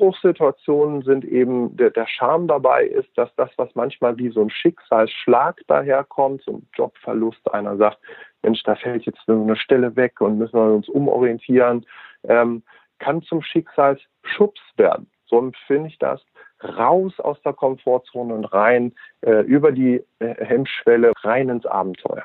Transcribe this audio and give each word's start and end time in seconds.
Umbruchssituationen 0.00 1.02
sind 1.02 1.24
eben, 1.26 1.76
der, 1.76 1.90
der 1.90 2.06
Charme 2.06 2.48
dabei 2.48 2.84
ist, 2.84 3.10
dass 3.16 3.28
das, 3.36 3.50
was 3.56 3.68
manchmal 3.74 4.16
wie 4.16 4.30
so 4.30 4.40
ein 4.40 4.50
Schicksalsschlag 4.50 5.60
daherkommt, 5.66 6.42
so 6.42 6.52
ein 6.52 6.68
Jobverlust, 6.74 7.52
einer 7.52 7.76
sagt, 7.76 7.98
Mensch, 8.42 8.62
da 8.62 8.74
fällt 8.76 9.04
jetzt 9.04 9.20
eine 9.28 9.56
Stelle 9.56 9.94
weg 9.96 10.20
und 10.20 10.38
müssen 10.38 10.58
wir 10.58 10.74
uns 10.74 10.88
umorientieren, 10.88 11.84
ähm, 12.24 12.62
kann 12.98 13.22
zum 13.22 13.42
Schicksalsschubs 13.42 14.60
werden. 14.76 15.10
So 15.26 15.38
empfinde 15.38 15.88
ich 15.88 15.98
das. 15.98 16.24
Raus 16.62 17.18
aus 17.20 17.40
der 17.42 17.52
Komfortzone 17.52 18.34
und 18.34 18.44
rein 18.46 18.92
äh, 19.20 19.42
über 19.42 19.70
die 19.70 20.02
äh, 20.18 20.34
Hemmschwelle, 20.44 21.12
rein 21.22 21.50
ins 21.50 21.66
Abenteuer. 21.66 22.24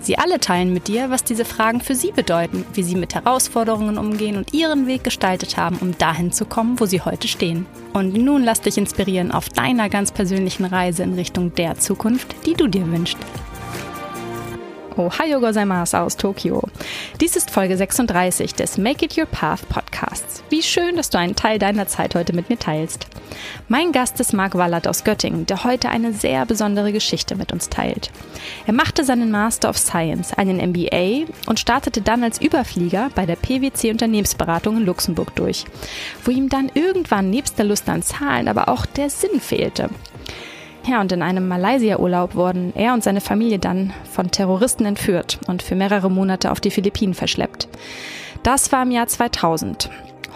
Sie 0.00 0.16
alle 0.16 0.40
teilen 0.40 0.72
mit 0.72 0.88
dir, 0.88 1.10
was 1.10 1.24
diese 1.24 1.44
Fragen 1.44 1.80
für 1.80 1.94
sie 1.94 2.10
bedeuten, 2.10 2.64
wie 2.72 2.82
sie 2.82 2.96
mit 2.96 3.14
Herausforderungen 3.14 3.98
umgehen 3.98 4.36
und 4.36 4.54
ihren 4.54 4.86
Weg 4.86 5.04
gestaltet 5.04 5.58
haben, 5.58 5.76
um 5.76 5.96
dahin 5.98 6.32
zu 6.32 6.46
kommen, 6.46 6.80
wo 6.80 6.86
sie 6.86 7.02
heute 7.02 7.28
stehen. 7.28 7.66
Und 7.92 8.14
nun 8.14 8.42
lass 8.42 8.62
dich 8.62 8.78
inspirieren 8.78 9.30
auf 9.30 9.50
deiner 9.50 9.90
ganz 9.90 10.10
persönlichen 10.10 10.64
Reise 10.64 11.02
in 11.02 11.14
Richtung 11.14 11.54
der 11.54 11.76
Zukunft, 11.78 12.34
die 12.46 12.54
du 12.54 12.66
dir 12.66 12.90
wünschst. 12.90 13.18
Ohayo 14.96 15.40
gozaimasu 15.40 15.96
aus 15.96 16.16
Tokio. 16.16 16.62
Dies 17.20 17.36
ist 17.36 17.50
Folge 17.50 17.76
36 17.76 18.54
des 18.54 18.76
Make 18.76 19.04
It 19.04 19.16
Your 19.16 19.26
Path 19.26 19.68
Podcasts. 19.68 20.42
Wie 20.50 20.62
schön, 20.62 20.96
dass 20.96 21.10
du 21.10 21.18
einen 21.18 21.36
Teil 21.36 21.58
deiner 21.58 21.86
Zeit 21.86 22.14
heute 22.14 22.32
mit 22.32 22.48
mir 22.48 22.58
teilst. 22.58 23.06
Mein 23.68 23.92
Gast 23.92 24.18
ist 24.18 24.32
Marc 24.32 24.56
Wallert 24.56 24.88
aus 24.88 25.04
Göttingen, 25.04 25.46
der 25.46 25.64
heute 25.64 25.88
eine 25.88 26.12
sehr 26.12 26.44
besondere 26.44 26.92
Geschichte 26.92 27.36
mit 27.36 27.52
uns 27.52 27.68
teilt. 27.68 28.10
Er 28.66 28.72
machte 28.72 29.04
seinen 29.04 29.30
Master 29.30 29.70
of 29.70 29.78
Science, 29.78 30.32
einen 30.32 30.56
MBA 30.56 31.30
und 31.46 31.60
startete 31.60 32.02
dann 32.02 32.24
als 32.24 32.40
Überflieger 32.40 33.10
bei 33.14 33.26
der 33.26 33.36
PwC 33.36 33.90
Unternehmensberatung 33.90 34.78
in 34.78 34.86
Luxemburg 34.86 35.34
durch, 35.36 35.66
wo 36.24 36.30
ihm 36.30 36.48
dann 36.48 36.70
irgendwann 36.74 37.30
nebst 37.30 37.58
der 37.58 37.66
Lust 37.66 37.88
an 37.88 38.02
Zahlen 38.02 38.48
aber 38.48 38.68
auch 38.68 38.86
der 38.86 39.08
Sinn 39.08 39.40
fehlte. 39.40 39.88
Ja, 40.90 41.00
und 41.00 41.12
in 41.12 41.22
einem 41.22 41.46
Malaysia-Urlaub 41.46 42.34
wurden 42.34 42.72
er 42.74 42.94
und 42.94 43.04
seine 43.04 43.20
Familie 43.20 43.60
dann 43.60 43.92
von 44.10 44.32
Terroristen 44.32 44.84
entführt 44.84 45.38
und 45.46 45.62
für 45.62 45.76
mehrere 45.76 46.10
Monate 46.10 46.50
auf 46.50 46.58
die 46.58 46.72
Philippinen 46.72 47.14
verschleppt. 47.14 47.68
Das 48.42 48.72
war 48.72 48.82
im 48.82 48.90
Jahr 48.90 49.06
2000. 49.06 49.88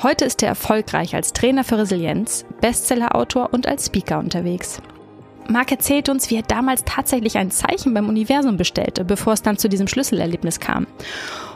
Heute 0.05 0.25
ist 0.25 0.45
er 0.45 0.51
erfolgreich 0.51 1.17
als 1.17 1.33
Trainer 1.33 1.65
für 1.65 1.79
Resilienz, 1.79 2.45
Bestsellerautor 2.61 3.49
und 3.53 3.67
als 3.67 3.87
Speaker 3.87 4.21
unterwegs. 4.21 4.81
Mark 5.49 5.73
erzählt 5.73 6.09
uns, 6.09 6.31
wie 6.31 6.37
er 6.37 6.43
damals 6.43 6.85
tatsächlich 6.85 7.37
ein 7.37 7.51
Zeichen 7.51 7.93
beim 7.93 8.09
Universum 8.09 8.57
bestellte, 8.57 9.05
bevor 9.05 9.33
es 9.33 9.43
dann 9.43 9.59
zu 9.59 9.69
diesem 9.69 9.89
Schlüsselerlebnis 9.89 10.61
kam. 10.61 10.87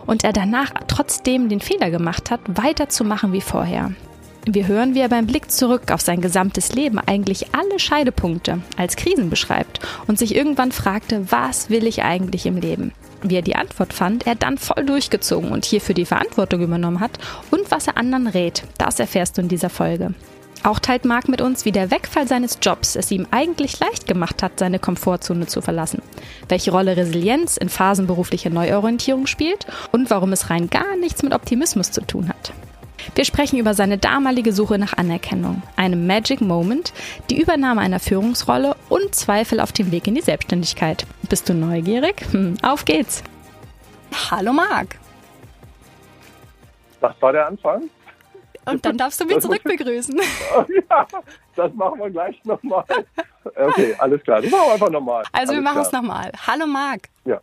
Und 0.06 0.24
er 0.24 0.32
danach 0.32 0.72
trotzdem 0.88 1.48
den 1.48 1.60
Fehler 1.60 1.92
gemacht 1.92 2.32
hat, 2.32 2.40
weiterzumachen 2.48 3.32
wie 3.32 3.42
vorher. 3.42 3.92
Wir 4.50 4.66
hören, 4.66 4.94
wie 4.94 5.00
er 5.00 5.10
beim 5.10 5.26
Blick 5.26 5.50
zurück 5.50 5.92
auf 5.92 6.00
sein 6.00 6.22
gesamtes 6.22 6.72
Leben 6.72 6.98
eigentlich 6.98 7.48
alle 7.54 7.78
Scheidepunkte 7.78 8.62
als 8.78 8.96
Krisen 8.96 9.28
beschreibt 9.28 9.80
und 10.06 10.18
sich 10.18 10.34
irgendwann 10.34 10.72
fragte, 10.72 11.30
was 11.30 11.68
will 11.68 11.86
ich 11.86 12.02
eigentlich 12.02 12.46
im 12.46 12.56
Leben? 12.56 12.92
Wie 13.20 13.36
er 13.36 13.42
die 13.42 13.56
Antwort 13.56 13.92
fand, 13.92 14.26
er 14.26 14.36
dann 14.36 14.56
voll 14.56 14.86
durchgezogen 14.86 15.50
und 15.50 15.66
hierfür 15.66 15.94
die 15.94 16.06
Verantwortung 16.06 16.62
übernommen 16.62 17.00
hat 17.00 17.18
und 17.50 17.70
was 17.70 17.88
er 17.88 17.98
anderen 17.98 18.26
rät, 18.26 18.62
das 18.78 18.98
erfährst 18.98 19.36
du 19.36 19.42
in 19.42 19.48
dieser 19.48 19.68
Folge. 19.68 20.14
Auch 20.62 20.78
teilt 20.78 21.04
Marc 21.04 21.28
mit 21.28 21.42
uns, 21.42 21.66
wie 21.66 21.72
der 21.72 21.90
Wegfall 21.90 22.26
seines 22.26 22.56
Jobs 22.62 22.96
es 22.96 23.10
ihm 23.10 23.26
eigentlich 23.30 23.78
leicht 23.80 24.06
gemacht 24.06 24.42
hat, 24.42 24.58
seine 24.58 24.78
Komfortzone 24.78 25.46
zu 25.46 25.60
verlassen, 25.60 26.00
welche 26.48 26.70
Rolle 26.70 26.96
Resilienz 26.96 27.58
in 27.58 27.68
Phasen 27.68 28.06
beruflicher 28.06 28.48
Neuorientierung 28.48 29.26
spielt 29.26 29.66
und 29.92 30.08
warum 30.08 30.32
es 30.32 30.48
rein 30.48 30.70
gar 30.70 30.96
nichts 30.96 31.22
mit 31.22 31.34
Optimismus 31.34 31.90
zu 31.90 32.00
tun 32.00 32.30
hat. 32.30 32.54
Wir 33.14 33.24
sprechen 33.24 33.58
über 33.58 33.74
seine 33.74 33.98
damalige 33.98 34.52
Suche 34.52 34.78
nach 34.78 34.94
Anerkennung, 34.94 35.62
einem 35.76 36.06
Magic 36.06 36.40
Moment, 36.40 36.92
die 37.30 37.40
Übernahme 37.40 37.80
einer 37.80 38.00
Führungsrolle 38.00 38.76
und 38.88 39.14
Zweifel 39.14 39.60
auf 39.60 39.72
dem 39.72 39.90
Weg 39.90 40.06
in 40.06 40.14
die 40.14 40.20
Selbstständigkeit. 40.20 41.06
Bist 41.28 41.48
du 41.48 41.54
neugierig? 41.54 42.22
Hm, 42.30 42.56
auf 42.62 42.84
geht's! 42.84 43.22
Hallo 44.30 44.52
Marc! 44.52 44.96
Das 47.00 47.14
war 47.20 47.32
der 47.32 47.46
Anfang. 47.46 47.90
Und 48.64 48.84
dann 48.84 48.98
darfst 48.98 49.20
du 49.20 49.24
mich 49.24 49.40
zurückbegrüßen. 49.40 50.16
ja, 50.90 51.06
das 51.56 51.72
machen 51.74 52.00
wir 52.00 52.10
gleich 52.10 52.38
nochmal. 52.44 52.84
Okay, 53.44 53.94
alles 53.98 54.22
klar. 54.22 54.42
Das 54.42 54.50
machen 54.50 54.66
wir 54.66 54.72
einfach 54.74 54.90
nochmal. 54.90 55.24
Also 55.32 55.52
alles 55.52 55.54
wir 55.54 55.62
machen 55.62 55.82
es 55.82 55.92
nochmal. 55.92 56.32
Hallo 56.46 56.66
Marc. 56.66 57.08
Ja. 57.24 57.40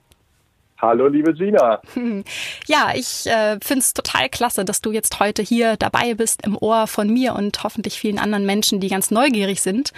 Hallo, 0.86 1.08
liebe 1.08 1.34
Gina. 1.34 1.82
Ja, 2.68 2.94
ich 2.96 3.26
äh, 3.26 3.58
finde 3.62 3.80
es 3.80 3.94
total 3.94 4.30
klasse, 4.30 4.66
dass 4.66 4.82
du 4.82 4.92
jetzt 4.92 5.20
heute 5.20 5.42
hier 5.42 5.78
dabei 5.78 6.14
bist 6.14 6.46
im 6.46 6.58
Ohr 6.58 6.88
von 6.88 7.10
mir 7.12 7.34
und 7.34 7.64
hoffentlich 7.64 8.00
vielen 8.00 8.20
anderen 8.20 8.46
Menschen, 8.46 8.80
die 8.80 8.88
ganz 8.88 9.10
neugierig 9.10 9.62
sind. 9.62 9.94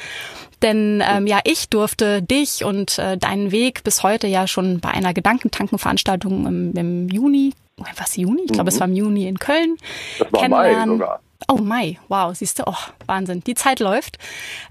Denn 0.62 1.04
ähm, 1.06 1.28
ja, 1.28 1.40
ich 1.44 1.70
durfte 1.70 2.22
dich 2.22 2.64
und 2.64 3.00
äh, 3.00 3.18
deinen 3.18 3.52
Weg 3.52 3.84
bis 3.84 4.04
heute 4.04 4.28
ja 4.28 4.48
schon 4.48 4.80
bei 4.80 4.90
einer 4.90 5.14
Gedankentankenveranstaltung 5.14 6.46
im, 6.48 6.74
im 6.76 7.10
Juni, 7.10 7.54
was 7.98 8.16
Juni? 8.16 8.44
Ich 8.46 8.54
glaube, 8.54 8.64
mhm. 8.64 8.76
es 8.76 8.80
war 8.80 8.88
im 8.88 8.96
Juni 8.96 9.28
in 9.28 9.40
Köln. 9.40 9.78
Das 10.20 10.32
war 10.32 10.50
Mai 10.50 10.86
sogar. 10.86 11.20
Oh 11.48 11.58
Mai, 11.58 12.00
wow, 12.08 12.36
siehst 12.36 12.60
du, 12.60 12.64
oh, 12.66 12.76
Wahnsinn, 13.06 13.44
die 13.46 13.54
Zeit 13.54 13.80
läuft. 13.80 14.18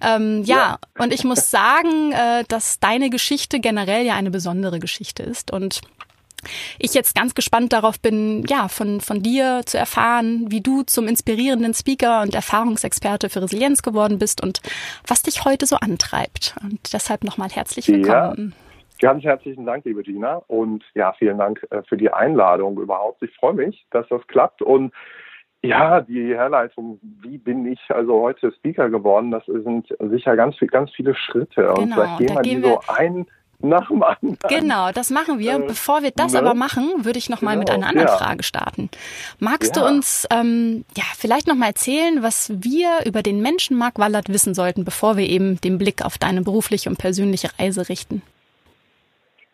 Ähm, 0.02 0.42
ja, 0.44 0.56
ja, 0.56 0.78
und 0.98 1.12
ich 1.12 1.24
muss 1.24 1.50
sagen, 1.50 2.12
äh, 2.12 2.44
dass 2.48 2.80
deine 2.80 3.08
Geschichte 3.08 3.60
generell 3.60 4.04
ja 4.04 4.14
eine 4.14 4.30
besondere 4.30 4.80
Geschichte 4.80 5.22
ist 5.22 5.52
und 5.52 5.80
ich 6.78 6.94
jetzt 6.94 7.14
ganz 7.14 7.34
gespannt 7.34 7.72
darauf 7.72 8.00
bin, 8.00 8.44
ja, 8.48 8.68
von, 8.68 9.00
von 9.00 9.22
dir 9.22 9.62
zu 9.66 9.78
erfahren, 9.78 10.46
wie 10.48 10.60
du 10.60 10.82
zum 10.82 11.08
inspirierenden 11.08 11.74
Speaker 11.74 12.22
und 12.22 12.34
Erfahrungsexperte 12.34 13.28
für 13.28 13.42
Resilienz 13.42 13.82
geworden 13.82 14.18
bist 14.18 14.42
und 14.42 14.60
was 15.06 15.22
dich 15.22 15.44
heute 15.44 15.66
so 15.66 15.76
antreibt. 15.76 16.56
Und 16.62 16.92
deshalb 16.92 17.24
nochmal 17.24 17.48
herzlich 17.50 17.88
willkommen. 17.88 18.54
Ja. 18.56 18.66
Ganz 18.98 19.24
herzlichen 19.24 19.66
Dank, 19.66 19.84
liebe 19.84 20.02
Gina. 20.02 20.42
Und 20.46 20.82
ja, 20.94 21.12
vielen 21.12 21.38
Dank 21.38 21.66
äh, 21.70 21.82
für 21.82 21.96
die 21.96 22.10
Einladung 22.10 22.78
überhaupt. 22.80 23.22
Ich 23.22 23.34
freue 23.36 23.52
mich, 23.52 23.86
dass 23.90 24.08
das 24.08 24.26
klappt. 24.26 24.62
Und 24.62 24.92
ja, 25.62 26.00
die 26.00 26.34
Herleitung, 26.34 26.98
wie 27.02 27.38
bin 27.38 27.66
ich 27.66 27.80
also 27.88 28.20
heute 28.22 28.52
Speaker 28.52 28.88
geworden, 28.88 29.30
das 29.30 29.44
sind 29.46 29.94
sicher 29.98 30.36
ganz, 30.36 30.56
ganz 30.68 30.90
viele 30.92 31.14
Schritte. 31.14 31.62
Genau, 31.62 31.80
und 31.80 31.92
vielleicht 31.92 32.18
gehen 32.18 32.34
wir 32.34 32.42
die 32.42 32.62
so 32.62 32.80
ein 32.88 33.26
nach 33.60 33.88
dem 33.88 34.02
anderen. 34.02 34.38
Genau, 34.48 34.92
das 34.92 35.10
machen 35.10 35.38
wir. 35.38 35.54
Äh, 35.54 35.66
Bevor 35.66 36.02
wir 36.02 36.10
das 36.10 36.32
ne? 36.32 36.40
aber 36.40 36.54
machen, 36.54 37.04
würde 37.04 37.18
ich 37.18 37.28
noch 37.28 37.42
mal 37.42 37.52
genau, 37.52 37.60
mit 37.60 37.70
einer 37.70 37.88
anderen 37.88 38.08
ja. 38.08 38.16
Frage 38.16 38.42
starten. 38.42 38.90
Magst 39.38 39.76
ja. 39.76 39.82
du 39.82 39.88
uns 39.88 40.26
ähm, 40.30 40.84
ja 40.96 41.04
vielleicht 41.16 41.46
noch 41.46 41.54
mal 41.54 41.68
erzählen, 41.68 42.22
was 42.22 42.52
wir 42.54 43.06
über 43.06 43.22
den 43.22 43.40
Menschen 43.40 43.76
Mark 43.76 43.98
Wallert 43.98 44.28
wissen 44.28 44.54
sollten, 44.54 44.84
bevor 44.84 45.16
wir 45.16 45.28
eben 45.28 45.60
den 45.60 45.78
Blick 45.78 46.04
auf 46.04 46.18
deine 46.18 46.42
berufliche 46.42 46.88
und 46.88 46.98
persönliche 46.98 47.50
Reise 47.58 47.88
richten? 47.88 48.22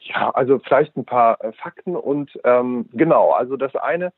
Ja, 0.00 0.30
also 0.30 0.58
vielleicht 0.58 0.96
ein 0.96 1.04
paar 1.04 1.42
äh, 1.42 1.52
Fakten 1.52 1.96
und 1.96 2.38
ähm, 2.44 2.88
genau, 2.92 3.32
also 3.32 3.56
das 3.56 3.74
eine, 3.76 4.12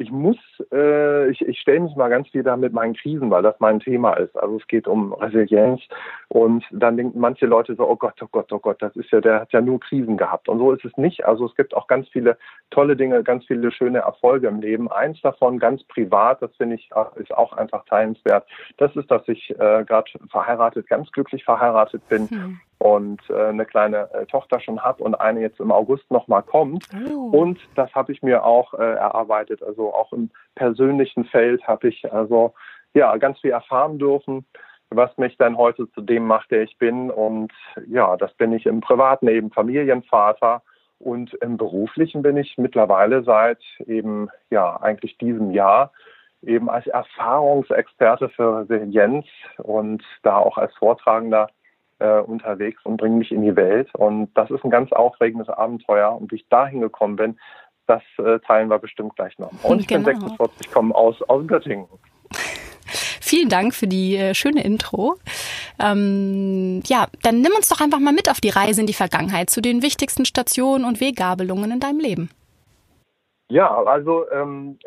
ich 0.00 0.10
muss, 0.10 0.38
äh, 0.72 1.30
ich, 1.30 1.42
ich 1.42 1.60
stelle 1.60 1.80
mich 1.80 1.94
mal 1.94 2.08
ganz 2.08 2.28
da 2.32 2.56
mit 2.56 2.72
meinen 2.72 2.94
Krisen, 2.94 3.30
weil 3.30 3.42
das 3.42 3.56
mein 3.58 3.80
Thema 3.80 4.14
ist. 4.14 4.34
Also 4.36 4.56
es 4.56 4.66
geht 4.66 4.88
um 4.88 5.12
Resilienz 5.12 5.82
und 6.28 6.64
dann 6.70 6.96
denken 6.96 7.20
manche 7.20 7.46
Leute 7.46 7.74
so, 7.74 7.86
oh 7.86 7.96
Gott, 7.96 8.14
oh 8.22 8.28
Gott, 8.32 8.50
oh 8.52 8.58
Gott, 8.58 8.80
das 8.80 8.96
ist 8.96 9.10
ja, 9.10 9.20
der 9.20 9.40
hat 9.40 9.52
ja 9.52 9.60
nur 9.60 9.78
Krisen 9.78 10.16
gehabt. 10.16 10.48
Und 10.48 10.58
so 10.58 10.72
ist 10.72 10.84
es 10.84 10.96
nicht. 10.96 11.26
Also 11.26 11.46
es 11.46 11.54
gibt 11.54 11.74
auch 11.74 11.86
ganz 11.86 12.08
viele 12.08 12.38
tolle 12.70 12.96
Dinge, 12.96 13.22
ganz 13.22 13.44
viele 13.44 13.70
schöne 13.72 13.98
Erfolge 13.98 14.48
im 14.48 14.60
Leben. 14.60 14.90
Eins 14.90 15.20
davon 15.20 15.58
ganz 15.58 15.84
privat, 15.84 16.40
das 16.40 16.54
finde 16.56 16.76
ich 16.76 16.90
ist 17.16 17.36
auch 17.36 17.52
einfach 17.52 17.84
teilenswert. 17.84 18.46
Das 18.78 18.94
ist, 18.96 19.10
dass 19.10 19.28
ich 19.28 19.50
äh, 19.50 19.84
gerade 19.84 20.10
verheiratet, 20.30 20.88
ganz 20.88 21.12
glücklich 21.12 21.44
verheiratet 21.44 22.08
bin. 22.08 22.28
Hm 22.28 22.60
und 22.80 23.20
äh, 23.28 23.48
eine 23.48 23.66
kleine 23.66 24.08
äh, 24.14 24.24
Tochter 24.24 24.58
schon 24.58 24.82
habe 24.82 25.04
und 25.04 25.14
eine 25.14 25.40
jetzt 25.40 25.60
im 25.60 25.70
August 25.70 26.10
nochmal 26.10 26.42
kommt. 26.42 26.86
Oh. 27.14 27.28
Und 27.30 27.58
das 27.74 27.94
habe 27.94 28.10
ich 28.10 28.22
mir 28.22 28.42
auch 28.44 28.72
äh, 28.72 28.78
erarbeitet. 28.78 29.62
Also 29.62 29.92
auch 29.92 30.12
im 30.14 30.30
persönlichen 30.54 31.26
Feld 31.26 31.62
habe 31.68 31.88
ich 31.88 32.10
also 32.10 32.54
ja 32.94 33.14
ganz 33.18 33.38
viel 33.40 33.50
erfahren 33.50 33.98
dürfen, 33.98 34.46
was 34.88 35.16
mich 35.18 35.36
dann 35.36 35.58
heute 35.58 35.92
zu 35.92 36.00
dem 36.00 36.26
macht, 36.26 36.50
der 36.50 36.62
ich 36.62 36.78
bin. 36.78 37.10
Und 37.10 37.52
ja, 37.86 38.16
das 38.16 38.32
bin 38.34 38.54
ich 38.54 38.64
im 38.64 38.80
privaten 38.80 39.28
eben 39.28 39.50
Familienvater. 39.50 40.62
Und 40.98 41.34
im 41.34 41.58
beruflichen 41.58 42.22
bin 42.22 42.38
ich 42.38 42.56
mittlerweile 42.56 43.22
seit 43.24 43.62
eben 43.86 44.30
ja 44.48 44.80
eigentlich 44.80 45.18
diesem 45.18 45.50
Jahr 45.50 45.92
eben 46.42 46.70
als 46.70 46.86
Erfahrungsexperte 46.86 48.30
für 48.30 48.60
Resilienz 48.60 49.26
und 49.58 50.02
da 50.22 50.38
auch 50.38 50.56
als 50.56 50.74
Vortragender 50.76 51.50
äh, 52.00 52.20
unterwegs 52.20 52.84
und 52.84 52.96
bringe 52.96 53.16
mich 53.16 53.30
in 53.30 53.42
die 53.42 53.56
Welt. 53.56 53.88
Und 53.94 54.30
das 54.34 54.50
ist 54.50 54.64
ein 54.64 54.70
ganz 54.70 54.92
aufregendes 54.92 55.48
Abenteuer. 55.48 56.16
Und 56.16 56.32
wie 56.32 56.36
ich 56.36 56.46
da 56.48 56.66
hingekommen 56.66 57.16
bin, 57.16 57.38
das 57.86 58.02
äh, 58.18 58.38
teilen 58.40 58.68
wir 58.68 58.78
bestimmt 58.78 59.16
gleich 59.16 59.38
noch. 59.38 59.52
Und 59.62 59.80
ich 59.80 59.86
genau. 59.86 60.06
bin 60.06 60.20
46, 60.20 60.70
komme 60.70 60.94
aus, 60.94 61.20
aus 61.22 61.46
Göttingen. 61.46 61.86
Vielen 63.20 63.48
Dank 63.48 63.74
für 63.74 63.86
die 63.86 64.16
äh, 64.16 64.34
schöne 64.34 64.64
Intro. 64.64 65.16
Ähm, 65.78 66.82
ja, 66.86 67.06
dann 67.22 67.40
nimm 67.40 67.52
uns 67.56 67.68
doch 67.68 67.80
einfach 67.80 68.00
mal 68.00 68.12
mit 68.12 68.28
auf 68.28 68.40
die 68.40 68.48
Reise 68.48 68.80
in 68.80 68.86
die 68.86 68.92
Vergangenheit 68.92 69.50
zu 69.50 69.60
den 69.60 69.82
wichtigsten 69.82 70.24
Stationen 70.24 70.84
und 70.84 71.00
Weggabelungen 71.00 71.70
in 71.70 71.80
deinem 71.80 72.00
Leben. 72.00 72.30
Ja, 73.50 73.82
also 73.82 74.30
ähm, 74.30 74.78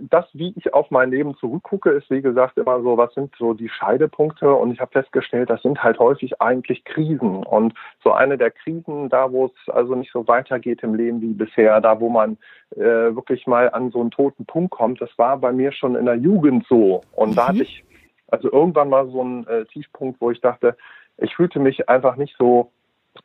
das, 0.00 0.26
wie 0.32 0.54
ich 0.56 0.72
auf 0.72 0.92
mein 0.92 1.10
Leben 1.10 1.36
zurückgucke, 1.36 1.90
ist 1.90 2.08
wie 2.08 2.22
gesagt 2.22 2.56
immer 2.56 2.80
so, 2.80 2.96
was 2.96 3.12
sind 3.14 3.34
so 3.36 3.52
die 3.52 3.68
Scheidepunkte? 3.68 4.54
Und 4.54 4.70
ich 4.70 4.80
habe 4.80 4.92
festgestellt, 4.92 5.50
das 5.50 5.60
sind 5.62 5.82
halt 5.82 5.98
häufig 5.98 6.40
eigentlich 6.40 6.84
Krisen. 6.84 7.44
Und 7.44 7.74
so 8.04 8.12
eine 8.12 8.38
der 8.38 8.52
Krisen, 8.52 9.08
da 9.08 9.32
wo 9.32 9.46
es 9.46 9.74
also 9.74 9.96
nicht 9.96 10.12
so 10.12 10.28
weitergeht 10.28 10.84
im 10.84 10.94
Leben 10.94 11.20
wie 11.20 11.32
bisher, 11.32 11.80
da 11.80 11.98
wo 11.98 12.08
man 12.08 12.38
äh, 12.76 12.80
wirklich 12.80 13.48
mal 13.48 13.70
an 13.70 13.90
so 13.90 14.00
einen 14.00 14.12
toten 14.12 14.46
Punkt 14.46 14.70
kommt, 14.70 15.00
das 15.00 15.10
war 15.18 15.36
bei 15.38 15.50
mir 15.50 15.72
schon 15.72 15.96
in 15.96 16.06
der 16.06 16.14
Jugend 16.14 16.64
so. 16.68 17.00
Und 17.16 17.30
mhm. 17.30 17.34
da 17.34 17.48
hatte 17.48 17.62
ich 17.64 17.84
also 18.28 18.52
irgendwann 18.52 18.88
mal 18.88 19.08
so 19.08 19.20
einen 19.20 19.46
äh, 19.48 19.64
Tiefpunkt, 19.64 20.20
wo 20.20 20.30
ich 20.30 20.40
dachte, 20.40 20.76
ich 21.18 21.34
fühlte 21.34 21.58
mich 21.58 21.88
einfach 21.88 22.14
nicht 22.14 22.36
so 22.38 22.70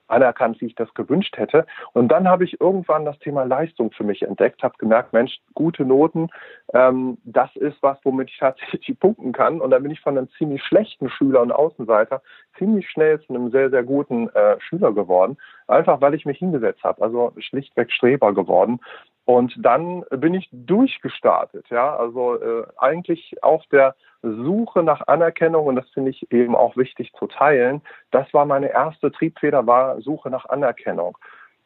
anerkannt, 0.07 0.61
wie 0.61 0.67
ich 0.67 0.75
das 0.75 0.93
gewünscht 0.93 1.37
hätte. 1.37 1.65
Und 1.93 2.09
dann 2.09 2.27
habe 2.27 2.43
ich 2.43 2.59
irgendwann 2.59 3.05
das 3.05 3.17
Thema 3.19 3.43
Leistung 3.43 3.91
für 3.91 4.03
mich 4.03 4.21
entdeckt, 4.21 4.63
habe 4.63 4.75
gemerkt, 4.77 5.13
Mensch, 5.13 5.39
gute 5.53 5.85
Noten, 5.85 6.29
ähm, 6.73 7.17
das 7.23 7.55
ist 7.55 7.77
was, 7.81 7.97
womit 8.03 8.29
ich 8.29 8.37
tatsächlich 8.37 8.99
punkten 8.99 9.31
kann. 9.31 9.61
Und 9.61 9.71
dann 9.71 9.83
bin 9.83 9.91
ich 9.91 10.01
von 10.01 10.17
einem 10.17 10.29
ziemlich 10.37 10.63
schlechten 10.63 11.09
Schüler 11.09 11.41
und 11.41 11.51
Außenseiter 11.51 12.21
ziemlich 12.57 12.89
schnell 12.89 13.19
zu 13.21 13.33
einem 13.33 13.51
sehr, 13.51 13.69
sehr 13.69 13.83
guten 13.83 14.29
äh, 14.29 14.59
Schüler 14.59 14.93
geworden, 14.93 15.37
einfach 15.67 16.01
weil 16.01 16.13
ich 16.13 16.25
mich 16.25 16.39
hingesetzt 16.39 16.83
habe, 16.83 17.01
also 17.01 17.33
schlichtweg 17.37 17.91
Streber 17.91 18.33
geworden. 18.33 18.79
Und 19.25 19.53
dann 19.59 20.03
bin 20.09 20.33
ich 20.33 20.49
durchgestartet, 20.51 21.69
ja, 21.69 21.95
also 21.95 22.41
äh, 22.41 22.65
eigentlich 22.77 23.35
auf 23.43 23.63
der 23.71 23.95
Suche 24.23 24.83
nach 24.83 25.07
Anerkennung 25.07 25.67
und 25.67 25.75
das 25.75 25.89
finde 25.89 26.11
ich 26.11 26.31
eben 26.31 26.55
auch 26.55 26.75
wichtig 26.75 27.11
zu 27.13 27.27
teilen. 27.27 27.81
Das 28.11 28.33
war 28.33 28.45
meine 28.45 28.71
erste 28.71 29.11
Triebfeder, 29.11 29.65
war 29.67 30.01
Suche 30.01 30.29
nach 30.29 30.45
Anerkennung. 30.45 31.17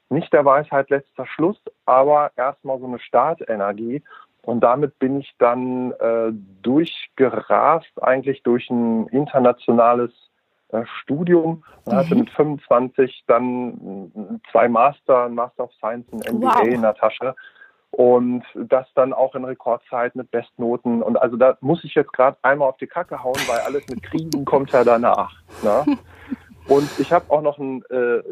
Nicht 0.10 0.32
der 0.34 0.46
Weisheit 0.46 0.90
letzter 0.90 1.26
Schluss, 1.26 1.60
aber 1.86 2.32
erstmal 2.36 2.80
so 2.80 2.86
eine 2.86 3.00
Startenergie. 3.00 4.04
Und 4.44 4.62
damit 4.62 5.00
bin 5.00 5.20
ich 5.20 5.34
dann 5.40 5.92
äh, 5.94 6.32
durchgerast, 6.62 7.92
eigentlich 8.02 8.44
durch 8.44 8.70
ein 8.70 9.08
internationales 9.08 10.12
Studium 11.02 11.64
und 11.86 11.94
mhm. 11.94 11.98
hatte 11.98 12.16
mit 12.16 12.30
25 12.32 13.24
dann 13.28 14.42
zwei 14.52 14.68
Master, 14.68 15.26
ein 15.26 15.36
Master 15.36 15.66
of 15.66 15.74
Science, 15.74 16.08
ein 16.12 16.38
MBA 16.38 16.60
wow. 16.60 16.68
in 16.68 16.82
der 16.82 16.96
Tasche 16.96 17.36
und 17.92 18.44
das 18.56 18.88
dann 18.96 19.14
auch 19.14 19.36
in 19.36 19.46
Rekordzeit 19.46 20.16
mit 20.16 20.30
Bestnoten. 20.30 21.02
Und 21.02 21.16
also 21.16 21.38
da 21.38 21.58
muss 21.62 21.84
ich 21.86 21.96
jetzt 21.96 22.12
gerade 22.12 22.38
einmal 22.42 22.68
auf 22.68 22.78
die 22.78 22.88
Kacke 22.88 23.24
hauen, 23.24 23.40
weil 23.48 23.60
alles 23.60 23.88
mit 23.88 24.04
Kriegen 24.04 24.44
kommt 24.44 24.72
ja 24.72 24.84
danach. 24.84 25.34
Ne? 25.64 25.98
Und 26.68 26.90
ich 27.00 27.14
habe 27.14 27.30
auch 27.30 27.42
noch 27.42 27.60
einen 27.60 27.84
äh, 27.92 27.96
äh, 27.96 28.24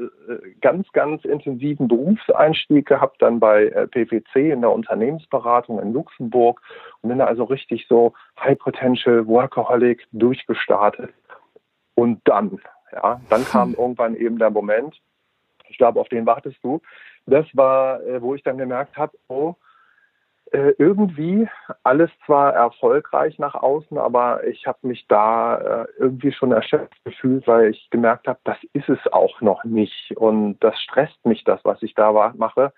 ganz, 0.60 0.92
ganz 0.92 1.24
intensiven 1.24 1.88
Berufseinstieg 1.88 2.88
gehabt, 2.88 3.22
dann 3.22 3.40
bei 3.40 3.66
äh, 3.66 3.88
PwC 3.88 4.52
in 4.52 4.62
der 4.62 4.72
Unternehmensberatung 4.72 5.80
in 5.80 5.94
Luxemburg 5.94 6.60
und 7.02 7.10
bin 7.10 7.20
da 7.20 7.26
also 7.26 7.44
richtig 7.44 7.86
so 7.88 8.14
High 8.40 8.58
Potential 8.58 9.28
Workaholic 9.28 10.08
durchgestartet. 10.14 11.12
Und 11.96 12.22
dann, 12.26 12.60
ja, 12.92 13.22
dann 13.30 13.46
kam 13.46 13.70
hm. 13.70 13.76
irgendwann 13.80 14.16
eben 14.16 14.38
der 14.38 14.50
Moment, 14.50 15.00
ich 15.68 15.78
glaube, 15.78 16.00
auf 16.00 16.10
den 16.10 16.26
wartest 16.26 16.58
du, 16.64 16.82
das 17.26 17.46
war, 17.54 18.02
äh, 18.04 18.22
wo 18.22 18.36
ich 18.36 18.44
dann 18.44 18.58
gemerkt 18.58 18.98
habe, 18.98 19.18
oh, 19.28 19.56
äh, 20.52 20.74
irgendwie 20.78 21.48
alles 21.84 22.12
zwar 22.26 22.54
erfolgreich 22.54 23.40
nach 23.40 23.56
außen, 23.56 23.98
aber 23.98 24.46
ich 24.46 24.68
habe 24.68 24.78
mich 24.84 25.08
da 25.08 25.58
äh, 25.58 25.88
irgendwie 25.98 26.32
schon 26.32 26.52
erschöpft 26.52 27.04
gefühlt, 27.06 27.48
weil 27.48 27.72
ich 27.72 27.90
gemerkt 27.90 28.28
habe, 28.28 28.40
das 28.44 28.58
ist 28.74 28.88
es 28.90 29.00
auch 29.12 29.42
noch 29.42 29.64
nicht. 29.64 30.16
Und 30.16 30.60
das 30.60 30.80
stresst 30.80 31.26
mich, 31.26 31.44
das, 31.44 31.60
was 31.64 31.82
ich 31.82 31.96
da 31.96 32.34
mache, 32.38 32.72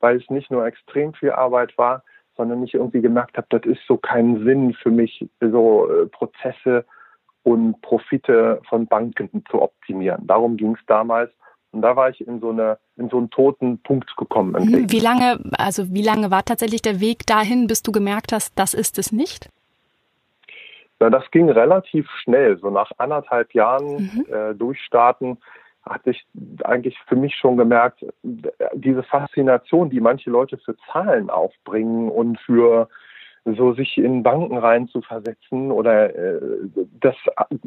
weil 0.00 0.16
es 0.16 0.28
nicht 0.28 0.50
nur 0.50 0.66
extrem 0.66 1.14
viel 1.14 1.30
Arbeit 1.30 1.78
war, 1.78 2.02
sondern 2.36 2.62
ich 2.62 2.74
irgendwie 2.74 3.00
gemerkt 3.00 3.38
habe, 3.38 3.46
das 3.48 3.62
ist 3.62 3.80
so 3.86 3.96
kein 3.96 4.44
Sinn 4.44 4.74
für 4.74 4.90
mich, 4.90 5.26
so 5.40 6.08
Prozesse 6.12 6.84
und 7.44 7.80
Profite 7.82 8.60
von 8.68 8.86
Banken 8.86 9.44
zu 9.50 9.62
optimieren. 9.62 10.26
Darum 10.26 10.56
ging 10.56 10.74
es 10.74 10.84
damals. 10.86 11.30
Und 11.72 11.82
da 11.82 11.96
war 11.96 12.08
ich 12.08 12.26
in 12.26 12.40
so 12.40 12.50
eine, 12.50 12.78
in 12.96 13.08
so 13.08 13.18
einen 13.18 13.30
toten 13.30 13.78
Punkt 13.78 14.16
gekommen. 14.16 14.54
Hm, 14.56 14.90
wie 14.90 15.00
lange, 15.00 15.40
also 15.58 15.92
wie 15.92 16.02
lange 16.02 16.30
war 16.30 16.44
tatsächlich 16.44 16.82
der 16.82 17.00
Weg 17.00 17.26
dahin, 17.26 17.66
bis 17.66 17.82
du 17.82 17.92
gemerkt 17.92 18.32
hast, 18.32 18.58
das 18.58 18.74
ist 18.74 18.98
es 18.98 19.12
nicht? 19.12 19.50
Ja, 21.00 21.10
das 21.10 21.28
ging 21.32 21.50
relativ 21.50 22.08
schnell. 22.22 22.58
So 22.58 22.70
nach 22.70 22.90
anderthalb 22.98 23.52
Jahren 23.52 23.94
mhm. 23.94 24.26
äh, 24.32 24.54
durchstarten 24.54 25.38
hatte 25.84 26.10
ich 26.10 26.24
eigentlich 26.62 26.96
für 27.06 27.16
mich 27.16 27.34
schon 27.34 27.58
gemerkt, 27.58 28.06
diese 28.22 29.02
Faszination, 29.02 29.90
die 29.90 30.00
manche 30.00 30.30
Leute 30.30 30.56
für 30.56 30.76
Zahlen 30.90 31.28
aufbringen 31.28 32.08
und 32.08 32.40
für 32.40 32.88
so 33.44 33.74
sich 33.74 33.98
in 33.98 34.22
Banken 34.22 34.56
rein 34.56 34.88
zu 34.88 35.02
versetzen 35.02 35.70
oder 35.70 36.14
äh, 36.14 36.40
das 37.00 37.14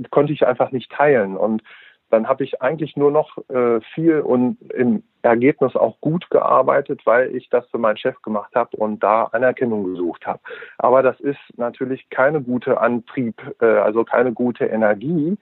konnte 0.10 0.34
ich 0.34 0.46
einfach 0.46 0.72
nicht 0.72 0.92
teilen. 0.92 1.38
Und 1.38 1.62
dann 2.10 2.28
habe 2.28 2.44
ich 2.44 2.62
eigentlich 2.62 2.96
nur 2.96 3.12
noch 3.12 3.38
äh, 3.50 3.82
viel 3.94 4.22
und 4.22 4.58
im 4.72 5.04
Ergebnis 5.22 5.76
auch 5.76 6.00
gut 6.00 6.30
gearbeitet, 6.30 7.02
weil 7.06 7.36
ich 7.36 7.50
das 7.50 7.68
für 7.70 7.78
meinen 7.78 7.98
Chef 7.98 8.22
gemacht 8.22 8.56
habe 8.56 8.78
und 8.78 9.04
da 9.04 9.26
Anerkennung 9.26 9.84
gesucht 9.84 10.26
habe. 10.26 10.40
Aber 10.78 11.04
das 11.04 11.20
ist 11.20 11.40
natürlich 11.58 12.10
keine 12.10 12.42
gute 12.42 12.80
Antrieb, 12.80 13.36
äh, 13.62 13.66
also 13.66 14.04
keine 14.06 14.32
gute 14.32 14.66
Energie, 14.66 15.38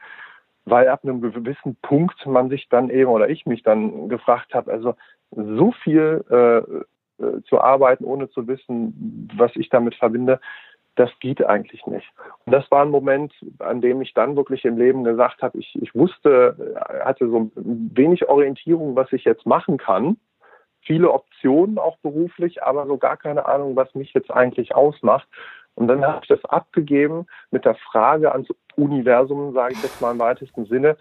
weil 0.66 0.88
ab 0.88 1.02
einem 1.04 1.22
gewissen 1.22 1.78
Punkt 1.84 2.26
man 2.26 2.50
sich 2.50 2.68
dann 2.70 2.90
eben 2.90 3.12
oder 3.12 3.30
ich 3.30 3.46
mich 3.46 3.62
dann 3.62 4.10
gefragt 4.10 4.56
habe, 4.56 4.72
also 4.72 4.96
so 5.32 5.72
viel 5.84 6.24
äh, 6.30 6.84
äh 7.20 7.42
zu 7.44 7.60
arbeiten, 7.60 8.06
ohne 8.06 8.30
zu 8.30 8.48
wissen, 8.48 9.30
was 9.36 9.52
ich 9.56 9.70
damit 9.70 9.96
verbinde, 9.96 10.40
das 10.96 11.10
geht 11.20 11.46
eigentlich 11.46 11.86
nicht. 11.88 12.08
Und 12.46 12.54
das 12.54 12.70
war 12.72 12.82
ein 12.84 12.90
Moment, 12.90 13.34
an 13.60 13.82
dem 13.82 14.02
ich 14.02 14.14
dann 14.14 14.36
wirklich 14.36 14.64
im 14.66 14.78
Leben 14.78 15.04
gesagt 15.04 15.42
habe, 15.42 15.58
ich, 15.58 15.78
ich 15.82 15.94
wusste, 15.94 16.76
hatte 17.04 17.28
so 17.30 17.52
wenig 17.56 18.28
Orientierung, 18.30 18.96
was 18.96 19.12
ich 19.12 19.26
jetzt 19.26 19.46
machen 19.46 19.78
kann. 19.78 20.18
Viele 20.82 21.12
Optionen 21.12 21.80
auch 21.80 21.98
beruflich, 21.98 22.64
aber 22.64 22.86
so 22.88 22.98
gar 22.98 23.18
keine 23.18 23.46
Ahnung, 23.46 23.76
was 23.76 23.94
mich 23.96 24.14
jetzt 24.14 24.32
eigentlich 24.32 24.74
ausmacht. 24.74 25.28
Und 25.76 25.88
dann 25.88 26.06
habe 26.06 26.20
ich 26.22 26.30
das 26.30 26.44
abgegeben 26.46 27.28
mit 27.52 27.66
der 27.66 27.76
Frage 27.76 28.32
ans 28.32 28.48
Universum, 28.78 29.54
sage 29.54 29.74
ich 29.74 29.84
jetzt 29.84 30.00
mal 30.02 30.12
im 30.12 30.20
weitesten 30.20 30.66
Sinne. 30.66 30.96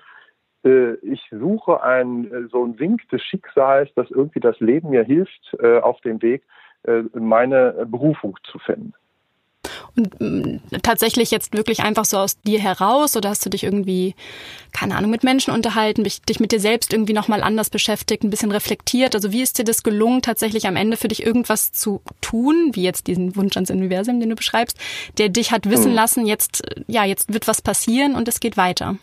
Äh, 0.64 0.94
ich 1.02 1.20
suche 1.30 1.82
ein, 1.82 2.48
so 2.50 2.64
ein 2.64 2.78
Wink 2.78 3.08
des 3.10 3.22
Schicksals, 3.22 3.90
dass 3.94 4.10
irgendwie 4.10 4.40
das 4.40 4.58
Leben 4.60 4.90
mir 4.90 5.04
hilft, 5.04 5.56
äh, 5.60 5.78
auf 5.78 6.00
dem 6.00 6.20
Weg 6.22 6.42
äh, 6.84 7.02
meine 7.14 7.86
Berufung 7.86 8.38
zu 8.50 8.58
finden. 8.58 8.94
Und 9.96 10.20
mm, 10.20 10.60
tatsächlich 10.82 11.30
jetzt 11.30 11.56
wirklich 11.56 11.80
einfach 11.80 12.04
so 12.04 12.18
aus 12.18 12.40
dir 12.40 12.58
heraus 12.60 13.16
oder 13.16 13.30
hast 13.30 13.44
du 13.46 13.50
dich 13.50 13.64
irgendwie, 13.64 14.14
keine 14.72 14.96
Ahnung, 14.96 15.10
mit 15.10 15.24
Menschen 15.24 15.54
unterhalten, 15.54 16.02
dich 16.04 16.40
mit 16.40 16.52
dir 16.52 16.60
selbst 16.60 16.92
irgendwie 16.92 17.12
nochmal 17.12 17.42
anders 17.42 17.70
beschäftigt, 17.70 18.24
ein 18.24 18.30
bisschen 18.30 18.50
reflektiert? 18.50 19.14
Also 19.14 19.32
wie 19.32 19.42
ist 19.42 19.58
dir 19.58 19.64
das 19.64 19.82
gelungen, 19.82 20.22
tatsächlich 20.22 20.66
am 20.66 20.76
Ende 20.76 20.96
für 20.96 21.08
dich 21.08 21.24
irgendwas 21.24 21.72
zu 21.72 22.02
tun, 22.20 22.70
wie 22.72 22.82
jetzt 22.82 23.06
diesen 23.06 23.36
Wunsch 23.36 23.56
ans 23.56 23.70
Universum, 23.70 24.20
den 24.20 24.30
du 24.30 24.36
beschreibst, 24.36 24.78
der 25.18 25.28
dich 25.28 25.52
hat 25.52 25.70
wissen 25.70 25.90
hm. 25.90 25.94
lassen, 25.94 26.26
jetzt, 26.26 26.62
ja, 26.86 27.04
jetzt 27.04 27.32
wird 27.32 27.46
was 27.46 27.62
passieren 27.62 28.14
und 28.14 28.28
es 28.28 28.40
geht 28.40 28.56
weiter? 28.56 28.96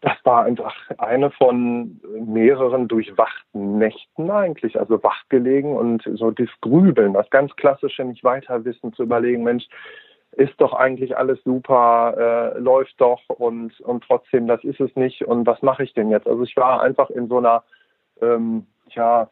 Das 0.00 0.16
war 0.24 0.44
einfach 0.44 0.74
eine 0.98 1.30
von 1.30 2.00
mehreren 2.20 2.86
durchwachten 2.86 3.78
Nächten 3.78 4.30
eigentlich, 4.30 4.78
also 4.78 5.02
wachgelegen 5.02 5.76
und 5.76 6.08
so 6.14 6.30
das 6.30 6.48
Grübeln, 6.60 7.14
das 7.14 7.28
ganz 7.30 7.54
klassische 7.56 8.04
nicht 8.04 8.22
weiter 8.22 8.64
wissen, 8.64 8.92
zu 8.92 9.02
überlegen, 9.02 9.42
Mensch, 9.42 9.66
ist 10.32 10.60
doch 10.60 10.72
eigentlich 10.72 11.16
alles 11.16 11.42
super, 11.42 12.54
äh, 12.54 12.58
läuft 12.58 13.00
doch 13.00 13.22
und, 13.28 13.80
und 13.80 14.04
trotzdem, 14.04 14.46
das 14.46 14.62
ist 14.62 14.80
es 14.80 14.94
nicht 14.94 15.22
und 15.22 15.46
was 15.46 15.62
mache 15.62 15.82
ich 15.82 15.94
denn 15.94 16.10
jetzt? 16.10 16.28
Also 16.28 16.42
ich 16.44 16.56
war 16.56 16.82
einfach 16.82 17.10
in 17.10 17.28
so 17.28 17.38
einer, 17.38 17.64
ähm, 18.20 18.66
ja, 18.90 19.28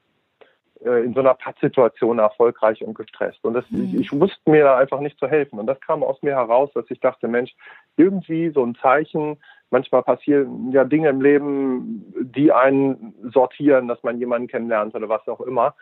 äh, 0.85 1.05
in 1.05 1.15
so 1.15 1.21
einer 1.21 1.35
Pattsituation 1.35 2.19
erfolgreich 2.19 2.83
und 2.83 2.95
gestresst. 2.95 3.45
Und 3.45 3.55
das, 3.55 3.65
mhm. 3.71 3.85
ich, 3.85 3.95
ich 3.95 4.21
wusste 4.21 4.51
mir 4.51 4.65
da 4.65 4.77
einfach 4.77 5.01
nicht 5.01 5.19
zu 5.19 5.29
helfen. 5.29 5.59
Und 5.59 5.67
das 5.67 5.81
kam 5.81 6.03
aus 6.03 6.21
mir 6.23 6.35
heraus, 6.35 6.71
dass 6.75 6.85
ich 6.91 7.01
dachte, 7.01 7.29
Mensch, 7.29 7.55
irgendwie 7.97 8.51
so 8.51 8.65
ein 8.65 8.75
Zeichen, 8.77 9.39
manchmal 9.71 10.03
passieren 10.03 10.71
ja 10.73 10.85
Dinge 10.85 11.09
im 11.09 11.21
Leben, 11.21 12.13
die 12.35 12.53
einen 12.53 13.15
sortieren, 13.33 13.89
dass 13.89 14.03
man 14.03 14.19
jemanden 14.19 14.49
kennenlernt 14.49 14.95
oder 14.95 15.09
was 15.09 15.27
auch 15.29 15.41
immer. 15.41 15.75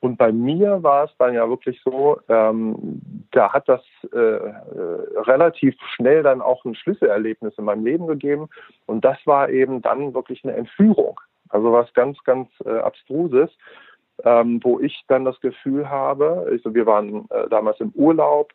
Und 0.00 0.16
bei 0.16 0.32
mir 0.32 0.82
war 0.82 1.04
es 1.04 1.10
dann 1.18 1.34
ja 1.34 1.48
wirklich 1.48 1.80
so, 1.84 2.18
ähm, 2.28 3.02
da 3.32 3.52
hat 3.52 3.68
das 3.68 3.82
äh, 4.14 4.18
äh, 4.18 4.60
relativ 5.18 5.76
schnell 5.94 6.22
dann 6.22 6.40
auch 6.40 6.64
ein 6.64 6.74
Schlüsselerlebnis 6.74 7.52
in 7.58 7.64
meinem 7.64 7.84
Leben 7.84 8.06
gegeben. 8.06 8.48
Und 8.86 9.04
das 9.04 9.18
war 9.26 9.50
eben 9.50 9.82
dann 9.82 10.14
wirklich 10.14 10.42
eine 10.42 10.54
Entführung. 10.54 11.20
Also 11.50 11.72
was 11.72 11.92
ganz, 11.92 12.16
ganz 12.24 12.48
äh, 12.64 12.78
Abstruses, 12.78 13.50
ähm, 14.24 14.60
wo 14.62 14.80
ich 14.80 15.02
dann 15.08 15.26
das 15.26 15.38
Gefühl 15.40 15.90
habe, 15.90 16.46
also 16.50 16.74
wir 16.74 16.86
waren 16.86 17.28
äh, 17.30 17.48
damals 17.50 17.78
im 17.80 17.90
Urlaub 17.90 18.52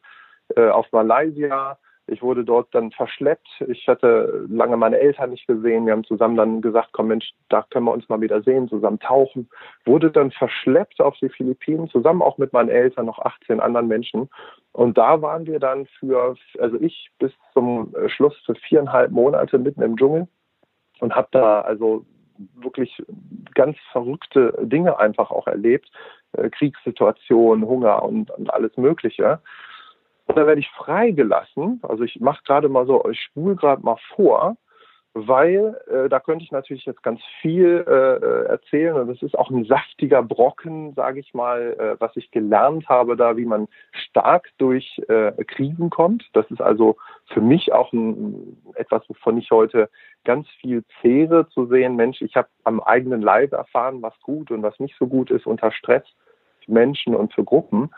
äh, 0.56 0.68
auf 0.68 0.92
Malaysia, 0.92 1.78
ich 2.08 2.22
wurde 2.22 2.46
dort 2.46 2.74
dann 2.74 2.92
verschleppt. 2.92 3.48
Ich 3.68 3.88
hatte 3.88 4.46
lange 4.48 4.78
meine 4.78 5.00
Eltern 5.00 5.32
nicht 5.32 5.48
gesehen. 5.48 5.86
Wir 5.86 5.94
haben 5.94 6.04
zusammen 6.04 6.36
dann 6.36 6.62
gesagt, 6.62 6.90
komm 6.92 7.08
Mensch, 7.08 7.32
da 7.50 7.66
können 7.70 7.86
wir 7.86 7.94
uns 7.94 8.08
mal 8.10 8.22
wieder 8.22 8.44
sehen, 8.44 8.68
zusammen 8.68 9.00
tauchen. 9.00 9.50
Wurde 9.86 10.12
dann 10.12 10.32
verschleppt 10.32 11.02
auf 11.02 11.18
die 11.18 11.30
Philippinen, 11.30 11.90
zusammen 11.90 12.22
auch 12.22 12.38
mit 12.38 12.54
meinen 12.54 12.70
Eltern, 12.70 13.08
noch 13.08 13.20
18 13.20 13.60
anderen 13.60 13.88
Menschen. 13.88 14.30
Und 14.72 14.98
da 14.98 15.22
waren 15.22 15.48
wir 15.48 15.60
dann 15.60 15.88
für, 16.00 16.36
also 16.60 16.80
ich 16.80 17.10
bis 17.18 17.32
zum 17.54 17.94
Schluss 18.08 18.36
für 18.46 18.56
viereinhalb 18.56 19.12
Monate 19.12 19.58
mitten 19.58 19.82
im 19.82 19.98
Dschungel 19.98 20.28
und 21.00 21.16
habe 21.16 21.30
da 21.32 21.62
also 21.62 22.06
wirklich 22.56 23.02
ganz 23.56 23.78
verrückte 23.92 24.54
Dinge 24.62 25.00
einfach 25.00 25.32
auch 25.32 25.48
erlebt. 25.48 25.90
Äh, 26.34 26.50
Kriegssituationen, 26.50 27.66
Hunger 27.66 28.04
und, 28.04 28.30
und 28.32 28.54
alles 28.54 28.76
Mögliche. 28.78 29.40
Und 30.26 30.38
dann 30.38 30.48
werde 30.48 30.62
ich 30.62 30.70
freigelassen. 30.70 31.80
Also 31.84 32.04
ich 32.04 32.20
mache 32.20 32.44
gerade 32.44 32.70
mal 32.70 32.86
so, 32.86 33.08
ich 33.10 33.22
spule 33.22 33.56
gerade 33.56 33.84
mal 33.84 33.98
vor, 34.16 34.58
weil 35.16 35.80
äh, 35.88 36.10
da 36.10 36.20
könnte 36.20 36.44
ich 36.44 36.52
natürlich 36.52 36.86
jetzt 36.86 37.02
ganz 37.02 37.22
viel 37.42 37.86
äh, 37.88 38.16
äh 38.16 38.46
erzählen 38.48 38.96
und 38.96 39.10
es 39.10 39.22
ist 39.22 39.40
auch 39.40 39.50
ein 39.50 39.64
saftiger 39.64 40.22
Brocken, 40.22 40.94
sage 40.94 41.22
ich 41.22 41.34
mal, 41.34 41.74
äh, 41.80 42.02
was 42.02 42.18
ich 42.18 42.32
gelernt 42.32 42.90
habe 42.90 43.16
da, 43.16 43.38
wie 43.38 43.46
man 43.46 43.70
stark 43.94 44.50
durch 44.58 45.02
äh, 45.08 45.32
Krisen 45.46 45.90
kommt. 45.90 46.30
Das 46.34 46.46
ist 46.52 46.62
also 46.62 46.98
für 47.28 47.40
mich 47.40 47.72
auch 47.72 47.94
ein, 47.94 48.58
etwas, 48.76 49.08
wovon 49.08 49.38
ich 49.38 49.52
heute 49.52 49.90
ganz 50.26 50.50
viel 50.60 50.84
zehre, 51.02 51.48
zu 51.48 51.66
sehen, 51.68 51.96
Mensch, 51.96 52.22
ich 52.22 52.36
habe 52.36 52.50
am 52.66 52.82
eigenen 52.82 53.22
Leib 53.22 53.54
erfahren, 53.54 54.02
was 54.02 54.20
gut 54.20 54.52
und 54.52 54.64
was 54.64 54.78
nicht 54.80 54.98
so 55.00 55.08
gut 55.08 55.32
ist 55.32 55.46
unter 55.46 55.72
Stress 55.72 56.04
für 56.66 56.74
Menschen 56.74 57.16
und 57.16 57.34
für 57.34 57.46
Gruppen. 57.46 57.90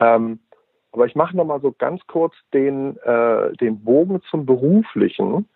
Ähm, 0.00 0.40
aber 0.92 1.06
ich 1.06 1.14
mache 1.14 1.36
nochmal 1.36 1.60
so 1.60 1.72
ganz 1.72 2.06
kurz 2.06 2.34
den, 2.52 2.96
äh, 2.98 3.52
den 3.56 3.82
Bogen 3.82 4.20
zum 4.30 4.46
Beruflichen. 4.46 5.48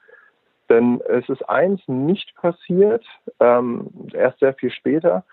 Denn 0.69 1.01
es 1.09 1.29
ist 1.29 1.49
eins 1.49 1.81
nicht 1.87 2.35
passiert, 2.35 3.05
ähm, 3.39 3.89
erst 4.13 4.41
sehr 4.41 4.55
viel 4.55 4.71
später, 4.71 5.25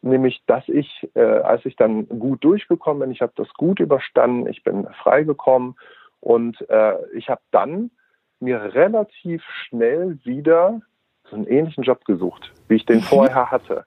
nämlich 0.00 0.42
dass 0.46 0.68
ich, 0.68 1.08
äh, 1.14 1.20
als 1.20 1.64
ich 1.64 1.74
dann 1.74 2.08
gut 2.08 2.44
durchgekommen 2.44 3.00
bin, 3.00 3.10
ich 3.10 3.20
habe 3.20 3.32
das 3.34 3.52
gut 3.54 3.80
überstanden, 3.80 4.48
ich 4.48 4.62
bin 4.62 4.86
freigekommen 5.02 5.74
und 6.20 6.60
äh, 6.70 6.94
ich 7.14 7.28
habe 7.28 7.40
dann 7.50 7.90
mir 8.38 8.74
relativ 8.74 9.42
schnell 9.64 10.18
wieder 10.22 10.80
so 11.28 11.36
einen 11.36 11.48
ähnlichen 11.48 11.82
Job 11.82 12.04
gesucht, 12.04 12.52
wie 12.68 12.76
ich 12.76 12.86
den 12.86 12.98
mhm. 12.98 13.02
vorher 13.02 13.50
hatte. 13.50 13.86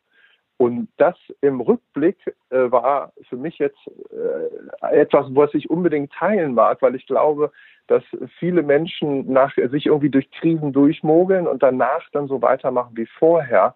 Und 0.59 0.89
das 0.97 1.15
im 1.39 1.61
Rückblick 1.61 2.17
äh, 2.49 2.69
war 2.69 3.13
für 3.29 3.37
mich 3.37 3.59
jetzt 3.59 3.79
äh, 4.11 4.93
etwas, 4.93 5.27
was 5.29 5.53
ich 5.53 5.69
unbedingt 5.69 6.11
teilen 6.11 6.53
mag, 6.53 6.81
weil 6.81 6.95
ich 6.95 7.07
glaube, 7.07 7.53
dass 7.87 8.03
viele 8.39 8.61
Menschen 8.61 9.31
nach, 9.31 9.55
sich 9.55 9.85
irgendwie 9.85 10.09
durch 10.09 10.29
Krisen 10.31 10.73
durchmogeln 10.73 11.47
und 11.47 11.63
danach 11.63 12.01
dann 12.11 12.27
so 12.27 12.41
weitermachen 12.41 12.97
wie 12.97 13.05
vorher 13.05 13.73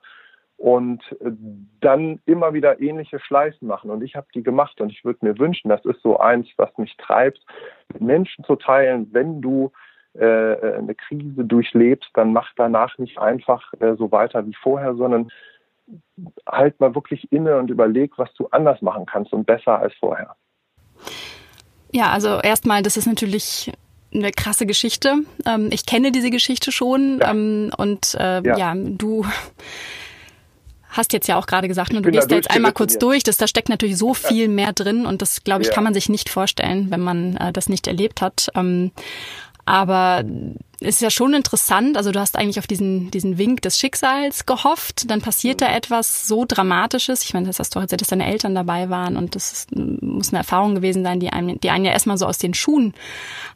und 0.57 1.01
äh, 1.21 1.31
dann 1.79 2.19
immer 2.25 2.53
wieder 2.53 2.81
ähnliche 2.81 3.17
Schleifen 3.21 3.65
machen. 3.65 3.89
Und 3.89 4.03
ich 4.03 4.17
habe 4.17 4.27
die 4.35 4.43
gemacht 4.43 4.81
und 4.81 4.91
ich 4.91 5.05
würde 5.05 5.25
mir 5.25 5.39
wünschen, 5.39 5.69
das 5.69 5.85
ist 5.85 6.01
so 6.01 6.19
eins, 6.19 6.49
was 6.57 6.77
mich 6.77 6.97
treibt, 6.97 7.39
Menschen 7.97 8.43
zu 8.43 8.57
teilen, 8.57 9.07
wenn 9.13 9.41
du 9.41 9.71
äh, 10.15 10.25
eine 10.25 10.95
Krise 10.95 11.45
durchlebst, 11.45 12.09
dann 12.13 12.33
mach 12.33 12.51
danach 12.57 12.97
nicht 12.97 13.19
einfach 13.19 13.71
äh, 13.79 13.95
so 13.95 14.11
weiter 14.11 14.45
wie 14.45 14.55
vorher, 14.61 14.95
sondern 14.95 15.31
halt 16.47 16.79
mal 16.79 16.95
wirklich 16.95 17.31
inne 17.31 17.57
und 17.57 17.69
überleg, 17.69 18.17
was 18.17 18.33
du 18.33 18.47
anders 18.47 18.81
machen 18.81 19.05
kannst 19.05 19.33
und 19.33 19.45
besser 19.45 19.79
als 19.79 19.93
vorher. 20.00 20.35
Ja, 21.91 22.12
also 22.12 22.39
erstmal, 22.39 22.81
das 22.81 22.97
ist 22.97 23.05
natürlich 23.05 23.71
eine 24.13 24.31
krasse 24.31 24.65
Geschichte. 24.65 25.15
Ähm, 25.45 25.69
ich 25.71 25.85
kenne 25.85 26.12
diese 26.12 26.29
Geschichte 26.29 26.71
schon 26.71 27.19
ja. 27.19 27.31
Ähm, 27.31 27.71
und 27.77 28.15
äh, 28.15 28.41
ja. 28.41 28.57
ja. 28.57 28.73
du 28.75 29.25
hast 30.89 31.13
jetzt 31.13 31.27
ja 31.27 31.38
auch 31.38 31.47
gerade 31.47 31.67
gesagt, 31.67 31.91
ne, 31.91 32.01
du 32.01 32.12
gehst 32.12 32.31
da 32.31 32.35
jetzt 32.35 32.51
einmal 32.51 32.71
kurz 32.71 32.97
durch, 33.00 33.23
das, 33.23 33.38
da 33.38 33.47
steckt 33.47 33.69
natürlich 33.69 33.97
so 33.97 34.13
viel 34.13 34.47
mehr 34.47 34.73
drin 34.73 35.05
und 35.05 35.21
das, 35.21 35.43
glaube 35.43 35.63
ich, 35.63 35.69
ja. 35.69 35.73
kann 35.73 35.83
man 35.83 35.93
sich 35.93 36.07
nicht 36.07 36.29
vorstellen, 36.29 36.91
wenn 36.91 37.01
man 37.01 37.35
äh, 37.38 37.51
das 37.51 37.67
nicht 37.67 37.88
erlebt 37.88 38.21
hat. 38.21 38.50
Ähm, 38.55 38.91
aber 39.65 40.24
ist 40.79 41.01
ja 41.01 41.10
schon 41.10 41.34
interessant. 41.34 41.98
Also 41.98 42.12
du 42.12 42.20
hast 42.20 42.38
eigentlich 42.38 42.60
auf 42.60 42.67
diesen, 42.67 43.10
diesen 43.10 43.38
Wink 43.38 43.62
des 43.62 43.79
Schicksals 43.79 44.46
gehofft. 44.46 45.10
Dann 45.10 45.22
passiert 45.22 45.62
da 45.62 45.74
etwas 45.74 46.27
so 46.27 46.46
Dramatisches. 46.46 47.24
Ich 47.24 47.34
meine, 47.34 47.48
das 47.48 47.60
hast 47.60 47.75
du 47.75 47.79
erzählt, 47.79 48.01
dass 48.01 48.10
deine 48.10 48.25
Eltern 48.25 48.53
dabei 48.53 48.89
waren 48.89 49.15
und 49.15 49.36
das 49.36 49.53
ist, 49.53 49.75
muss 49.75 50.29
eine 50.29 50.39
Erfahrung 50.39 50.75
gewesen 50.75 51.03
sein, 51.03 51.20
die 51.20 51.29
einem, 51.32 51.60
die 51.60 51.70
einen 51.70 51.86
ja 51.86 51.91
erstmal 51.91 52.17
so 52.17 52.25
aus 52.25 52.38
den 52.38 52.53
Schuhen 52.53 52.93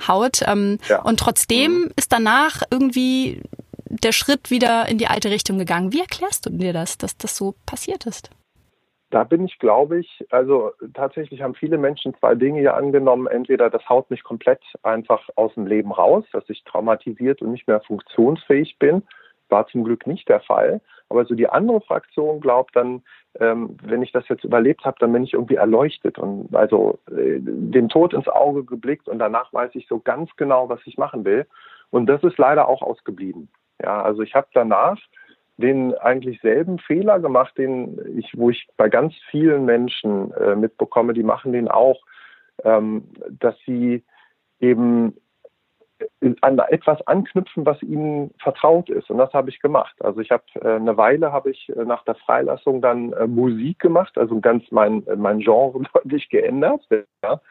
haut. 0.07 0.41
Ähm, 0.45 0.79
ja. 0.87 1.01
Und 1.01 1.19
trotzdem 1.19 1.71
mhm. 1.73 1.91
ist 1.95 2.11
danach 2.11 2.63
irgendwie 2.71 3.41
der 3.89 4.11
Schritt 4.11 4.49
wieder 4.51 4.87
in 4.87 4.97
die 4.97 5.07
alte 5.07 5.29
Richtung 5.29 5.57
gegangen. 5.57 5.91
Wie 5.91 6.01
erklärst 6.01 6.45
du 6.45 6.49
dir 6.49 6.73
das, 6.73 6.97
dass 6.97 7.17
das 7.17 7.35
so 7.35 7.55
passiert 7.65 8.05
ist? 8.05 8.29
Da 9.09 9.23
bin 9.23 9.45
ich, 9.45 9.57
glaube 9.59 9.99
ich, 9.99 10.25
also 10.31 10.71
tatsächlich 10.93 11.41
haben 11.41 11.55
viele 11.55 11.77
Menschen 11.77 12.13
zwei 12.15 12.35
Dinge 12.35 12.59
hier 12.59 12.75
angenommen. 12.75 13.27
Entweder 13.27 13.69
das 13.69 13.87
haut 13.87 14.09
mich 14.11 14.21
komplett 14.23 14.61
einfach 14.83 15.29
aus 15.35 15.53
dem 15.53 15.65
Leben 15.65 15.93
raus, 15.93 16.25
dass 16.33 16.43
ich 16.49 16.63
traumatisiert 16.65 17.41
und 17.41 17.51
nicht 17.51 17.67
mehr 17.67 17.79
funktionsfähig 17.81 18.77
bin. 18.79 19.03
War 19.47 19.65
zum 19.67 19.85
Glück 19.85 20.07
nicht 20.07 20.27
der 20.27 20.41
Fall. 20.41 20.81
Aber 21.07 21.23
so 21.23 21.35
die 21.35 21.47
andere 21.47 21.79
Fraktion 21.79 22.41
glaubt 22.41 22.75
dann, 22.75 23.01
ähm, 23.39 23.77
wenn 23.81 24.01
ich 24.01 24.11
das 24.11 24.27
jetzt 24.27 24.43
überlebt 24.43 24.83
habe, 24.83 24.97
dann 24.99 25.13
bin 25.13 25.23
ich 25.23 25.33
irgendwie 25.33 25.55
erleuchtet 25.55 26.19
und 26.19 26.53
also 26.53 26.99
äh, 27.09 27.39
dem 27.39 27.87
Tod 27.87 28.13
ins 28.13 28.27
Auge 28.27 28.65
geblickt 28.65 29.07
und 29.07 29.19
danach 29.19 29.53
weiß 29.53 29.71
ich 29.75 29.87
so 29.87 29.99
ganz 29.99 30.29
genau, 30.35 30.67
was 30.67 30.81
ich 30.85 30.97
machen 30.97 31.23
will. 31.23 31.45
Und 31.91 32.07
das 32.07 32.23
ist 32.23 32.37
leider 32.37 32.67
auch 32.67 32.81
ausgeblieben. 32.81 33.47
Ja, 33.81 34.01
also 34.01 34.21
ich 34.21 34.35
habe 34.35 34.47
danach 34.53 34.97
den 35.57 35.95
eigentlich 35.95 36.39
selben 36.41 36.79
Fehler 36.79 37.19
gemacht, 37.19 37.57
den 37.57 38.17
ich, 38.17 38.31
wo 38.37 38.49
ich 38.49 38.67
bei 38.77 38.89
ganz 38.89 39.13
vielen 39.29 39.65
Menschen 39.65 40.31
äh, 40.33 40.55
mitbekomme, 40.55 41.13
die 41.13 41.23
machen 41.23 41.51
den 41.51 41.67
auch, 41.67 42.03
ähm, 42.63 43.03
dass 43.39 43.55
sie 43.65 44.03
eben 44.59 45.15
an 46.41 46.59
etwas 46.59 47.05
anknüpfen, 47.07 47.65
was 47.65 47.81
ihnen 47.81 48.31
vertraut 48.39 48.89
ist. 48.89 49.09
Und 49.09 49.17
das 49.17 49.33
habe 49.33 49.49
ich 49.49 49.59
gemacht. 49.59 49.95
Also 49.99 50.21
ich 50.21 50.29
habe 50.29 50.43
äh, 50.61 50.75
eine 50.75 50.95
Weile 50.95 51.31
habe 51.31 51.49
ich 51.49 51.69
äh, 51.69 51.85
nach 51.85 52.03
der 52.03 52.15
Freilassung 52.15 52.81
dann 52.81 53.13
äh, 53.13 53.25
Musik 53.25 53.79
gemacht, 53.79 54.17
also 54.17 54.39
ganz 54.39 54.63
mein 54.71 55.03
mein 55.17 55.39
Genre 55.39 55.81
deutlich 55.93 56.29
geändert. 56.29 56.87
Ja. 57.23 57.41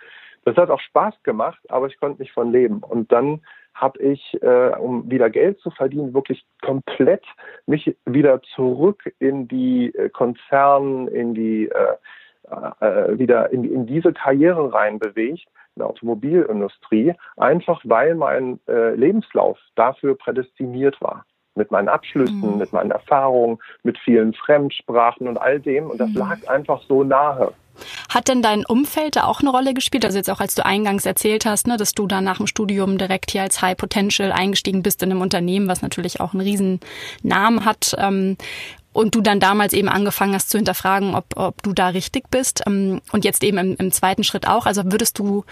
Das 0.47 0.57
hat 0.57 0.71
auch 0.71 0.81
Spaß 0.81 1.25
gemacht, 1.25 1.59
aber 1.71 1.89
ich 1.89 1.99
konnte 1.99 2.23
nicht 2.23 2.33
von 2.33 2.53
leben. 2.53 2.79
Und 2.79 3.11
dann 3.11 3.43
habe 3.75 3.99
ich, 3.99 4.41
äh, 4.43 4.77
um 4.79 5.11
wieder 5.11 5.29
Geld 5.29 5.59
zu 5.59 5.73
verdienen, 5.73 6.15
wirklich 6.15 6.47
komplett 6.63 7.25
mich 7.67 7.97
wieder 8.05 8.41
zurück 8.55 9.13
in 9.19 9.49
die 9.49 9.93
äh, 9.93 10.09
in 11.11 11.35
die 11.35 11.69
äh, 11.69 11.97
äh, 12.81 13.19
wieder 13.19 13.51
in, 13.53 13.65
in 13.65 13.87
diese 13.87 14.13
Karriere 14.13 14.73
rein 14.73 15.01
bewegt, 15.01 15.49
in 15.75 15.81
der 15.81 15.89
Automobilindustrie, 15.89 17.15
einfach 17.37 17.81
weil 17.83 18.15
mein 18.15 18.61
äh, 18.69 18.95
Lebenslauf 18.95 19.59
dafür 19.75 20.17
prädestiniert 20.17 21.01
war. 21.01 21.27
Mit 21.57 21.71
meinen 21.71 21.89
Abschlüssen, 21.89 22.53
mhm. 22.53 22.59
mit 22.59 22.73
meinen 22.73 22.91
Erfahrungen, 22.91 23.59
mit 23.83 23.99
vielen 23.99 24.35
Fremdsprachen 24.35 25.27
und 25.27 25.39
all 25.39 25.59
dem. 25.59 25.91
Und 25.91 25.99
das 25.99 26.11
mhm. 26.11 26.19
lag 26.19 26.49
einfach 26.49 26.83
so 26.89 27.03
nahe. 27.03 27.53
Hat 28.09 28.29
denn 28.29 28.43
dein 28.43 28.65
Umfeld 28.65 29.17
da 29.17 29.25
auch 29.25 29.41
eine 29.41 29.51
Rolle 29.51 29.75
gespielt? 29.75 30.05
Also 30.05 30.17
jetzt 30.17 30.31
auch 30.31 30.41
als 30.41 30.55
du 30.55 30.65
eingangs 30.65 31.07
erzählt 31.07 31.45
hast, 31.47 31.67
ne, 31.67 31.77
dass 31.77 31.93
du 31.93 32.07
dann 32.07 32.25
nach 32.25 32.39
dem 32.39 32.47
Studium 32.47 32.99
direkt 32.99 33.31
hier 33.31 33.43
als 33.43 33.61
High 33.63 33.77
Potential 33.77 34.33
eingestiegen 34.33 34.83
bist 34.83 35.03
in 35.03 35.11
einem 35.11 35.21
Unternehmen, 35.21 35.69
was 35.69 35.83
natürlich 35.83 36.21
auch 36.21 36.33
einen 36.33 36.43
riesen 36.43 36.81
Namen 37.23 37.65
hat. 37.65 37.95
Ähm, 37.99 38.37
und 38.97 39.15
du 39.15 39.21
dann 39.21 39.41
damals 39.41 39.73
eben 39.73 39.89
angefangen 39.89 40.35
hast 40.35 40.49
zu 40.49 40.59
hinterfragen, 40.59 41.15
ob, 41.15 41.37
ob 41.37 41.63
du 41.63 41.73
da 41.73 41.89
richtig 41.89 42.31
bist 42.31 42.63
ähm, 42.67 43.01
und 43.13 43.25
jetzt 43.25 43.45
eben 43.45 43.59
im, 43.59 43.77
im 43.77 43.93
zweiten 43.93 44.25
Schritt 44.25 44.49
auch. 44.49 44.67
Also 44.67 44.91
würdest 44.91 45.19
du 45.19 45.45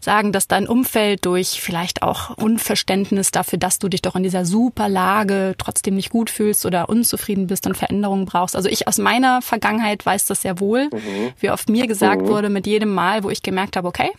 sagen, 0.00 0.32
dass 0.32 0.46
dein 0.46 0.68
Umfeld 0.68 1.26
durch 1.26 1.60
vielleicht 1.60 2.02
auch 2.02 2.36
Unverständnis 2.36 3.32
dafür, 3.32 3.58
dass 3.58 3.78
du 3.78 3.88
dich 3.88 4.02
doch 4.02 4.14
in 4.14 4.22
dieser 4.22 4.44
super 4.44 4.88
Lage 4.88 5.54
trotzdem 5.58 5.96
nicht 5.96 6.10
gut 6.10 6.30
fühlst 6.30 6.64
oder 6.64 6.88
unzufrieden 6.88 7.48
bist 7.48 7.66
und 7.66 7.76
Veränderungen 7.76 8.24
brauchst. 8.24 8.54
Also 8.54 8.68
ich 8.68 8.86
aus 8.86 8.98
meiner 8.98 9.42
Vergangenheit 9.42 10.06
weiß 10.06 10.26
das 10.26 10.42
sehr 10.42 10.60
wohl, 10.60 10.84
mhm. 10.92 11.32
wie 11.40 11.50
oft 11.50 11.68
mir 11.68 11.88
gesagt 11.88 12.22
mhm. 12.22 12.28
wurde 12.28 12.50
mit 12.50 12.66
jedem 12.66 12.94
Mal, 12.94 13.24
wo 13.24 13.30
ich 13.30 13.42
gemerkt 13.42 13.76
habe, 13.76 13.88
okay, 13.88 14.10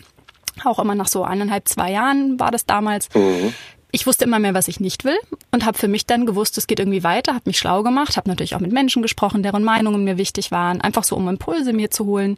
auch 0.66 0.78
immer 0.78 0.94
nach 0.94 1.08
so 1.08 1.24
eineinhalb, 1.24 1.68
zwei 1.68 1.92
Jahren 1.92 2.40
war 2.40 2.52
das 2.52 2.66
damals. 2.66 3.08
Mhm 3.16 3.54
ich 3.96 4.08
wusste 4.08 4.26
immer 4.26 4.40
mehr, 4.40 4.56
was 4.56 4.68
ich 4.68 4.80
nicht 4.80 5.06
will 5.06 5.18
und 5.52 5.66
habe 5.66 5.78
für 5.78 5.88
mich 5.88 6.08
dann 6.08 6.26
gewusst, 6.26 6.58
es 6.58 6.66
geht 6.66 6.80
irgendwie 6.80 7.04
weiter, 7.04 7.36
habe 7.36 7.44
mich 7.46 7.60
schlau 7.60 7.84
gemacht, 7.84 8.18
habe 8.18 8.28
natürlich 8.28 8.56
auch 8.56 8.60
mit 8.60 8.72
Menschen 8.72 9.04
gesprochen, 9.04 9.44
deren 9.44 9.64
Meinungen 9.64 10.04
mir 10.04 10.18
wichtig 10.18 10.50
waren, 10.50 10.82
einfach 10.82 11.04
so 11.04 11.16
um 11.16 11.30
Impulse 11.30 11.74
mir 11.74 11.92
zu 11.92 12.06
holen. 12.06 12.38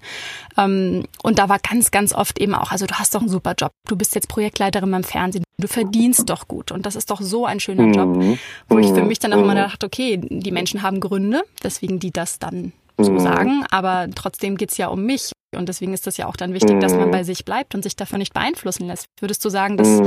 Ähm, 0.57 1.05
und 1.23 1.39
da 1.39 1.47
war 1.47 1.59
ganz, 1.59 1.91
ganz 1.91 2.13
oft 2.13 2.39
eben 2.39 2.53
auch, 2.53 2.71
also 2.71 2.85
du 2.85 2.95
hast 2.95 3.15
doch 3.15 3.21
einen 3.21 3.29
super 3.29 3.53
Job, 3.57 3.71
du 3.87 3.95
bist 3.95 4.15
jetzt 4.15 4.27
Projektleiterin 4.27 4.91
beim 4.91 5.05
Fernsehen, 5.05 5.45
du 5.57 5.67
verdienst 5.69 6.29
doch 6.29 6.49
gut 6.49 6.73
und 6.73 6.85
das 6.85 6.97
ist 6.97 7.09
doch 7.09 7.21
so 7.21 7.45
ein 7.45 7.61
schöner 7.61 7.87
Job, 7.87 8.17
mhm. 8.17 8.37
wo 8.67 8.77
ich 8.77 8.87
für 8.87 9.01
mhm. 9.01 9.07
mich 9.07 9.19
dann 9.19 9.31
auch 9.31 9.39
immer 9.39 9.53
mhm. 9.53 9.59
dachte, 9.59 9.85
okay, 9.85 10.19
die 10.21 10.51
Menschen 10.51 10.81
haben 10.81 10.99
Gründe, 10.99 11.41
weswegen 11.61 11.99
die 11.99 12.11
das 12.11 12.37
dann 12.37 12.73
so 12.97 13.17
sagen, 13.17 13.65
aber 13.71 14.07
trotzdem 14.13 14.57
geht's 14.57 14.77
ja 14.77 14.87
um 14.87 15.05
mich 15.05 15.31
und 15.55 15.69
deswegen 15.69 15.93
ist 15.93 16.07
das 16.07 16.17
ja 16.17 16.27
auch 16.27 16.35
dann 16.35 16.53
wichtig, 16.53 16.79
dass 16.79 16.95
man 16.95 17.11
bei 17.11 17.23
sich 17.23 17.45
bleibt 17.45 17.75
und 17.75 17.83
sich 17.83 17.95
davon 17.95 18.19
nicht 18.19 18.33
beeinflussen 18.33 18.87
lässt. 18.87 19.09
Würdest 19.19 19.43
du 19.45 19.49
sagen, 19.49 19.77
dass 19.77 20.01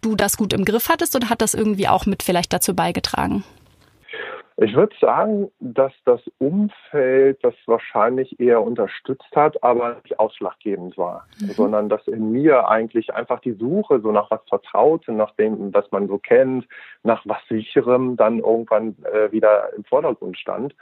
du 0.00 0.16
das 0.16 0.36
gut 0.36 0.52
im 0.52 0.64
Griff 0.64 0.88
hattest 0.88 1.14
oder 1.16 1.30
hat 1.30 1.40
das 1.40 1.54
irgendwie 1.54 1.88
auch 1.88 2.06
mit 2.06 2.22
vielleicht 2.22 2.52
dazu 2.52 2.74
beigetragen? 2.74 3.44
Ich 4.58 4.74
würde 4.74 4.94
sagen, 5.00 5.50
dass 5.60 5.92
das 6.04 6.20
Umfeld 6.38 7.42
das 7.42 7.54
wahrscheinlich 7.66 8.38
eher 8.38 8.62
unterstützt 8.62 9.34
hat, 9.34 9.62
aber 9.62 9.96
nicht 10.02 10.20
ausschlaggebend 10.20 10.96
war, 10.98 11.26
mhm. 11.40 11.46
sondern 11.46 11.88
dass 11.88 12.06
in 12.06 12.32
mir 12.32 12.68
eigentlich 12.68 13.14
einfach 13.14 13.40
die 13.40 13.54
Suche 13.54 14.00
so 14.00 14.12
nach 14.12 14.30
was 14.30 14.42
Vertrautem, 14.48 15.16
nach 15.16 15.34
dem, 15.36 15.72
was 15.72 15.90
man 15.90 16.06
so 16.06 16.18
kennt, 16.18 16.66
nach 17.02 17.22
was 17.24 17.38
Sicherem 17.48 18.16
dann 18.16 18.40
irgendwann 18.40 18.94
äh, 19.12 19.32
wieder 19.32 19.72
im 19.74 19.84
Vordergrund 19.84 20.38
stand. 20.38 20.74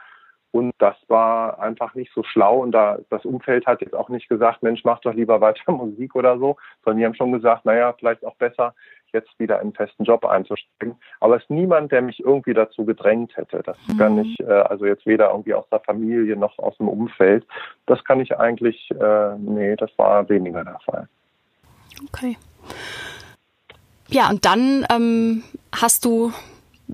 Und 0.52 0.74
das 0.78 0.96
war 1.06 1.60
einfach 1.60 1.94
nicht 1.94 2.12
so 2.12 2.22
schlau. 2.24 2.58
Und 2.58 2.72
da 2.72 2.98
das 3.08 3.24
Umfeld 3.24 3.66
hat 3.66 3.80
jetzt 3.80 3.94
auch 3.94 4.08
nicht 4.08 4.28
gesagt, 4.28 4.62
Mensch, 4.62 4.82
mach 4.84 5.00
doch 5.00 5.14
lieber 5.14 5.40
weiter 5.40 5.72
Musik 5.72 6.14
oder 6.14 6.38
so, 6.38 6.56
sondern 6.84 6.98
die 6.98 7.04
haben 7.06 7.14
schon 7.14 7.32
gesagt, 7.32 7.64
naja, 7.64 7.92
vielleicht 7.92 8.24
auch 8.24 8.34
besser, 8.36 8.74
jetzt 9.12 9.30
wieder 9.38 9.56
in 9.56 9.62
einen 9.62 9.74
festen 9.74 10.04
Job 10.04 10.24
einzusteigen. 10.24 10.96
Aber 11.20 11.36
es 11.36 11.42
ist 11.42 11.50
niemand, 11.50 11.92
der 11.92 12.02
mich 12.02 12.20
irgendwie 12.20 12.54
dazu 12.54 12.84
gedrängt 12.84 13.36
hätte. 13.36 13.62
Das 13.64 13.76
mhm. 13.88 13.98
kann 13.98 14.18
ich, 14.18 14.40
äh, 14.40 14.44
also 14.44 14.86
jetzt 14.86 15.06
weder 15.06 15.30
irgendwie 15.30 15.54
aus 15.54 15.68
der 15.70 15.80
Familie 15.80 16.36
noch 16.36 16.58
aus 16.58 16.76
dem 16.78 16.88
Umfeld. 16.88 17.46
Das 17.86 18.02
kann 18.04 18.20
ich 18.20 18.36
eigentlich, 18.38 18.90
äh, 18.90 19.36
nee, 19.38 19.76
das 19.76 19.90
war 19.96 20.28
weniger 20.28 20.64
der 20.64 20.78
Fall. 20.80 21.08
Okay. 22.08 22.36
Ja, 24.08 24.28
und 24.28 24.44
dann 24.44 24.86
ähm, 24.90 25.44
hast 25.72 26.04
du 26.04 26.32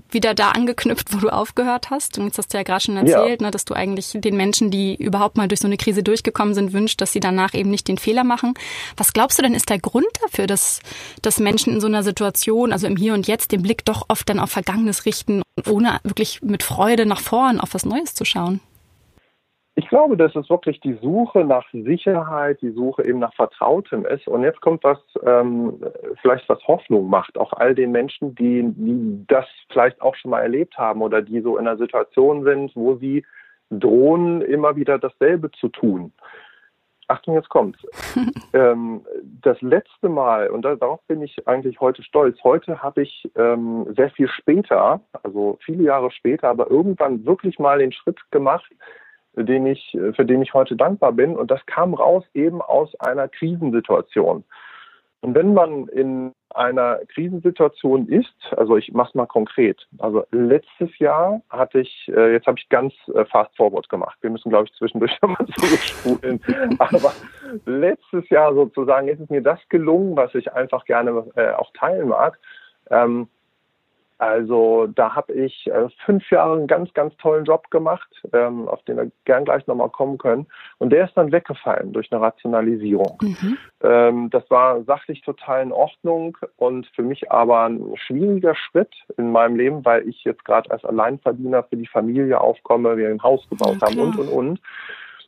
wieder 0.09 0.33
da 0.33 0.51
angeknüpft, 0.51 1.13
wo 1.13 1.17
du 1.17 1.29
aufgehört 1.29 1.89
hast. 1.89 2.17
Und 2.17 2.25
jetzt 2.25 2.37
hast 2.37 2.53
du 2.53 2.57
ja 2.57 2.63
gerade 2.63 2.81
schon 2.81 2.97
erzählt, 2.97 3.41
ja. 3.41 3.47
ne, 3.47 3.51
dass 3.51 3.65
du 3.65 3.73
eigentlich 3.73 4.11
den 4.13 4.37
Menschen, 4.37 4.71
die 4.71 4.95
überhaupt 4.95 5.37
mal 5.37 5.47
durch 5.47 5.59
so 5.59 5.67
eine 5.67 5.77
Krise 5.77 6.03
durchgekommen 6.03 6.53
sind, 6.53 6.73
wünscht, 6.73 7.01
dass 7.01 7.11
sie 7.11 7.19
danach 7.19 7.53
eben 7.53 7.69
nicht 7.69 7.87
den 7.87 7.97
Fehler 7.97 8.23
machen. 8.23 8.53
Was 8.95 9.13
glaubst 9.13 9.37
du 9.37 9.43
denn 9.43 9.53
ist 9.53 9.69
der 9.69 9.79
Grund 9.79 10.07
dafür, 10.23 10.47
dass, 10.47 10.79
dass 11.21 11.39
Menschen 11.39 11.73
in 11.73 11.81
so 11.81 11.87
einer 11.87 12.03
Situation, 12.03 12.71
also 12.71 12.87
im 12.87 12.95
Hier 12.95 13.13
und 13.13 13.27
Jetzt, 13.27 13.51
den 13.51 13.61
Blick 13.61 13.85
doch 13.85 14.05
oft 14.07 14.27
dann 14.29 14.39
auf 14.39 14.51
Vergangenes 14.51 15.05
richten, 15.05 15.41
ohne 15.67 15.99
wirklich 16.03 16.41
mit 16.41 16.63
Freude 16.63 17.05
nach 17.05 17.21
vorn 17.21 17.59
auf 17.59 17.73
was 17.73 17.85
Neues 17.85 18.13
zu 18.13 18.25
schauen? 18.25 18.61
Ich 19.79 19.87
glaube, 19.89 20.17
dass 20.17 20.35
es 20.35 20.49
wirklich 20.49 20.79
die 20.79 20.97
Suche 21.03 21.45
nach 21.45 21.63
Sicherheit, 21.71 22.59
die 22.61 22.71
Suche 22.71 23.05
eben 23.05 23.19
nach 23.19 23.35
Vertrautem 23.35 24.07
ist. 24.07 24.27
Und 24.27 24.41
jetzt 24.41 24.59
kommt 24.59 24.83
was, 24.83 24.97
ähm, 25.23 25.79
vielleicht 26.19 26.49
was 26.49 26.67
Hoffnung 26.67 27.07
macht, 27.11 27.37
auch 27.37 27.53
all 27.53 27.75
den 27.75 27.91
Menschen, 27.91 28.33
die, 28.33 28.63
die 28.63 29.23
das 29.27 29.45
vielleicht 29.69 30.01
auch 30.01 30.15
schon 30.15 30.31
mal 30.31 30.41
erlebt 30.41 30.79
haben 30.79 31.03
oder 31.03 31.21
die 31.21 31.41
so 31.41 31.57
in 31.57 31.67
einer 31.67 31.77
Situation 31.77 32.43
sind, 32.43 32.75
wo 32.75 32.95
sie 32.95 33.23
drohen, 33.69 34.41
immer 34.41 34.75
wieder 34.75 34.97
dasselbe 34.97 35.51
zu 35.51 35.67
tun. 35.67 36.11
Achtung, 37.07 37.35
jetzt 37.35 37.49
kommt's. 37.49 37.79
ähm, 38.53 39.05
das 39.43 39.61
letzte 39.61 40.09
Mal, 40.09 40.49
und 40.49 40.63
da, 40.63 40.75
darauf 40.75 41.03
bin 41.03 41.21
ich 41.21 41.47
eigentlich 41.47 41.79
heute 41.79 42.01
stolz, 42.01 42.43
heute 42.43 42.81
habe 42.81 43.03
ich 43.03 43.29
ähm, 43.35 43.85
sehr 43.95 44.09
viel 44.09 44.27
später, 44.27 45.01
also 45.21 45.59
viele 45.63 45.83
Jahre 45.83 46.09
später, 46.09 46.49
aber 46.49 46.71
irgendwann 46.71 47.27
wirklich 47.27 47.59
mal 47.59 47.77
den 47.77 47.91
Schritt 47.91 48.19
gemacht, 48.31 48.71
den 49.43 49.65
ich, 49.67 49.97
für 50.15 50.25
den 50.25 50.41
ich 50.41 50.53
heute 50.53 50.75
dankbar 50.75 51.11
bin. 51.13 51.35
Und 51.35 51.51
das 51.51 51.65
kam 51.65 51.93
raus 51.93 52.23
eben 52.33 52.61
aus 52.61 52.93
einer 52.99 53.27
Krisensituation. 53.27 54.43
Und 55.21 55.33
wenn 55.33 55.53
man 55.53 55.87
in 55.87 56.33
einer 56.53 56.99
Krisensituation 57.13 58.07
ist, 58.07 58.33
also 58.55 58.77
ich 58.77 58.93
mache 58.93 59.09
es 59.09 59.15
mal 59.15 59.25
konkret. 59.25 59.87
Also 59.97 60.25
letztes 60.31 60.97
Jahr 60.99 61.41
hatte 61.49 61.81
ich, 61.81 62.11
äh, 62.15 62.33
jetzt 62.33 62.47
habe 62.47 62.59
ich 62.59 62.69
ganz 62.69 62.93
äh, 63.13 63.25
fast 63.25 63.55
forward 63.57 63.89
gemacht. 63.89 64.17
Wir 64.21 64.29
müssen, 64.29 64.49
glaube 64.49 64.65
ich, 64.65 64.73
zwischendurch 64.73 65.17
mal 65.21 65.45
zurückspulen. 65.57 66.39
Aber 66.79 67.13
letztes 67.65 68.29
Jahr 68.29 68.53
sozusagen 68.53 69.07
ist 69.07 69.19
es 69.19 69.29
mir 69.29 69.41
das 69.41 69.59
gelungen, 69.69 70.15
was 70.15 70.33
ich 70.35 70.53
einfach 70.53 70.85
gerne 70.85 71.25
äh, 71.35 71.51
auch 71.51 71.71
teilen 71.73 72.09
mag. 72.09 72.39
Ähm, 72.89 73.27
also 74.19 74.87
da 74.87 75.15
habe 75.15 75.33
ich 75.33 75.67
äh, 75.67 75.89
fünf 76.05 76.29
Jahre 76.31 76.57
einen 76.57 76.67
ganz, 76.67 76.91
ganz 76.93 77.15
tollen 77.17 77.45
Job 77.45 77.69
gemacht, 77.69 78.09
ähm, 78.33 78.67
auf 78.67 78.81
den 78.83 78.97
wir 78.97 79.11
gern 79.25 79.45
gleich 79.45 79.67
nochmal 79.67 79.89
kommen 79.89 80.17
können. 80.17 80.47
Und 80.79 80.89
der 80.91 81.05
ist 81.05 81.15
dann 81.15 81.31
weggefallen 81.31 81.93
durch 81.93 82.11
eine 82.11 82.21
Rationalisierung. 82.21 83.19
Mhm. 83.21 83.57
Ähm, 83.83 84.29
das 84.31 84.49
war 84.49 84.83
sachlich 84.83 85.21
total 85.21 85.61
in 85.61 85.71
Ordnung 85.71 86.37
und 86.55 86.87
für 86.95 87.03
mich 87.03 87.31
aber 87.31 87.65
ein 87.65 87.93
schwieriger 87.95 88.55
Schritt 88.55 88.93
in 89.17 89.31
meinem 89.31 89.55
Leben, 89.55 89.85
weil 89.85 90.07
ich 90.07 90.23
jetzt 90.23 90.43
gerade 90.45 90.71
als 90.71 90.83
Alleinverdiener 90.83 91.63
für 91.63 91.77
die 91.77 91.87
Familie 91.87 92.41
aufkomme, 92.41 92.97
wir 92.97 93.09
ein 93.09 93.21
Haus 93.21 93.47
gebaut 93.49 93.77
ja, 93.81 93.87
haben 93.87 93.99
und, 93.99 94.17
und, 94.17 94.29
und. 94.29 94.61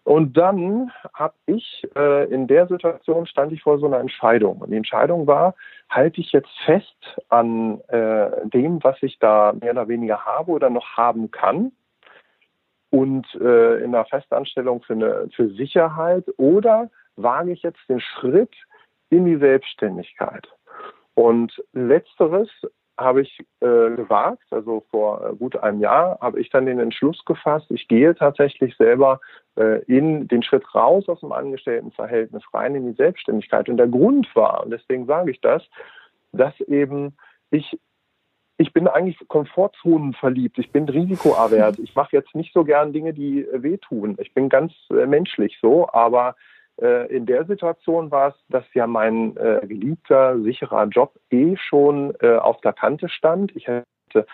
Und 0.04 0.38
dann 0.38 0.92
habe 1.14 1.36
ich 1.46 1.88
äh, 1.96 2.26
in 2.32 2.48
der 2.48 2.68
Situation 2.68 3.26
stand 3.26 3.52
ich 3.52 3.62
vor 3.62 3.80
so 3.80 3.86
einer 3.86 4.00
Entscheidung. 4.00 4.60
Und 4.60 4.72
die 4.72 4.78
Entscheidung 4.78 5.28
war, 5.28 5.56
halte 5.90 6.22
ich 6.22 6.32
jetzt 6.32 6.50
fest 6.66 7.20
an 7.30 7.82
äh, 7.90 8.48
dem, 8.48 8.84
was 8.84 8.98
ich 9.02 9.20
da 9.20 9.54
mehr 9.60 9.72
oder 9.72 9.88
weniger 9.88 10.26
habe 10.26 10.52
oder 10.52 10.70
noch 10.70 10.98
haben 10.98 11.32
kann 11.32 11.72
und 12.90 13.28
äh, 13.36 13.84
in 13.84 13.94
einer 13.94 14.06
Festanstellung 14.06 14.82
für, 14.82 14.94
eine, 14.94 15.30
für 15.36 15.50
Sicherheit 15.50 16.26
oder 16.38 16.90
wage 17.16 17.52
ich 17.52 17.62
jetzt 17.62 17.82
den 17.88 18.00
Schritt 18.00 18.56
in 19.10 19.26
die 19.26 19.38
Selbstständigkeit? 19.38 20.48
Und 21.14 21.62
letzteres 21.74 22.50
habe 23.00 23.22
ich 23.22 23.40
äh, 23.62 23.92
gewagt, 23.96 24.44
also 24.52 24.84
vor 24.92 25.26
äh, 25.26 25.36
gut 25.36 25.56
einem 25.58 25.80
Jahr 25.80 26.18
habe 26.22 26.40
ich 26.40 26.50
dann 26.50 26.66
den 26.66 26.80
Entschluss 26.80 27.24
gefasst, 27.26 27.68
ich 27.70 27.88
gehe 27.88 28.16
tatsächlich 28.16 28.76
selber 28.78 29.20
äh, 29.56 29.84
in 29.86 30.28
den 30.28 30.44
Schritt 30.44 30.64
raus 30.76 31.08
aus 31.08 31.22
dem 31.22 31.32
Angestelltenverhältnis 31.32 32.44
rein 32.54 32.76
in 32.76 32.88
die 32.88 32.98
Selbstständigkeit. 32.98 33.70
Und 33.70 33.78
der 33.78 33.88
Grund 33.88 34.28
war, 34.36 34.64
und 34.64 34.72
deswegen 34.72 35.06
sage 35.06 35.32
ich 35.32 35.42
das, 35.42 35.64
dass 36.32 36.60
eben 36.62 37.16
ich 37.52 37.80
ich 38.62 38.74
bin 38.74 38.90
eigentlich 38.90 39.18
Komfortzonen 39.30 40.14
verliebt. 40.14 40.60
Ich 40.60 40.72
bin 40.72 40.88
risikoavert. 40.90 41.80
Ich 41.80 41.96
mache 41.96 42.18
jetzt 42.18 42.36
nicht 42.36 42.54
so 42.54 42.66
gern 42.66 42.92
Dinge, 42.92 43.14
die 43.14 43.46
äh, 43.46 43.64
wehtun. 43.64 44.18
Ich 44.20 44.34
bin 44.34 44.50
ganz 44.50 44.74
äh, 44.90 45.06
menschlich 45.06 45.58
so, 45.62 45.90
aber 45.90 46.36
in 47.10 47.26
der 47.26 47.46
Situation 47.46 48.10
war 48.10 48.30
es, 48.30 48.36
dass 48.50 48.64
ja 48.74 48.88
mein 48.88 49.36
äh, 49.38 49.60
geliebter, 49.68 50.40
sicherer 50.42 50.86
Job 50.86 51.14
eh 51.30 51.58
schon 51.58 52.14
äh, 52.22 52.38
auf 52.38 52.62
der 52.62 52.74
Kante 52.74 53.10
stand. 53.10 53.56
Ich 53.56 53.68
hätte 53.68 54.26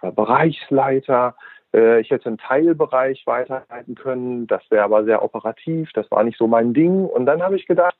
Bereichsleiter, 0.00 1.34
ich 1.72 2.10
hätte 2.10 2.26
einen 2.26 2.38
Teilbereich 2.38 3.26
weiterleiten 3.26 3.94
können. 3.94 4.46
Das 4.46 4.62
wäre 4.70 4.84
aber 4.84 5.04
sehr 5.04 5.24
operativ. 5.24 5.90
Das 5.94 6.08
war 6.10 6.22
nicht 6.22 6.38
so 6.38 6.46
mein 6.46 6.72
Ding. 6.74 7.06
Und 7.06 7.26
dann 7.26 7.42
habe 7.42 7.56
ich 7.56 7.66
gedacht, 7.66 7.96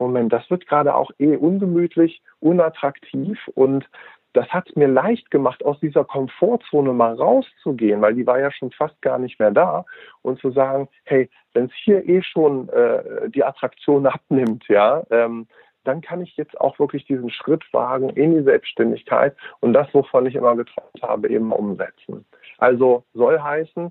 Moment, 0.00 0.32
das 0.32 0.48
wird 0.50 0.66
gerade 0.66 0.94
auch 0.94 1.10
eh 1.18 1.36
ungemütlich, 1.36 2.22
unattraktiv 2.40 3.38
und 3.54 3.88
das 4.32 4.48
hat 4.48 4.68
es 4.68 4.76
mir 4.76 4.88
leicht 4.88 5.30
gemacht, 5.30 5.64
aus 5.64 5.78
dieser 5.80 6.04
Komfortzone 6.04 6.92
mal 6.92 7.14
rauszugehen, 7.14 8.00
weil 8.00 8.14
die 8.14 8.26
war 8.26 8.38
ja 8.38 8.50
schon 8.52 8.70
fast 8.70 9.00
gar 9.02 9.18
nicht 9.18 9.40
mehr 9.40 9.50
da 9.50 9.84
und 10.22 10.40
zu 10.40 10.50
sagen, 10.50 10.88
hey, 11.04 11.28
wenn 11.54 11.66
es 11.66 11.72
hier 11.84 12.08
eh 12.08 12.22
schon 12.22 12.68
äh, 12.68 13.28
die 13.30 13.44
Attraktion 13.44 14.06
abnimmt, 14.06 14.66
ja, 14.68 15.02
ähm, 15.10 15.46
dann 15.84 16.02
kann 16.02 16.20
ich 16.20 16.36
jetzt 16.36 16.60
auch 16.60 16.78
wirklich 16.78 17.06
diesen 17.06 17.30
Schritt 17.30 17.64
wagen 17.72 18.10
in 18.10 18.34
die 18.34 18.42
Selbstständigkeit 18.42 19.34
und 19.60 19.72
das, 19.72 19.92
wovon 19.94 20.26
ich 20.26 20.34
immer 20.34 20.54
geträumt 20.54 21.02
habe, 21.02 21.28
eben 21.28 21.52
umsetzen. 21.52 22.26
Also 22.58 23.04
soll 23.14 23.40
heißen, 23.40 23.90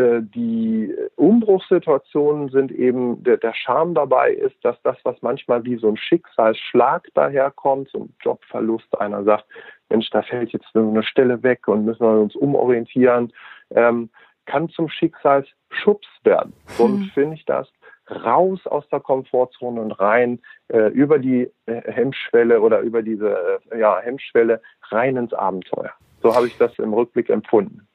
äh, 0.00 0.22
die 0.22 0.94
Umbruchssituationen 1.16 2.48
sind 2.48 2.72
eben, 2.72 3.22
der, 3.22 3.36
der 3.36 3.54
Charme 3.54 3.94
dabei 3.94 4.32
ist, 4.32 4.56
dass 4.62 4.80
das, 4.82 4.96
was 5.04 5.20
manchmal 5.20 5.64
wie 5.64 5.76
so 5.76 5.88
ein 5.88 5.96
Schicksalsschlag 5.96 7.08
daherkommt, 7.14 7.90
so 7.90 8.00
ein 8.00 8.14
Jobverlust, 8.22 8.98
einer 9.00 9.22
sagt, 9.24 9.44
Mensch, 9.90 10.08
da 10.10 10.22
fällt 10.22 10.52
jetzt 10.52 10.74
eine 10.74 11.02
Stelle 11.02 11.42
weg 11.42 11.68
und 11.68 11.84
müssen 11.84 12.06
wir 12.06 12.20
uns 12.20 12.34
umorientieren, 12.34 13.32
ähm, 13.70 14.08
kann 14.46 14.68
zum 14.70 14.88
Schicksalsschubs 14.88 16.08
werden. 16.24 16.52
Mhm. 16.78 17.10
finde 17.14 17.36
ich 17.36 17.44
das 17.44 17.68
raus 18.10 18.66
aus 18.66 18.88
der 18.88 19.00
Komfortzone 19.00 19.80
und 19.80 19.92
rein 19.92 20.40
äh, 20.68 20.88
über 20.88 21.18
die 21.18 21.50
äh, 21.66 21.82
Hemmschwelle 21.92 22.60
oder 22.60 22.80
über 22.80 23.02
diese 23.02 23.60
äh, 23.70 23.78
ja, 23.78 24.00
Hemmschwelle 24.00 24.60
rein 24.90 25.16
ins 25.16 25.32
Abenteuer. 25.32 25.92
So 26.22 26.34
habe 26.34 26.46
ich 26.48 26.58
das 26.58 26.76
im 26.78 26.92
Rückblick 26.92 27.30
empfunden. 27.30 27.86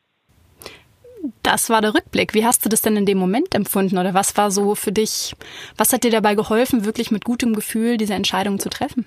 Das 1.43 1.69
war 1.69 1.81
der 1.81 1.93
Rückblick. 1.93 2.33
Wie 2.33 2.45
hast 2.45 2.65
du 2.65 2.69
das 2.69 2.81
denn 2.81 2.97
in 2.97 3.05
dem 3.05 3.17
Moment 3.17 3.55
empfunden 3.55 3.97
oder 3.97 4.13
was 4.13 4.37
war 4.37 4.51
so 4.51 4.75
für 4.75 4.91
dich, 4.91 5.35
was 5.77 5.93
hat 5.93 6.03
dir 6.03 6.11
dabei 6.11 6.35
geholfen, 6.35 6.85
wirklich 6.85 7.11
mit 7.11 7.25
gutem 7.25 7.53
Gefühl 7.53 7.97
diese 7.97 8.13
Entscheidung 8.13 8.59
zu 8.59 8.69
treffen? 8.69 9.05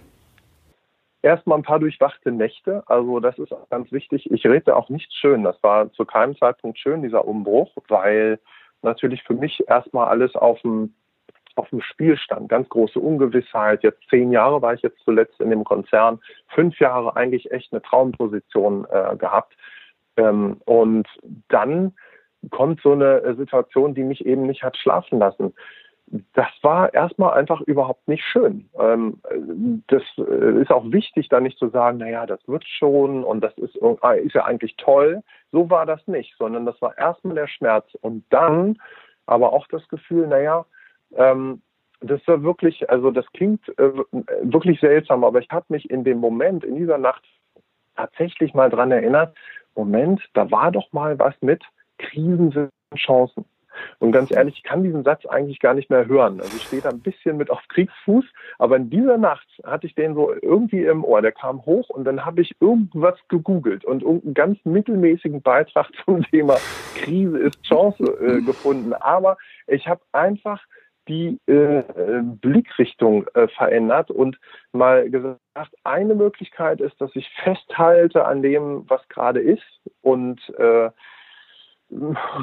erstmal 1.23 1.59
ein 1.59 1.65
paar 1.65 1.79
durchwachte 1.79 2.33
Nächte. 2.33 2.83
Also 2.87 3.21
das 3.21 3.39
ist 3.39 3.53
ganz 3.71 3.91
wichtig. 3.93 4.31
Ich 4.31 4.47
rede 4.47 4.75
auch 4.75 4.89
nicht 4.89 5.13
schön. 5.13 5.45
Das 5.45 5.63
war 5.63 5.93
zu 5.93 6.05
keinem 6.05 6.37
Zeitpunkt 6.37 6.79
schön, 6.79 7.03
dieser 7.03 7.27
Umbruch, 7.27 7.73
weil 7.89 8.39
natürlich 8.83 9.23
für 9.25 9.35
mich 9.35 9.63
erstmal 9.69 10.09
alles 10.09 10.35
auf 10.35 10.61
dem 10.63 10.95
auf 11.57 11.69
dem 11.71 11.81
Spiel 11.83 12.17
stand. 12.17 12.49
Ganz 12.49 12.69
große 12.69 13.01
Ungewissheit. 13.01 13.83
Jetzt 13.83 14.01
zehn 14.09 14.31
Jahre 14.31 14.63
war 14.63 14.75
ich 14.75 14.83
jetzt 14.83 15.01
zuletzt 15.05 15.41
in 15.41 15.51
dem 15.51 15.65
Konzern. 15.65 16.21
Fünf 16.55 16.79
Jahre 16.79 17.17
eigentlich 17.17 17.51
echt 17.51 17.73
eine 17.73 17.83
Traumposition 17.83 18.87
äh, 18.89 19.17
gehabt. 19.17 19.57
Ähm, 20.17 20.61
und 20.67 21.09
dann 21.49 21.95
kommt 22.51 22.81
so 22.83 22.93
eine 22.93 23.35
Situation, 23.37 23.95
die 23.95 24.05
mich 24.05 24.25
eben 24.25 24.47
nicht 24.47 24.63
hat 24.63 24.77
schlafen 24.77 25.19
lassen 25.19 25.55
das 26.35 26.49
war 26.63 26.93
erstmal 26.95 27.35
einfach 27.35 27.61
überhaupt 27.63 28.09
nicht 28.09 28.25
schön. 28.25 28.69
Ähm, 28.79 29.21
das 29.89 30.03
äh, 30.17 30.63
ist 30.63 30.71
auch 30.71 30.91
wichtig, 30.91 31.29
da 31.29 31.41
nicht 31.41 31.59
zu 31.59 31.69
sagen, 31.69 31.99
naja, 31.99 32.27
das 32.27 32.41
wird 32.47 32.65
schon 32.65 33.25
und 33.25 33.41
das 33.43 33.57
ist, 33.59 33.79
ah, 34.01 34.13
ist 34.13 34.35
ja 34.35 34.45
eigentlich 34.45 34.77
toll. 34.77 35.23
So 35.53 35.69
war 35.71 35.87
das 35.87 36.07
nicht, 36.07 36.35
sondern 36.39 36.67
das 36.67 36.81
war 36.81 36.97
erstmal 36.97 37.35
der 37.35 37.49
Schmerz 37.49 37.87
und 38.01 38.25
dann 38.31 38.79
aber 39.27 39.53
auch 39.53 39.67
das 39.69 39.87
Gefühl, 39.89 40.27
naja, 40.27 40.65
ähm, 41.17 41.61
das 42.01 42.27
war 42.27 42.43
wirklich, 42.43 42.89
also 42.89 43.11
das 43.11 43.27
klingt 43.33 43.69
äh, 43.79 43.93
wirklich 44.43 44.81
seltsam, 44.81 45.25
aber 45.25 45.41
ich 45.41 45.51
habe 45.51 45.67
mich 45.69 45.91
in 45.91 46.05
dem 46.05 46.19
Moment, 46.19 46.65
in 46.65 46.77
dieser 46.77 46.99
Nacht 46.99 47.25
tatsächlich 47.97 48.55
mal 48.55 48.71
dran 48.71 48.93
erinnert, 48.93 49.37
Moment, 49.75 50.23
da 50.35 50.51
war 50.51 50.73
doch 50.73 50.93
mal 50.93 51.19
was 51.19 51.35
mit 51.41 51.63
Krisen 51.99 52.51
sind 52.51 52.71
Chancen. 52.97 53.45
Und 53.99 54.13
ganz 54.13 54.31
ehrlich, 54.31 54.57
ich 54.57 54.63
kann 54.63 54.83
diesen 54.83 55.05
Satz 55.05 55.27
eigentlich 55.27 55.61
gar 55.61 55.75
nicht 55.75 55.91
mehr 55.91 56.07
hören. 56.07 56.41
Also 56.41 56.57
ich 56.57 56.65
stehe 56.65 56.83
da 56.83 56.91
ein 56.91 57.01
bisschen 57.01 57.37
mit 57.37 57.51
auf 57.51 57.61
Kriegsfuß, 57.69 58.25
aber 58.59 58.77
in 58.77 58.91
dieser 58.91 59.19
Nacht 59.19 59.47
hatte 59.65 59.87
ich 59.87 59.95
den 59.95 60.15
so 60.15 60.33
irgendwie 60.33 60.85
im 60.85 61.05
Ohr. 61.05 61.23
Der 61.23 61.33
kam 61.33 61.65
hoch 61.65 61.89
und 61.91 62.05
dann 62.05 62.25
habe 62.25 62.43
ich 62.43 62.55
irgendwas 62.61 63.19
gegoogelt 63.29 63.85
und 63.85 64.03
irgendeinen 64.03 64.35
ganz 64.35 64.59
mittelmäßigen 64.65 65.43
Beitrag 65.43 65.89
zum 66.05 66.23
Thema 66.25 66.57
Krise 66.97 67.39
ist 67.39 67.63
Chance 67.63 68.03
äh, 68.21 68.41
gefunden. 68.47 68.93
Aber 68.93 69.37
ich 69.67 69.87
habe 69.87 70.01
einfach 70.13 70.63
die 71.09 71.41
äh, 71.47 71.83
Blickrichtung 72.23 73.27
äh, 73.33 73.49
verändert 73.49 74.11
und 74.11 74.39
mal 74.73 75.09
gesagt, 75.09 75.75
eine 75.83 76.15
Möglichkeit 76.15 76.83
ist, 76.83 77.01
dass 77.01 77.11
ich 77.15 77.31
festhalte 77.43 78.27
an 78.27 78.43
dem, 78.43 78.85
was 78.89 79.09
gerade 79.09 79.41
ist 79.41 79.81
und 80.03 80.39
äh, 80.59 80.91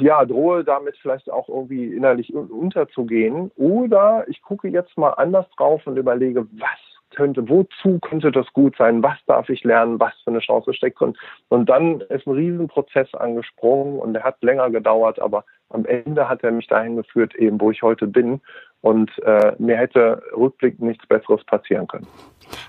ja, 0.00 0.24
drohe 0.24 0.64
damit 0.64 0.96
vielleicht 0.98 1.30
auch 1.30 1.48
irgendwie 1.48 1.94
innerlich 1.94 2.34
unterzugehen. 2.34 3.50
Oder 3.56 4.24
ich 4.28 4.42
gucke 4.42 4.68
jetzt 4.68 4.96
mal 4.98 5.10
anders 5.10 5.46
drauf 5.56 5.86
und 5.86 5.96
überlege, 5.96 6.46
was 6.52 6.78
könnte, 7.14 7.48
wozu 7.48 7.98
könnte 8.00 8.32
das 8.32 8.46
gut 8.52 8.76
sein, 8.76 9.02
was 9.02 9.16
darf 9.26 9.48
ich 9.48 9.64
lernen, 9.64 9.98
was 10.00 10.12
für 10.24 10.30
eine 10.30 10.40
Chance 10.40 10.74
steckt 10.74 11.00
drin. 11.00 11.16
Und 11.48 11.68
dann 11.68 12.00
ist 12.00 12.26
ein 12.26 12.34
Riesenprozess 12.34 13.14
angesprungen 13.14 13.98
und 13.98 14.12
der 14.14 14.24
hat 14.24 14.42
länger 14.42 14.70
gedauert, 14.70 15.20
aber 15.20 15.44
am 15.70 15.86
Ende 15.86 16.28
hat 16.28 16.44
er 16.44 16.52
mich 16.52 16.66
dahin 16.66 16.96
geführt, 16.96 17.34
eben 17.34 17.60
wo 17.60 17.70
ich 17.70 17.82
heute 17.82 18.06
bin. 18.06 18.40
Und 18.82 19.10
äh, 19.24 19.52
mir 19.58 19.76
hätte 19.76 20.22
rückblickend 20.36 20.82
nichts 20.82 21.06
Besseres 21.06 21.42
passieren 21.44 21.88
können. 21.88 22.06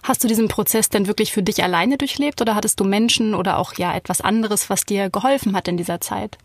Hast 0.03 0.23
du 0.23 0.27
diesen 0.27 0.47
Prozess 0.47 0.89
denn 0.89 1.07
wirklich 1.07 1.31
für 1.31 1.43
dich 1.43 1.63
alleine 1.63 1.97
durchlebt 1.97 2.41
oder 2.41 2.55
hattest 2.55 2.79
du 2.79 2.85
Menschen 2.85 3.35
oder 3.35 3.59
auch 3.59 3.73
ja 3.73 3.95
etwas 3.95 4.21
anderes, 4.21 4.69
was 4.69 4.85
dir 4.85 5.09
geholfen 5.09 5.55
hat 5.55 5.67
in 5.67 5.77
dieser 5.77 6.01
Zeit? 6.01 6.37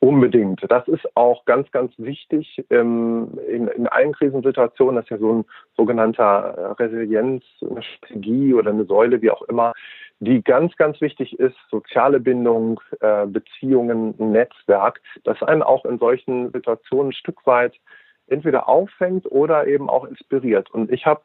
Unbedingt. 0.00 0.60
Das 0.68 0.86
ist 0.88 1.04
auch 1.16 1.44
ganz, 1.44 1.70
ganz 1.70 1.92
wichtig 1.96 2.64
ähm, 2.70 3.38
in, 3.48 3.68
in 3.68 3.86
allen 3.86 4.12
Krisensituationen. 4.12 4.96
Das 4.96 5.04
ist 5.04 5.10
ja 5.10 5.18
so 5.18 5.32
ein 5.32 5.44
sogenannter 5.76 6.76
Resilienz, 6.78 7.42
eine 7.62 7.82
Strategie 7.82 8.52
oder 8.52 8.70
eine 8.70 8.84
Säule, 8.84 9.22
wie 9.22 9.30
auch 9.30 9.42
immer, 9.42 9.72
die 10.20 10.42
ganz, 10.42 10.76
ganz 10.76 11.00
wichtig 11.00 11.38
ist. 11.38 11.56
Soziale 11.70 12.20
Bindung, 12.20 12.80
äh, 13.00 13.26
Beziehungen, 13.26 14.14
Netzwerk, 14.18 15.00
das 15.24 15.42
einen 15.42 15.62
auch 15.62 15.84
in 15.84 15.98
solchen 15.98 16.50
Situationen 16.52 17.08
ein 17.08 17.14
Stück 17.14 17.46
weit 17.46 17.74
entweder 18.26 18.68
auffängt 18.68 19.30
oder 19.30 19.66
eben 19.66 19.88
auch 19.88 20.04
inspiriert. 20.04 20.70
Und 20.70 20.90
ich 20.90 21.06
habe 21.06 21.22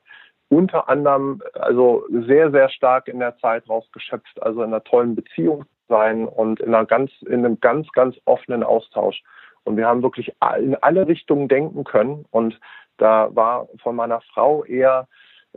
unter 0.50 0.90
anderem 0.90 1.42
also 1.54 2.06
sehr, 2.10 2.52
sehr 2.52 2.70
stark 2.70 3.08
in 3.08 3.20
der 3.20 3.38
Zeit 3.38 3.68
rausgeschöpft, 3.70 4.42
also 4.42 4.64
in 4.64 4.70
einer 4.70 4.84
tollen 4.84 5.16
Beziehung 5.16 5.66
sein 5.90 6.28
und 6.28 6.62
in, 6.62 6.74
einer 6.74 6.86
ganz, 6.86 7.12
in 7.24 7.46
einem 7.46 7.60
ganz, 7.60 7.92
ganz 7.92 8.16
offenen 8.26 8.64
Austausch. 8.64 9.22
Und 9.64 9.76
wir 9.76 9.88
haben 9.88 10.02
wirklich 10.02 10.34
in 10.58 10.76
alle 10.76 11.08
Richtungen 11.08 11.48
denken 11.48 11.84
können. 11.84 12.26
Und 12.32 12.60
da 12.98 13.30
war 13.36 13.68
von 13.84 13.96
meiner 13.96 14.22
Frau 14.34 14.64
eher 14.64 15.08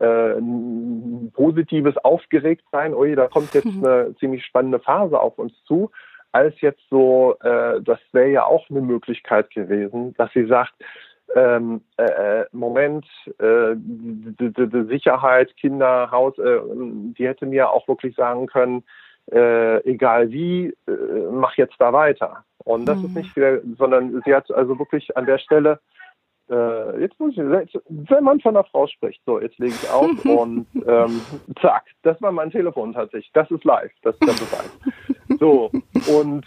äh, 0.00 0.38
ein 0.38 1.32
positives 1.34 1.96
Aufgeregtsein, 1.98 2.94
ui, 2.94 3.14
da 3.14 3.28
kommt 3.28 3.54
jetzt 3.54 3.66
eine 3.84 4.14
ziemlich 4.18 4.44
spannende 4.44 4.80
Phase 4.80 5.20
auf 5.20 5.38
uns 5.38 5.52
zu, 5.64 5.90
als 6.32 6.58
jetzt 6.60 6.82
so, 6.88 7.36
äh, 7.42 7.80
das 7.82 7.98
wäre 8.12 8.30
ja 8.30 8.44
auch 8.44 8.68
eine 8.70 8.80
Möglichkeit 8.80 9.50
gewesen, 9.50 10.14
dass 10.16 10.32
sie 10.32 10.46
sagt, 10.46 10.72
ähm, 11.34 11.82
äh, 11.96 12.04
äh 12.04 12.46
Moment, 12.52 13.06
äh, 13.38 13.74
Sicherheit, 14.88 15.54
Kinder, 15.56 16.10
Haus, 16.10 16.38
äh, 16.38 16.60
die 17.16 17.26
hätte 17.26 17.46
mir 17.46 17.70
auch 17.70 17.86
wirklich 17.88 18.16
sagen 18.16 18.46
können, 18.46 18.82
äh, 19.30 19.78
egal 19.88 20.30
wie, 20.30 20.74
äh, 20.86 21.30
mach 21.30 21.56
jetzt 21.56 21.76
da 21.78 21.92
weiter. 21.92 22.44
Und 22.64 22.86
das 22.86 22.98
mhm. 22.98 23.04
ist 23.06 23.14
nicht 23.16 23.78
sondern 23.78 24.22
sie 24.24 24.34
hat 24.34 24.50
also 24.50 24.78
wirklich 24.78 25.16
an 25.16 25.26
der 25.26 25.38
Stelle, 25.38 25.80
äh, 26.50 27.00
jetzt 27.00 27.18
muss 27.18 27.32
ich, 27.32 27.38
wenn 27.38 28.24
man 28.24 28.40
von 28.40 28.56
einer 28.56 28.64
Frau 28.64 28.86
spricht, 28.86 29.22
so, 29.24 29.40
jetzt 29.40 29.58
lege 29.58 29.74
ich 29.74 29.90
auf 29.90 30.24
und 30.24 30.66
ähm, 30.86 31.20
zack, 31.60 31.84
das 32.02 32.20
war 32.20 32.32
mein 32.32 32.50
Telefon 32.50 32.92
tatsächlich. 32.92 33.32
Das 33.32 33.50
ist 33.50 33.64
live, 33.64 33.92
das 34.02 34.14
ist 34.16 34.26
der 34.26 34.44
Beweis. 34.44 34.78
So, 35.40 35.72
und 36.08 36.46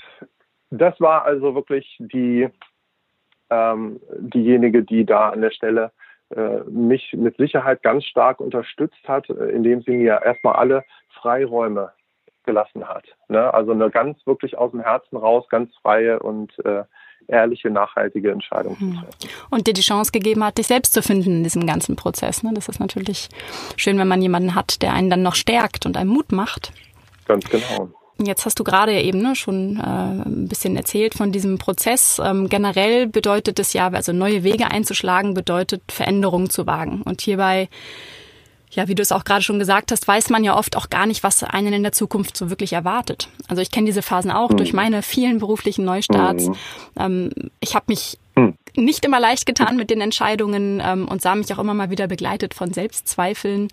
das 0.70 1.02
war 1.02 1.26
also 1.26 1.56
wirklich 1.56 1.98
die, 2.00 2.48
ähm, 3.50 4.00
diejenige, 4.20 4.84
die 4.84 5.06
da 5.06 5.30
an 5.30 5.42
der 5.42 5.50
Stelle 5.50 5.92
äh, 6.34 6.60
mich 6.70 7.12
mit 7.14 7.36
Sicherheit 7.38 7.82
ganz 7.82 8.06
stark 8.06 8.40
unterstützt 8.40 9.08
hat, 9.08 9.30
äh, 9.30 9.50
indem 9.50 9.82
sie 9.82 9.92
mir 9.92 10.22
erstmal 10.24 10.56
alle 10.56 10.84
Freiräume 11.20 11.92
gelassen 12.46 12.88
hat. 12.88 13.04
Ne? 13.28 13.54
Also 13.54 13.72
eine 13.72 13.90
ganz 13.90 14.18
wirklich 14.26 14.58
aus 14.58 14.72
dem 14.72 14.82
Herzen 14.82 15.18
raus, 15.18 15.46
ganz 15.50 15.74
freie 15.82 16.20
und 16.20 16.54
äh, 16.66 16.84
ehrliche, 17.28 17.70
nachhaltige 17.70 18.32
Entscheidung 18.32 18.76
zu 18.78 18.82
hm. 18.82 18.94
treffen. 18.96 19.30
Und 19.50 19.68
dir 19.68 19.74
die 19.74 19.82
Chance 19.82 20.12
gegeben 20.12 20.44
hat, 20.44 20.58
dich 20.58 20.68
selbst 20.68 20.94
zu 20.94 21.02
finden 21.02 21.38
in 21.38 21.44
diesem 21.44 21.66
ganzen 21.66 21.96
Prozess. 21.96 22.44
Ne? 22.44 22.52
Das 22.54 22.70
ist 22.70 22.80
natürlich 22.80 23.30
schön, 23.78 23.98
wenn 23.98 24.08
man 24.08 24.22
jemanden 24.22 24.56
hat, 24.56 24.82
der 24.82 24.94
einen 24.94 25.10
dann 25.10 25.24
noch 25.24 25.36
stärkt 25.36 25.86
und 25.86 25.98
einem 25.98 26.12
Mut 26.12 26.32
macht. 26.32 26.72
Ganz 27.28 27.50
genau. 27.50 27.90
Jetzt 28.18 28.46
hast 28.46 28.58
du 28.60 28.64
gerade 28.64 28.94
ja 28.94 29.02
eben 29.02 29.22
ne, 29.22 29.36
schon 29.36 29.78
äh, 29.78 29.82
ein 29.84 30.48
bisschen 30.48 30.78
erzählt 30.78 31.16
von 31.16 31.34
diesem 31.34 31.58
Prozess. 31.58 32.22
Ähm, 32.24 32.48
generell 32.48 33.08
bedeutet 33.08 33.60
es 33.60 33.74
ja, 33.74 33.90
also 33.90 34.14
neue 34.14 34.44
Wege 34.44 34.72
einzuschlagen, 34.72 35.34
bedeutet 35.34 35.82
Veränderungen 35.92 36.50
zu 36.50 36.66
wagen. 36.66 37.02
Und 37.02 37.20
hierbei 37.20 37.68
ja, 38.72 38.88
wie 38.88 38.96
du 38.96 39.02
es 39.02 39.12
auch 39.12 39.24
gerade 39.24 39.42
schon 39.42 39.60
gesagt 39.60 39.92
hast, 39.92 40.08
weiß 40.08 40.30
man 40.30 40.44
ja 40.44 40.58
oft 40.58 40.76
auch 40.76 40.90
gar 40.90 41.06
nicht, 41.06 41.24
was 41.24 41.44
einen 41.44 41.74
in 41.74 41.84
der 41.84 41.92
Zukunft 41.92 42.36
so 42.36 42.50
wirklich 42.50 42.74
erwartet. 42.74 43.30
Also 43.48 43.62
ich 43.62 43.72
kenne 43.72 43.86
diese 43.86 44.02
Phasen 44.02 44.32
auch 44.32 44.52
mhm. 44.52 44.58
durch 44.58 44.74
meine 44.74 45.02
vielen 45.02 45.40
beruflichen 45.40 45.86
Neustarts. 45.86 46.48
Mhm. 46.48 46.56
Ähm, 46.98 47.32
ich 47.60 47.76
habe 47.76 47.86
mich 47.88 48.18
mhm. 48.36 48.56
nicht 48.76 49.06
immer 49.06 49.20
leicht 49.20 49.46
getan 49.46 49.78
mit 49.78 49.90
den 49.90 50.02
Entscheidungen 50.02 50.82
ähm, 50.84 51.08
und 51.08 51.22
sah 51.22 51.36
mich 51.36 51.54
auch 51.54 51.60
immer 51.60 51.74
mal 51.74 51.90
wieder 51.90 52.08
begleitet 52.08 52.54
von 52.54 52.74
Selbstzweifeln, 52.74 53.70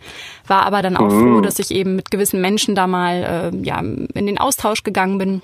war 0.46 0.64
aber 0.64 0.82
dann 0.82 0.96
auch 0.96 1.08
froh, 1.08 1.38
mhm. 1.38 1.42
dass 1.42 1.58
ich 1.58 1.70
eben 1.70 1.96
mit 1.96 2.10
gewissen 2.10 2.40
Menschen 2.40 2.74
da 2.74 2.86
mal 2.86 3.50
äh, 3.52 3.64
ja, 3.64 3.80
in 3.80 4.26
den 4.26 4.38
Austausch 4.38 4.82
gegangen 4.82 5.18
bin 5.18 5.42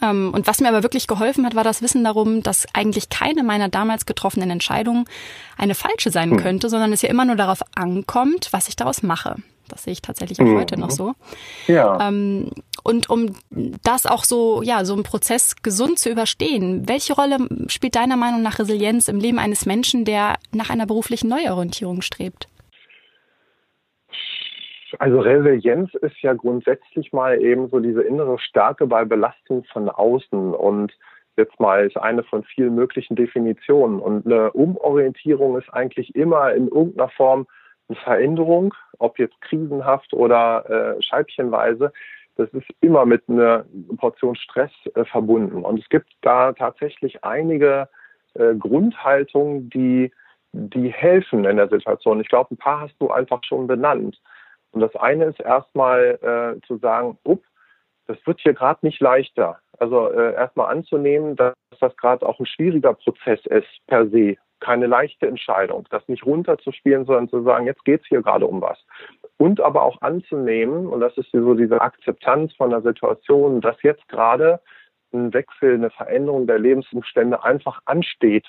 und 0.00 0.46
was 0.46 0.60
mir 0.60 0.68
aber 0.68 0.82
wirklich 0.82 1.06
geholfen 1.06 1.46
hat, 1.46 1.54
war 1.54 1.64
das 1.64 1.82
Wissen 1.82 2.04
darum, 2.04 2.42
dass 2.42 2.66
eigentlich 2.72 3.08
keine 3.08 3.42
meiner 3.42 3.68
damals 3.68 4.06
getroffenen 4.06 4.50
Entscheidungen 4.50 5.04
eine 5.56 5.74
falsche 5.74 6.10
sein 6.10 6.32
hm. 6.32 6.38
könnte, 6.38 6.68
sondern 6.68 6.92
es 6.92 7.02
ja 7.02 7.08
immer 7.08 7.24
nur 7.24 7.36
darauf 7.36 7.60
ankommt, 7.74 8.48
was 8.52 8.68
ich 8.68 8.76
daraus 8.76 9.02
mache. 9.02 9.36
Das 9.68 9.84
sehe 9.84 9.92
ich 9.92 10.02
tatsächlich 10.02 10.40
auch 10.40 10.44
mhm. 10.44 10.58
heute 10.58 10.78
noch 10.78 10.90
so. 10.90 11.14
Ja. 11.66 12.08
Ähm, 12.08 12.50
und 12.82 13.10
um 13.10 13.34
das 13.82 14.06
auch 14.06 14.24
so, 14.24 14.62
ja, 14.62 14.84
so 14.84 14.92
einen 14.94 15.02
Prozess 15.02 15.56
gesund 15.62 15.98
zu 15.98 16.08
überstehen, 16.08 16.88
welche 16.88 17.14
Rolle 17.14 17.38
spielt 17.66 17.96
deiner 17.96 18.16
Meinung 18.16 18.42
nach 18.42 18.58
Resilienz 18.58 19.08
im 19.08 19.18
Leben 19.18 19.38
eines 19.38 19.66
Menschen, 19.66 20.04
der 20.04 20.36
nach 20.52 20.70
einer 20.70 20.86
beruflichen 20.86 21.28
Neuorientierung 21.28 22.02
strebt? 22.02 22.48
Also 24.98 25.20
Resilienz 25.20 25.92
ist 25.94 26.20
ja 26.22 26.32
grundsätzlich 26.32 27.12
mal 27.12 27.40
eben 27.40 27.68
so 27.68 27.80
diese 27.80 28.02
innere 28.02 28.38
Stärke 28.38 28.86
bei 28.86 29.04
Belastung 29.04 29.64
von 29.64 29.88
außen 29.88 30.54
und 30.54 30.92
jetzt 31.36 31.58
mal 31.60 31.86
ist 31.86 31.96
eine 31.96 32.22
von 32.22 32.44
vielen 32.44 32.74
möglichen 32.74 33.14
Definitionen. 33.14 34.00
Und 34.00 34.26
eine 34.26 34.52
Umorientierung 34.52 35.58
ist 35.58 35.68
eigentlich 35.72 36.14
immer 36.14 36.54
in 36.54 36.68
irgendeiner 36.68 37.10
Form 37.10 37.46
eine 37.88 37.96
Veränderung, 37.98 38.74
ob 38.98 39.18
jetzt 39.18 39.40
krisenhaft 39.42 40.12
oder 40.12 40.96
äh, 40.98 41.02
scheibchenweise. 41.02 41.92
Das 42.36 42.48
ist 42.50 42.66
immer 42.80 43.06
mit 43.06 43.28
einer 43.28 43.64
Portion 43.98 44.34
Stress 44.36 44.72
äh, 44.94 45.04
verbunden. 45.04 45.62
Und 45.64 45.80
es 45.80 45.88
gibt 45.88 46.08
da 46.22 46.52
tatsächlich 46.52 47.22
einige 47.22 47.88
äh, 48.34 48.54
Grundhaltungen, 48.54 49.70
die, 49.70 50.10
die 50.52 50.88
helfen 50.88 51.44
in 51.44 51.56
der 51.56 51.68
Situation. 51.68 52.20
Ich 52.20 52.28
glaube, 52.28 52.54
ein 52.54 52.58
paar 52.58 52.80
hast 52.80 52.96
du 52.98 53.10
einfach 53.10 53.42
schon 53.44 53.66
benannt. 53.66 54.18
Und 54.76 54.82
das 54.82 54.94
eine 54.96 55.24
ist 55.24 55.40
erstmal 55.40 56.18
äh, 56.60 56.66
zu 56.66 56.76
sagen, 56.76 57.16
up, 57.26 57.38
das 58.08 58.18
wird 58.26 58.40
hier 58.40 58.52
gerade 58.52 58.84
nicht 58.84 59.00
leichter. 59.00 59.58
Also 59.78 60.10
äh, 60.10 60.34
erstmal 60.34 60.70
anzunehmen, 60.70 61.34
dass 61.34 61.54
das 61.80 61.96
gerade 61.96 62.28
auch 62.28 62.38
ein 62.38 62.44
schwieriger 62.44 62.92
Prozess 62.92 63.40
ist 63.46 63.66
per 63.86 64.06
se. 64.10 64.36
Keine 64.60 64.86
leichte 64.86 65.26
Entscheidung, 65.26 65.86
das 65.88 66.06
nicht 66.08 66.26
runterzuspielen, 66.26 67.06
sondern 67.06 67.30
zu 67.30 67.42
sagen, 67.42 67.64
jetzt 67.64 67.86
geht's 67.86 68.06
hier 68.06 68.20
gerade 68.20 68.46
um 68.46 68.60
was. 68.60 68.78
Und 69.38 69.62
aber 69.62 69.82
auch 69.82 70.02
anzunehmen, 70.02 70.86
und 70.88 71.00
das 71.00 71.16
ist 71.16 71.30
so 71.32 71.54
diese 71.54 71.80
Akzeptanz 71.80 72.54
von 72.56 72.68
der 72.68 72.82
Situation, 72.82 73.62
dass 73.62 73.82
jetzt 73.82 74.06
gerade 74.08 74.60
ein 75.14 75.32
Wechsel, 75.32 75.72
eine 75.72 75.88
Veränderung 75.88 76.46
der 76.46 76.58
Lebensumstände 76.58 77.42
einfach 77.42 77.80
ansteht 77.86 78.46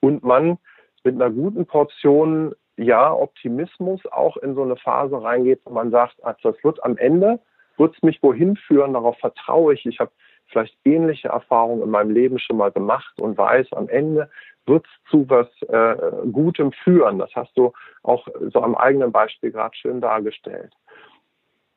und 0.00 0.24
man 0.24 0.58
mit 1.04 1.14
einer 1.14 1.30
guten 1.30 1.64
Portion 1.64 2.56
ja 2.80 3.12
Optimismus 3.12 4.00
auch 4.10 4.36
in 4.38 4.54
so 4.54 4.62
eine 4.62 4.76
Phase 4.76 5.22
reingeht, 5.22 5.60
wo 5.64 5.70
man 5.70 5.90
sagt, 5.90 6.22
also 6.24 6.52
das 6.52 6.64
wird 6.64 6.82
am 6.84 6.96
Ende 6.96 7.40
wird 7.76 7.96
es 7.96 8.02
mich 8.02 8.22
wohin 8.22 8.56
führen, 8.56 8.92
darauf 8.92 9.18
vertraue 9.18 9.74
ich. 9.74 9.86
Ich 9.86 10.00
habe 10.00 10.10
vielleicht 10.46 10.76
ähnliche 10.84 11.28
Erfahrungen 11.28 11.82
in 11.82 11.90
meinem 11.90 12.10
Leben 12.10 12.38
schon 12.38 12.58
mal 12.58 12.70
gemacht 12.70 13.20
und 13.20 13.38
weiß, 13.38 13.72
am 13.72 13.88
Ende 13.88 14.28
wird 14.66 14.84
es 14.84 15.10
zu 15.10 15.28
was 15.30 15.48
äh, 15.62 15.96
Gutem 16.30 16.72
führen. 16.72 17.18
Das 17.18 17.30
hast 17.34 17.56
du 17.56 17.72
auch 18.02 18.28
so 18.52 18.60
am 18.60 18.74
eigenen 18.74 19.12
Beispiel 19.12 19.50
gerade 19.50 19.74
schön 19.76 20.00
dargestellt. 20.00 20.72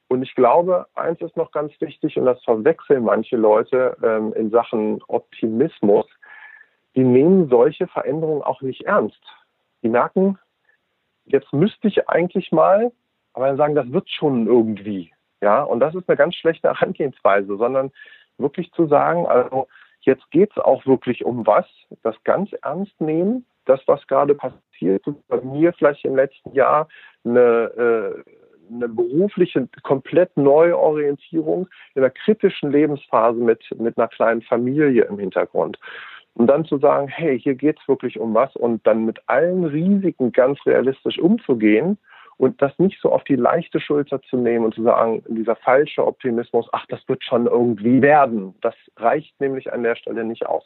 Und 0.09 0.21
ich 0.21 0.35
glaube, 0.35 0.85
eins 0.93 1.21
ist 1.21 1.37
noch 1.37 1.51
ganz 1.51 1.71
wichtig, 1.79 2.17
und 2.17 2.25
das 2.25 2.43
verwechseln 2.43 3.03
manche 3.05 3.37
Leute 3.37 3.97
ähm, 4.03 4.33
in 4.33 4.51
Sachen 4.51 5.01
Optimismus, 5.07 6.05
die 6.95 7.03
nehmen 7.03 7.49
solche 7.49 7.87
Veränderungen 7.87 8.43
auch 8.43 8.61
nicht 8.61 8.81
ernst. 8.81 9.21
Die 9.81 9.89
merken, 9.89 10.37
jetzt 11.25 11.51
müsste 11.53 11.87
ich 11.87 12.09
eigentlich 12.09 12.51
mal, 12.51 12.91
aber 13.33 13.47
dann 13.47 13.57
sagen, 13.57 13.75
das 13.75 13.91
wird 13.91 14.09
schon 14.09 14.47
irgendwie. 14.47 15.11
Ja, 15.41 15.63
und 15.63 15.79
das 15.79 15.93
ist 15.95 16.07
eine 16.07 16.17
ganz 16.17 16.35
schlechte 16.35 16.69
Herangehensweise, 16.69 17.57
sondern 17.57 17.91
wirklich 18.37 18.71
zu 18.71 18.87
sagen, 18.87 19.25
also 19.25 19.67
jetzt 20.01 20.29
geht 20.31 20.51
es 20.51 20.57
auch 20.57 20.85
wirklich 20.85 21.25
um 21.25 21.45
was, 21.45 21.65
das 22.01 22.15
ganz 22.23 22.51
ernst 22.61 22.99
nehmen, 23.01 23.45
das, 23.65 23.81
was 23.85 24.05
gerade 24.07 24.35
passiert, 24.35 25.05
bei 25.27 25.41
mir 25.41 25.73
vielleicht 25.73 26.05
im 26.05 26.15
letzten 26.15 26.53
Jahr 26.53 26.87
eine, 27.25 27.39
äh, 27.39 28.73
eine 28.73 28.89
berufliche, 28.89 29.67
komplett 29.83 30.35
neue 30.37 30.77
Orientierung 30.77 31.67
in 31.95 32.03
einer 32.03 32.09
kritischen 32.09 32.71
Lebensphase 32.71 33.39
mit, 33.39 33.63
mit 33.77 33.97
einer 33.97 34.07
kleinen 34.07 34.41
Familie 34.41 35.03
im 35.03 35.19
Hintergrund. 35.19 35.77
Und 36.35 36.47
dann 36.47 36.65
zu 36.65 36.79
sagen, 36.79 37.07
hey, 37.07 37.39
hier 37.39 37.55
geht 37.55 37.77
es 37.79 37.87
wirklich 37.87 38.19
um 38.19 38.33
was 38.33 38.55
und 38.55 38.85
dann 38.87 39.05
mit 39.05 39.19
allen 39.27 39.65
Risiken 39.65 40.31
ganz 40.31 40.59
realistisch 40.65 41.19
umzugehen 41.19 41.97
und 42.37 42.61
das 42.61 42.71
nicht 42.79 42.99
so 43.01 43.11
auf 43.11 43.23
die 43.23 43.35
leichte 43.35 43.79
Schulter 43.79 44.21
zu 44.23 44.37
nehmen 44.37 44.65
und 44.65 44.73
zu 44.73 44.83
sagen, 44.83 45.23
dieser 45.27 45.55
falsche 45.55 46.05
Optimismus, 46.05 46.67
ach, 46.71 46.85
das 46.89 46.99
wird 47.07 47.23
schon 47.23 47.45
irgendwie 47.45 48.01
werden. 48.01 48.55
Das 48.61 48.75
reicht 48.97 49.39
nämlich 49.39 49.71
an 49.71 49.83
der 49.83 49.95
Stelle 49.95 50.23
nicht 50.23 50.45
aus. 50.45 50.63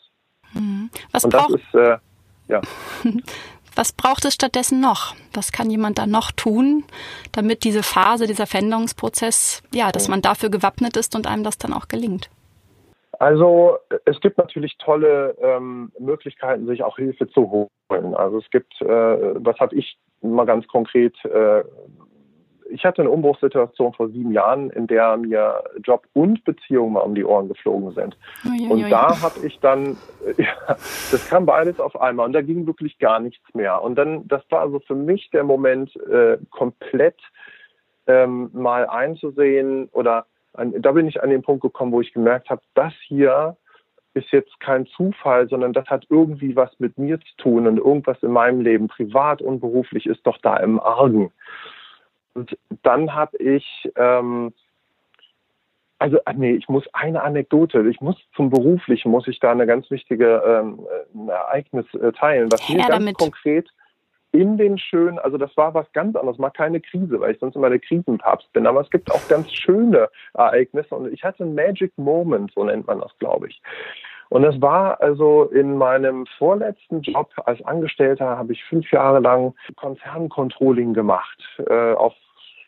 Hm. 0.53 0.89
Was 1.11 1.25
und 1.25 1.33
das 1.33 1.49
ist, 1.49 1.75
äh, 1.75 1.97
ja. 2.47 2.61
Was 3.75 3.91
braucht 3.91 4.25
es 4.25 4.33
stattdessen 4.33 4.79
noch? 4.79 5.15
Was 5.33 5.51
kann 5.51 5.69
jemand 5.69 5.99
da 5.99 6.07
noch 6.07 6.31
tun, 6.31 6.83
damit 7.31 7.63
diese 7.63 7.83
Phase, 7.83 8.25
dieser 8.25 8.47
Veränderungsprozess, 8.47 9.61
ja, 9.71 9.91
dass 9.91 10.07
man 10.07 10.23
dafür 10.23 10.49
gewappnet 10.49 10.97
ist 10.97 11.15
und 11.15 11.27
einem 11.27 11.43
das 11.43 11.59
dann 11.59 11.73
auch 11.73 11.87
gelingt? 11.87 12.31
Also 13.19 13.77
es 14.05 14.19
gibt 14.21 14.37
natürlich 14.37 14.77
tolle 14.77 15.35
ähm, 15.41 15.91
Möglichkeiten, 15.99 16.67
sich 16.67 16.83
auch 16.83 16.97
Hilfe 16.97 17.27
zu 17.29 17.49
holen. 17.49 18.13
Also 18.13 18.37
es 18.37 18.49
gibt, 18.51 18.79
äh, 18.81 18.85
was 18.85 19.57
habe 19.59 19.75
ich 19.75 19.97
mal 20.21 20.45
ganz 20.45 20.67
konkret, 20.67 21.15
äh, 21.25 21.63
ich 22.69 22.83
hatte 22.83 23.01
eine 23.01 23.09
Umbruchssituation 23.09 23.93
vor 23.93 24.09
sieben 24.09 24.31
Jahren, 24.33 24.69
in 24.71 24.87
der 24.87 25.15
mir 25.17 25.63
Job 25.83 26.05
und 26.13 26.43
Beziehung 26.43 26.93
mal 26.93 26.99
um 26.99 27.15
die 27.15 27.23
Ohren 27.23 27.47
geflogen 27.47 27.93
sind. 27.93 28.17
Ui, 28.45 28.67
und 28.69 28.89
da 28.91 29.21
habe 29.21 29.45
ich 29.45 29.59
dann, 29.61 29.97
ja, 30.37 30.53
das 30.67 31.27
kam 31.29 31.45
beides 31.45 31.79
auf 31.79 31.99
einmal 31.99 32.25
und 32.25 32.33
da 32.33 32.41
ging 32.41 32.67
wirklich 32.67 32.99
gar 32.99 33.19
nichts 33.19 33.53
mehr. 33.53 33.81
Und 33.81 33.95
dann, 33.95 34.27
das 34.27 34.43
war 34.49 34.61
also 34.61 34.79
für 34.81 34.95
mich 34.95 35.29
der 35.31 35.43
Moment, 35.43 35.95
äh, 36.07 36.37
komplett 36.51 37.19
ähm, 38.05 38.49
mal 38.53 38.87
einzusehen 38.87 39.89
oder 39.91 40.25
da 40.57 40.91
bin 40.91 41.07
ich 41.07 41.21
an 41.21 41.29
den 41.29 41.41
Punkt 41.41 41.61
gekommen, 41.61 41.91
wo 41.91 42.01
ich 42.01 42.13
gemerkt 42.13 42.49
habe, 42.49 42.61
das 42.73 42.93
hier 43.07 43.57
ist 44.13 44.31
jetzt 44.31 44.59
kein 44.59 44.87
Zufall, 44.87 45.47
sondern 45.47 45.73
das 45.73 45.85
hat 45.87 46.05
irgendwie 46.09 46.55
was 46.55 46.71
mit 46.79 46.97
mir 46.97 47.19
zu 47.19 47.37
tun 47.37 47.67
und 47.67 47.77
irgendwas 47.77 48.21
in 48.23 48.31
meinem 48.31 48.61
Leben, 48.61 48.87
privat 48.87 49.41
und 49.41 49.59
beruflich, 49.59 50.07
ist 50.07 50.25
doch 50.25 50.39
da 50.39 50.57
im 50.57 50.79
Argen. 50.79 51.31
Und 52.33 52.57
dann 52.83 53.13
habe 53.13 53.37
ich, 53.37 53.89
ähm, 53.95 54.53
also 55.99 56.19
ah, 56.25 56.33
nee, 56.33 56.53
ich 56.53 56.67
muss 56.67 56.83
eine 56.93 57.21
Anekdote, 57.21 57.87
ich 57.87 58.01
muss 58.01 58.15
zum 58.35 58.49
Beruflichen, 58.49 59.11
muss 59.11 59.27
ich 59.27 59.39
da 59.39 59.51
eine 59.51 59.67
ganz 59.67 59.89
wichtige 59.91 60.41
ähm, 60.45 60.79
ein 61.13 61.29
Ereignis 61.29 61.85
äh, 61.93 62.11
teilen, 62.11 62.51
was 62.51 62.67
mir 62.69 62.77
ganz 62.77 62.89
damit. 62.89 63.17
konkret 63.17 63.69
in 64.31 64.57
den 64.57 64.77
schönen, 64.77 65.19
also 65.19 65.37
das 65.37 65.55
war 65.57 65.73
was 65.73 65.91
ganz 65.93 66.15
anderes, 66.15 66.37
mal 66.37 66.49
keine 66.49 66.81
Krise, 66.81 67.19
weil 67.19 67.33
ich 67.33 67.39
sonst 67.39 67.55
immer 67.55 67.69
der 67.69 67.79
Krisenpapst 67.79 68.51
bin, 68.53 68.67
aber 68.67 68.81
es 68.81 68.89
gibt 68.89 69.11
auch 69.11 69.27
ganz 69.27 69.51
schöne 69.51 70.09
Ereignisse 70.33 70.95
und 70.95 71.11
ich 71.11 71.23
hatte 71.23 71.43
einen 71.43 71.55
Magic 71.55 71.91
Moment, 71.97 72.51
so 72.53 72.63
nennt 72.63 72.87
man 72.87 72.99
das, 72.99 73.11
glaube 73.19 73.47
ich. 73.47 73.61
Und 74.29 74.41
das 74.41 74.59
war 74.61 75.01
also 75.01 75.45
in 75.45 75.77
meinem 75.77 76.25
vorletzten 76.37 77.01
Job 77.01 77.31
als 77.45 77.63
Angestellter 77.63 78.37
habe 78.37 78.51
ich 78.51 78.63
fünf 78.65 78.91
Jahre 78.91 79.19
lang 79.19 79.53
Konzerncontrolling 79.77 80.93
gemacht, 80.93 81.41
äh, 81.65 81.93
auf 81.93 82.13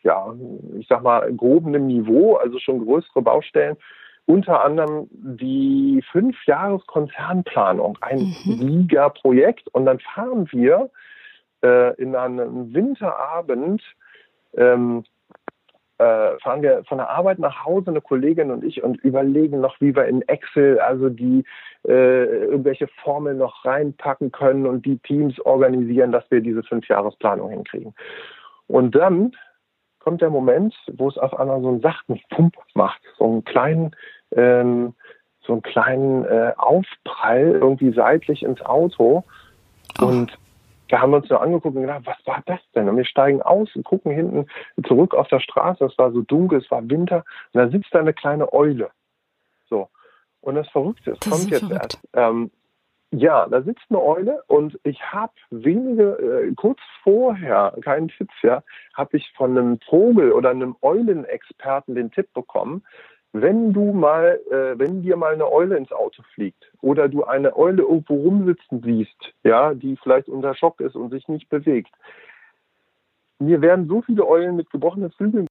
ja, 0.02 0.32
ich 0.78 0.88
sag 0.88 1.02
mal, 1.02 1.30
grobenem 1.34 1.86
Niveau, 1.86 2.36
also 2.36 2.58
schon 2.58 2.86
größere 2.86 3.20
Baustellen 3.20 3.76
unter 4.30 4.64
anderem 4.64 5.08
die 5.10 6.02
fünf 6.12 6.36
Jahres 6.46 6.86
Konzernplanung, 6.86 7.98
ein 8.00 8.32
mhm. 8.44 8.88
Projekt. 9.20 9.66
Und 9.72 9.86
dann 9.86 9.98
fahren 9.98 10.48
wir 10.52 10.90
äh, 11.62 11.94
in 12.00 12.14
einem 12.16 12.72
Winterabend 12.74 13.82
ähm, 14.56 15.04
äh, 15.98 16.38
fahren 16.38 16.62
wir 16.62 16.82
von 16.84 16.96
der 16.96 17.10
Arbeit 17.10 17.38
nach 17.38 17.64
Hause, 17.64 17.90
eine 17.90 18.00
Kollegin 18.00 18.50
und 18.50 18.64
ich, 18.64 18.82
und 18.82 18.96
überlegen 19.04 19.60
noch, 19.60 19.78
wie 19.80 19.94
wir 19.94 20.06
in 20.06 20.22
Excel 20.22 20.80
also 20.80 21.10
die 21.10 21.44
äh, 21.86 22.24
irgendwelche 22.46 22.88
Formeln 23.02 23.36
noch 23.36 23.64
reinpacken 23.66 24.32
können 24.32 24.64
und 24.66 24.86
die 24.86 24.98
Teams 24.98 25.38
organisieren, 25.40 26.10
dass 26.10 26.24
wir 26.30 26.40
diese 26.40 26.62
Fünfjahresplanung 26.62 27.50
hinkriegen. 27.50 27.94
Und 28.66 28.94
dann 28.94 29.32
kommt 29.98 30.22
der 30.22 30.30
Moment, 30.30 30.74
wo 30.94 31.08
es 31.08 31.18
auf 31.18 31.38
einmal 31.38 31.60
so 31.60 31.68
einen 31.68 31.82
sachten 31.82 32.18
Pump 32.30 32.56
macht, 32.74 33.02
so 33.18 33.24
einen 33.24 33.44
kleinen, 33.44 33.94
ähm, 34.34 34.94
so 35.42 35.52
einen 35.52 35.62
kleinen 35.62 36.24
äh, 36.24 36.52
Aufprall 36.56 37.58
irgendwie 37.60 37.92
seitlich 37.92 38.42
ins 38.42 38.62
Auto. 38.62 39.24
Und 40.00 40.38
da 40.90 41.00
haben 41.00 41.10
wir 41.10 41.18
uns 41.18 41.30
nur 41.30 41.40
angeguckt 41.40 41.76
und 41.76 41.82
gedacht, 41.82 42.02
was 42.04 42.26
war 42.26 42.42
das 42.46 42.60
denn? 42.74 42.88
Und 42.88 42.96
wir 42.96 43.04
steigen 43.04 43.42
aus 43.42 43.74
und 43.74 43.84
gucken 43.84 44.12
hinten 44.12 44.46
zurück 44.86 45.14
auf 45.14 45.28
der 45.28 45.40
Straße. 45.40 45.84
Es 45.84 45.96
war 45.98 46.12
so 46.12 46.22
dunkel, 46.22 46.58
es 46.58 46.70
war 46.70 46.88
Winter. 46.88 47.24
Und 47.52 47.60
da 47.60 47.68
sitzt 47.68 47.94
da 47.94 48.00
eine 48.00 48.12
kleine 48.12 48.52
Eule. 48.52 48.90
So. 49.68 49.88
Und 50.40 50.54
das 50.54 50.68
Verrückte, 50.70 51.12
es 51.12 51.20
kommt 51.20 51.50
jetzt 51.50 51.60
verrückt. 51.60 51.82
erst. 51.82 52.08
Ähm, 52.14 52.50
ja, 53.12 53.48
da 53.48 53.62
sitzt 53.62 53.84
eine 53.88 54.00
Eule 54.00 54.42
und 54.46 54.78
ich 54.84 55.02
habe 55.02 55.32
wenige, 55.50 56.12
äh, 56.48 56.54
kurz 56.54 56.78
vorher, 57.02 57.74
keinen 57.80 58.08
Tipps, 58.08 58.34
ja, 58.42 58.62
habe 58.94 59.16
ich 59.16 59.32
von 59.36 59.56
einem 59.56 59.80
Vogel 59.80 60.30
oder 60.30 60.50
einem 60.50 60.76
Eulenexperten 60.80 61.96
den 61.96 62.12
Tipp 62.12 62.32
bekommen, 62.34 62.84
wenn 63.32 63.72
du 63.72 63.92
mal, 63.92 64.40
äh, 64.50 64.78
wenn 64.78 65.02
dir 65.02 65.16
mal 65.16 65.34
eine 65.34 65.50
Eule 65.50 65.76
ins 65.76 65.92
Auto 65.92 66.22
fliegt 66.34 66.72
oder 66.80 67.08
du 67.08 67.24
eine 67.24 67.56
Eule 67.56 67.82
irgendwo 67.82 68.14
rumsitzen 68.14 68.82
siehst, 68.82 69.34
ja, 69.44 69.74
die 69.74 69.96
vielleicht 70.02 70.28
unter 70.28 70.54
Schock 70.54 70.80
ist 70.80 70.96
und 70.96 71.10
sich 71.10 71.28
nicht 71.28 71.48
bewegt, 71.48 71.92
mir 73.38 73.62
werden 73.62 73.88
so 73.88 74.02
viele 74.02 74.26
Eulen 74.26 74.56
mit 74.56 74.70
gebrochenen 74.70 75.10
Flügeln 75.12 75.46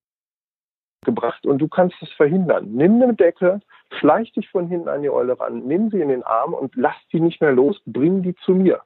gebracht 1.05 1.45
und 1.45 1.59
du 1.59 1.67
kannst 1.67 1.95
es 2.01 2.11
verhindern. 2.11 2.71
Nimm 2.71 3.01
eine 3.01 3.13
Decke, 3.13 3.61
schleich 3.99 4.31
dich 4.33 4.49
von 4.49 4.67
hinten 4.67 4.89
an 4.89 5.01
die 5.01 5.09
Eule 5.09 5.39
ran, 5.39 5.65
nimm 5.65 5.89
sie 5.89 6.01
in 6.01 6.09
den 6.09 6.23
Arm 6.23 6.53
und 6.53 6.75
lass 6.75 6.95
die 7.11 7.21
nicht 7.21 7.41
mehr 7.41 7.53
los, 7.53 7.81
bring 7.85 8.21
die 8.21 8.35
zu 8.35 8.51
mir. 8.51 8.81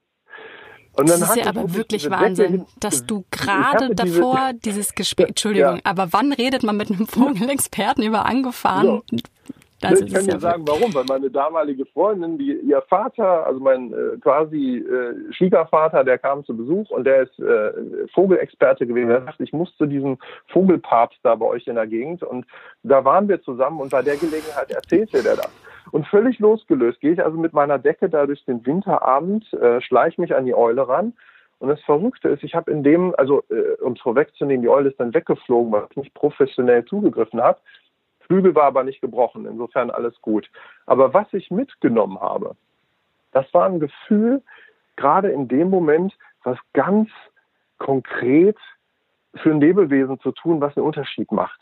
Und 0.95 1.09
das 1.09 1.21
ist 1.21 1.35
ja 1.35 1.47
aber 1.47 1.73
wirklich 1.73 2.09
Wahnsinn, 2.09 2.65
dass 2.79 3.05
du 3.05 3.25
gerade 3.31 3.95
davor 3.95 4.51
diese, 4.53 4.75
dieses 4.75 4.95
Gespräch, 4.95 5.29
Entschuldigung, 5.29 5.77
ja. 5.77 5.81
aber 5.83 6.09
wann 6.11 6.33
redet 6.33 6.63
man 6.63 6.77
mit 6.77 6.91
einem 6.91 7.07
Vogelexperten 7.07 8.03
über 8.03 8.25
angefahren? 8.25 9.01
So. 9.09 9.17
Das 9.83 9.99
ich 9.99 10.13
kann 10.13 10.23
dir 10.23 10.33
ja 10.33 10.39
sagen, 10.39 10.63
warum. 10.65 10.93
Weil 10.93 11.03
meine 11.09 11.29
damalige 11.29 11.85
Freundin, 11.87 12.37
die, 12.37 12.53
ihr 12.53 12.81
Vater, 12.83 13.45
also 13.45 13.59
mein 13.59 13.91
äh, 13.91 14.17
quasi 14.21 14.77
äh, 14.77 15.33
Schwiegervater, 15.33 16.05
der 16.05 16.17
kam 16.17 16.45
zu 16.45 16.55
Besuch 16.55 16.89
und 16.89 17.03
der 17.03 17.23
ist 17.23 17.37
äh, 17.39 18.07
Vogelexperte 18.13 18.87
gewesen. 18.87 19.09
Er 19.09 19.23
sagte, 19.23 19.43
ich 19.43 19.51
muss 19.51 19.75
zu 19.75 19.85
diesem 19.85 20.17
Vogelpapst 20.47 21.19
da 21.23 21.35
bei 21.35 21.45
euch 21.45 21.67
in 21.67 21.75
der 21.75 21.87
Gegend. 21.87 22.23
Und 22.23 22.45
da 22.83 23.03
waren 23.03 23.27
wir 23.27 23.41
zusammen 23.41 23.81
und 23.81 23.89
bei 23.89 24.01
der 24.01 24.15
Gelegenheit 24.15 24.71
erzählte 24.71 25.21
der 25.21 25.35
das. 25.35 25.51
Und 25.93 26.07
völlig 26.07 26.39
losgelöst 26.39 27.01
gehe 27.01 27.13
ich 27.13 27.23
also 27.23 27.37
mit 27.37 27.53
meiner 27.53 27.77
Decke 27.77 28.09
da 28.09 28.25
durch 28.25 28.43
den 28.45 28.65
Winterabend, 28.65 29.53
äh, 29.53 29.79
schleiche 29.79 30.19
mich 30.19 30.33
an 30.33 30.47
die 30.47 30.55
Eule 30.55 30.87
ran 30.87 31.13
Und 31.59 31.69
das 31.69 31.79
Verrückte 31.81 32.29
ist, 32.29 32.41
ich 32.41 32.55
habe 32.55 32.71
in 32.71 32.81
dem, 32.81 33.13
also 33.15 33.43
äh, 33.51 33.79
um 33.79 33.93
es 33.93 34.01
vorwegzunehmen, 34.01 34.63
die 34.63 34.69
Eule 34.69 34.89
ist 34.89 34.99
dann 34.99 35.13
weggeflogen, 35.13 35.71
weil 35.71 35.85
ich 35.91 35.97
nicht 35.97 36.13
professionell 36.15 36.83
zugegriffen 36.85 37.39
habe. 37.39 37.59
Flügel 38.21 38.55
war 38.55 38.63
aber 38.63 38.83
nicht 38.83 39.01
gebrochen, 39.01 39.45
insofern 39.45 39.91
alles 39.91 40.19
gut. 40.19 40.49
Aber 40.87 41.13
was 41.13 41.31
ich 41.31 41.51
mitgenommen 41.51 42.19
habe, 42.19 42.55
das 43.31 43.45
war 43.53 43.67
ein 43.67 43.79
Gefühl, 43.79 44.41
gerade 44.95 45.29
in 45.29 45.47
dem 45.47 45.69
Moment, 45.69 46.17
was 46.43 46.57
ganz 46.73 47.11
konkret 47.77 48.57
für 49.35 49.51
ein 49.51 49.61
Lebewesen 49.61 50.19
zu 50.21 50.31
tun, 50.31 50.59
was 50.59 50.75
einen 50.75 50.87
Unterschied 50.87 51.31
macht. 51.31 51.59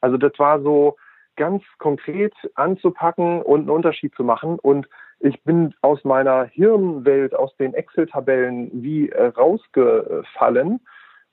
Also 0.00 0.16
das 0.16 0.38
war 0.38 0.60
so 0.60 0.94
ganz 1.36 1.62
konkret 1.78 2.34
anzupacken 2.54 3.42
und 3.42 3.60
einen 3.60 3.70
Unterschied 3.70 4.14
zu 4.14 4.24
machen. 4.24 4.58
Und 4.58 4.88
ich 5.20 5.42
bin 5.42 5.74
aus 5.80 6.04
meiner 6.04 6.44
Hirnwelt, 6.44 7.34
aus 7.34 7.56
den 7.56 7.74
Excel-Tabellen 7.74 8.70
wie 8.72 9.08
äh, 9.08 9.26
rausgefallen 9.26 10.80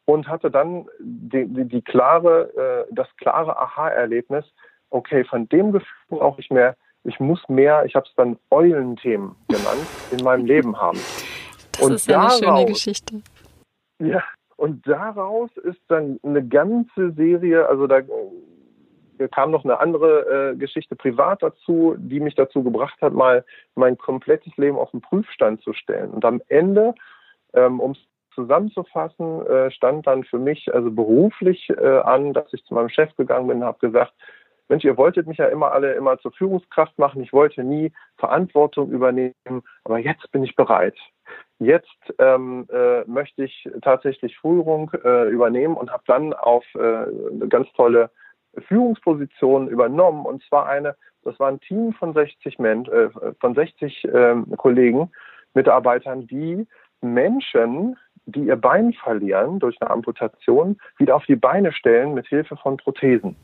und 0.06 0.28
hatte 0.28 0.52
dann 0.52 0.88
die, 1.00 1.46
die, 1.48 1.66
die 1.66 1.82
klare, 1.82 2.86
äh, 2.90 2.94
das 2.94 3.08
klare 3.18 3.58
Aha-Erlebnis, 3.58 4.46
okay, 4.90 5.24
von 5.24 5.48
dem 5.50 5.72
Gefühl 5.72 5.88
brauche 6.10 6.42
ich 6.42 6.50
mehr, 6.50 6.76
ich 7.04 7.20
muss 7.20 7.40
mehr, 7.50 7.86
ich 7.86 7.96
habe 7.96 8.06
es 8.08 8.14
dann 8.16 8.38
Eulenthemen 8.52 9.36
genannt, 9.48 9.88
in 10.12 10.24
meinem 10.24 10.46
Leben 10.46 10.78
haben. 10.78 11.00
Das 11.74 11.86
und 11.86 11.94
ist 11.96 12.08
ja 12.08 12.18
daraus, 12.18 12.42
eine 12.44 12.58
schöne 12.58 12.66
Geschichte. 12.66 13.22
Ja, 14.00 14.24
und 14.58 14.86
daraus 14.86 15.50
ist 15.64 15.80
dann 15.88 16.20
eine 16.22 16.46
ganze 16.46 17.12
Serie, 17.14 17.68
also 17.68 17.88
da 17.88 18.02
kam 19.28 19.52
noch 19.52 19.64
eine 19.64 19.80
andere 19.80 20.52
äh, 20.52 20.56
Geschichte 20.56 20.96
privat 20.96 21.44
dazu, 21.44 21.96
die 21.98 22.20
mich 22.20 22.36
dazu 22.36 22.64
gebracht 22.64 23.02
hat, 23.02 23.14
mal 23.14 23.46
mein 23.76 23.98
komplettes 23.98 24.56
Leben 24.58 24.78
auf 24.78 24.92
den 24.92 25.02
Prüfstand 25.02 25.62
zu 25.62 25.74
stellen. 25.74 26.12
Und 26.12 26.26
am 26.26 26.42
Ende, 26.48 26.94
ähm, 27.54 27.80
um 27.80 27.92
es 27.92 28.00
zusammenzufassen, 28.34 29.46
äh, 29.46 29.72
stand 29.72 30.08
dann 30.08 30.24
für 30.24 30.40
mich 30.40 30.74
also 30.74 30.92
beruflich 30.92 31.70
äh, 31.70 32.00
an, 32.00 32.34
dass 32.34 32.52
ich 32.54 32.64
zu 32.64 32.74
meinem 32.74 32.90
Chef 32.90 33.16
gegangen 33.16 33.48
bin 33.48 33.58
und 33.58 33.66
habe 33.66 33.80
gesagt, 33.80 34.14
Mensch, 34.72 34.86
ihr 34.86 34.96
wolltet 34.96 35.28
mich 35.28 35.38
ja 35.38 35.48
immer 35.48 35.74
alle 35.74 35.96
immer 35.96 36.18
zur 36.20 36.32
Führungskraft 36.32 36.98
machen. 36.98 37.22
Ich 37.22 37.34
wollte 37.34 37.62
nie 37.62 37.92
Verantwortung 38.18 38.90
übernehmen, 38.90 39.64
aber 39.84 40.00
jetzt 40.00 40.32
bin 40.32 40.46
ich 40.46 40.56
bereit. 40.56 40.96
Jetzt 41.60 42.14
ähm, 42.20 42.68
äh, 42.72 43.04
möchte 43.04 43.44
ich 43.44 43.70
tatsächlich 43.82 44.38
Führung 44.40 44.90
äh, 45.04 45.28
übernehmen 45.28 45.76
und 45.76 45.92
habe 45.92 46.04
dann 46.08 46.34
auf 46.34 46.64
äh, 46.76 46.80
eine 46.80 47.50
ganz 47.50 47.68
tolle 47.74 48.12
Führungsposition 48.68 49.68
übernommen 49.68 50.26
und 50.26 50.44
zwar 50.44 50.68
eine, 50.68 50.96
das 51.24 51.40
war 51.40 51.50
ein 51.50 51.60
Team 51.62 51.94
von 51.94 52.14
60 52.14 52.60
Men 52.60 52.86
äh, 52.86 53.10
von 53.40 53.56
60 53.56 54.06
äh, 54.06 54.36
Kollegen, 54.58 55.12
Mitarbeitern, 55.54 56.28
die 56.28 56.68
Menschen, 57.02 57.98
die 58.26 58.46
ihr 58.46 58.56
Bein 58.56 58.94
verlieren 58.94 59.60
durch 59.60 59.82
eine 59.82 59.90
Amputation, 59.90 60.78
wieder 60.98 61.16
auf 61.16 61.26
die 61.26 61.36
Beine 61.36 61.72
stellen 61.72 62.14
mit 62.14 62.28
Hilfe 62.28 62.56
von 62.58 62.78
Prothesen. 62.78 63.36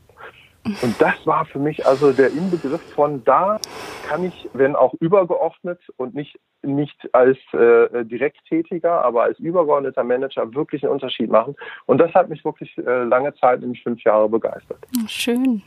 Und 0.64 1.00
das 1.00 1.14
war 1.24 1.44
für 1.46 1.58
mich 1.58 1.86
also 1.86 2.12
der 2.12 2.30
Inbegriff 2.30 2.82
von 2.94 3.24
da 3.24 3.58
kann 4.06 4.24
ich, 4.24 4.48
wenn 4.52 4.76
auch 4.76 4.94
übergeordnet 5.00 5.80
und 5.96 6.14
nicht, 6.14 6.38
nicht 6.62 6.96
als 7.14 7.38
äh, 7.52 8.04
Direkttätiger, 8.04 9.04
aber 9.04 9.22
als 9.22 9.38
übergeordneter 9.38 10.04
Manager 10.04 10.54
wirklich 10.54 10.82
einen 10.82 10.92
Unterschied 10.92 11.30
machen. 11.30 11.56
Und 11.86 11.98
das 11.98 12.12
hat 12.14 12.28
mich 12.28 12.44
wirklich 12.44 12.76
äh, 12.78 13.04
lange 13.04 13.34
Zeit, 13.34 13.60
nämlich 13.60 13.82
fünf 13.82 14.02
Jahre, 14.02 14.28
begeistert. 14.28 14.78
Schön. 15.06 15.62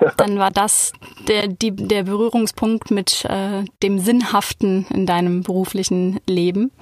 Dann 0.16 0.38
war 0.38 0.50
das 0.50 0.92
der, 1.28 1.48
die, 1.48 1.70
der 1.74 2.04
Berührungspunkt 2.04 2.90
mit 2.90 3.24
äh, 3.24 3.64
dem 3.82 3.98
Sinnhaften 3.98 4.86
in 4.92 5.06
deinem 5.06 5.42
beruflichen 5.42 6.20
Leben. 6.28 6.72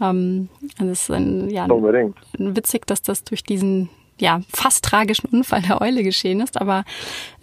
Ähm, 0.00 0.48
das 0.78 1.02
ist 1.02 1.10
ein, 1.10 1.50
ja, 1.50 1.66
Unbedingt. 1.66 2.16
witzig, 2.38 2.86
dass 2.86 3.02
das 3.02 3.24
durch 3.24 3.42
diesen 3.42 3.88
ja, 4.20 4.40
fast 4.52 4.84
tragischen 4.84 5.28
Unfall 5.28 5.62
der 5.62 5.80
Eule 5.80 6.02
geschehen 6.02 6.40
ist. 6.40 6.60
Aber 6.60 6.84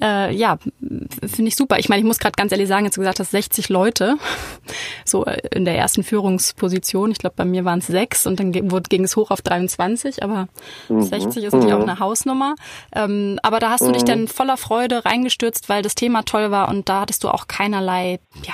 äh, 0.02 0.34
ja, 0.34 0.58
finde 0.80 1.48
ich 1.48 1.56
super. 1.56 1.80
Ich 1.80 1.90
meine, 1.90 2.00
ich 2.00 2.06
muss 2.06 2.20
gerade 2.20 2.36
ganz 2.36 2.52
ehrlich 2.52 2.68
sagen, 2.68 2.86
jetzt 2.86 2.98
gesagt 2.98 3.20
hast 3.20 3.32
60 3.32 3.70
Leute 3.70 4.16
so 5.06 5.26
äh, 5.26 5.42
in 5.54 5.66
der 5.66 5.78
ersten 5.78 6.04
Führungsposition. 6.04 7.12
Ich 7.12 7.18
glaube, 7.18 7.36
bei 7.36 7.46
mir 7.46 7.66
waren 7.66 7.80
es 7.80 7.88
sechs 7.88 8.26
und 8.26 8.40
dann 8.40 8.52
ging 8.52 9.04
es 9.04 9.16
hoch 9.16 9.32
auf 9.32 9.42
23, 9.42 10.24
aber 10.24 10.48
mhm. 10.88 11.02
60 11.02 11.44
ist 11.44 11.54
natürlich 11.54 11.76
mhm. 11.76 11.82
auch 11.82 11.88
eine 11.88 12.00
Hausnummer. 12.00 12.56
Ähm, 12.96 13.40
aber 13.44 13.60
da 13.60 13.72
hast 13.72 13.86
du 13.86 13.92
dich 13.92 14.04
mhm. 14.04 14.08
dann 14.08 14.28
voller 14.28 14.58
Freude 14.58 15.04
reingestürzt, 15.04 15.68
weil 15.68 15.82
das 15.82 15.96
Thema 15.96 16.24
toll 16.24 16.52
war 16.52 16.70
und 16.70 16.88
da 16.88 17.02
hattest 17.02 17.24
du 17.24 17.30
auch 17.30 17.48
keinerlei, 17.48 18.20
ja, 18.44 18.54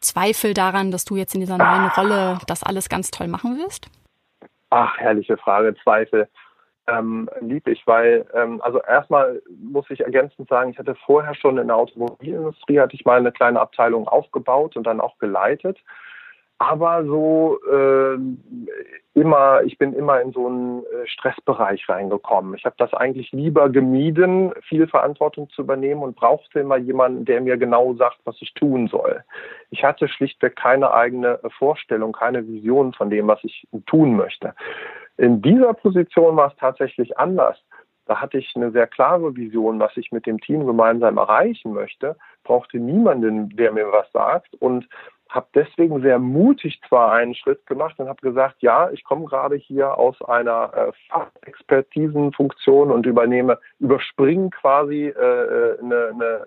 Zweifel 0.00 0.54
daran, 0.54 0.90
dass 0.90 1.04
du 1.04 1.16
jetzt 1.16 1.34
in 1.34 1.40
dieser 1.40 1.58
neuen 1.58 1.88
Rolle 1.88 2.38
das 2.46 2.62
alles 2.62 2.88
ganz 2.88 3.10
toll 3.10 3.28
machen 3.28 3.58
wirst? 3.58 3.88
Ach, 4.70 4.96
herrliche 4.96 5.36
Frage, 5.36 5.74
Zweifel 5.82 6.26
ähm, 6.90 7.28
lieb 7.40 7.66
ich, 7.68 7.86
weil 7.86 8.26
ähm, 8.34 8.60
also 8.62 8.80
erstmal 8.82 9.42
muss 9.58 9.88
ich 9.90 10.00
ergänzend 10.00 10.48
sagen, 10.48 10.70
ich 10.70 10.78
hatte 10.78 10.94
vorher 11.06 11.34
schon 11.34 11.58
in 11.58 11.68
der 11.68 11.76
Automobilindustrie 11.76 12.80
hatte 12.80 12.94
ich 12.94 13.04
mal 13.04 13.18
eine 13.18 13.32
kleine 13.32 13.60
Abteilung 13.60 14.08
aufgebaut 14.08 14.76
und 14.76 14.86
dann 14.86 15.00
auch 15.00 15.18
geleitet. 15.18 15.78
Aber 16.62 17.06
so 17.06 17.58
äh, 17.72 18.18
immer, 19.14 19.62
ich 19.62 19.78
bin 19.78 19.94
immer 19.94 20.20
in 20.20 20.32
so 20.32 20.46
einen 20.46 20.80
äh, 20.84 21.06
Stressbereich 21.06 21.88
reingekommen. 21.88 22.54
Ich 22.54 22.66
habe 22.66 22.74
das 22.76 22.92
eigentlich 22.92 23.32
lieber 23.32 23.70
gemieden, 23.70 24.52
viel 24.68 24.86
Verantwortung 24.86 25.48
zu 25.48 25.62
übernehmen 25.62 26.02
und 26.02 26.16
brauchte 26.16 26.60
immer 26.60 26.76
jemanden, 26.76 27.24
der 27.24 27.40
mir 27.40 27.56
genau 27.56 27.94
sagt, 27.94 28.18
was 28.24 28.36
ich 28.42 28.52
tun 28.52 28.88
soll. 28.88 29.24
Ich 29.70 29.84
hatte 29.84 30.06
schlichtweg 30.06 30.54
keine 30.54 30.92
eigene 30.92 31.40
Vorstellung, 31.58 32.12
keine 32.12 32.46
Vision 32.46 32.92
von 32.92 33.08
dem, 33.08 33.26
was 33.26 33.42
ich 33.42 33.66
tun 33.86 34.14
möchte. 34.16 34.54
In 35.20 35.42
dieser 35.42 35.74
Position 35.74 36.36
war 36.36 36.48
es 36.48 36.56
tatsächlich 36.56 37.18
anders. 37.18 37.58
Da 38.06 38.22
hatte 38.22 38.38
ich 38.38 38.56
eine 38.56 38.70
sehr 38.70 38.86
klare 38.86 39.36
Vision, 39.36 39.78
was 39.78 39.94
ich 39.98 40.12
mit 40.12 40.24
dem 40.24 40.40
Team 40.40 40.66
gemeinsam 40.66 41.18
erreichen 41.18 41.74
möchte, 41.74 42.16
brauchte 42.42 42.78
niemanden, 42.78 43.54
der 43.54 43.70
mir 43.70 43.92
was 43.92 44.10
sagt 44.12 44.54
und 44.54 44.88
habe 45.28 45.46
deswegen 45.54 46.00
sehr 46.00 46.18
mutig 46.18 46.80
zwar 46.88 47.12
einen 47.12 47.34
Schritt 47.34 47.66
gemacht 47.66 47.98
und 47.98 48.08
habe 48.08 48.22
gesagt, 48.22 48.62
ja, 48.62 48.90
ich 48.92 49.04
komme 49.04 49.26
gerade 49.26 49.56
hier 49.56 49.98
aus 49.98 50.20
einer 50.22 50.72
äh, 50.74 50.92
Fachexpertisenfunktion 51.10 52.90
und 52.90 53.04
übernehme, 53.04 53.58
überspringe 53.78 54.48
quasi 54.48 55.08
äh, 55.08 55.78
eine, 55.80 56.08
eine, 56.14 56.46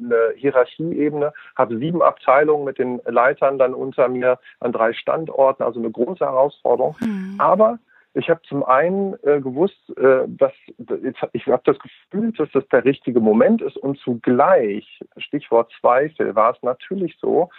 eine 0.00 0.32
Hierarchieebene, 0.34 1.32
habe 1.54 1.78
sieben 1.78 2.02
Abteilungen 2.02 2.64
mit 2.64 2.78
den 2.78 3.00
Leitern 3.06 3.56
dann 3.56 3.72
unter 3.72 4.08
mir 4.08 4.40
an 4.58 4.72
drei 4.72 4.94
Standorten, 4.94 5.62
also 5.62 5.78
eine 5.78 5.92
große 5.92 6.24
Herausforderung. 6.24 6.96
Mhm. 7.00 7.36
Aber 7.38 7.78
ich 8.14 8.28
habe 8.28 8.40
zum 8.42 8.64
einen 8.64 9.14
äh, 9.22 9.40
gewusst, 9.40 9.78
äh, 9.96 10.26
dass 10.26 10.52
ich 11.32 11.46
habe 11.46 11.62
das 11.64 11.78
Gefühl, 11.78 12.32
dass 12.32 12.50
das 12.52 12.66
der 12.68 12.84
richtige 12.84 13.20
Moment 13.20 13.62
ist 13.62 13.76
und 13.76 13.98
zugleich, 13.98 15.00
Stichwort 15.16 15.72
Zweifel, 15.80 16.34
war 16.34 16.52
es 16.54 16.62
natürlich 16.62 17.16
so, 17.20 17.50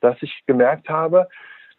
dass 0.00 0.16
ich 0.22 0.44
gemerkt 0.46 0.88
habe, 0.88 1.28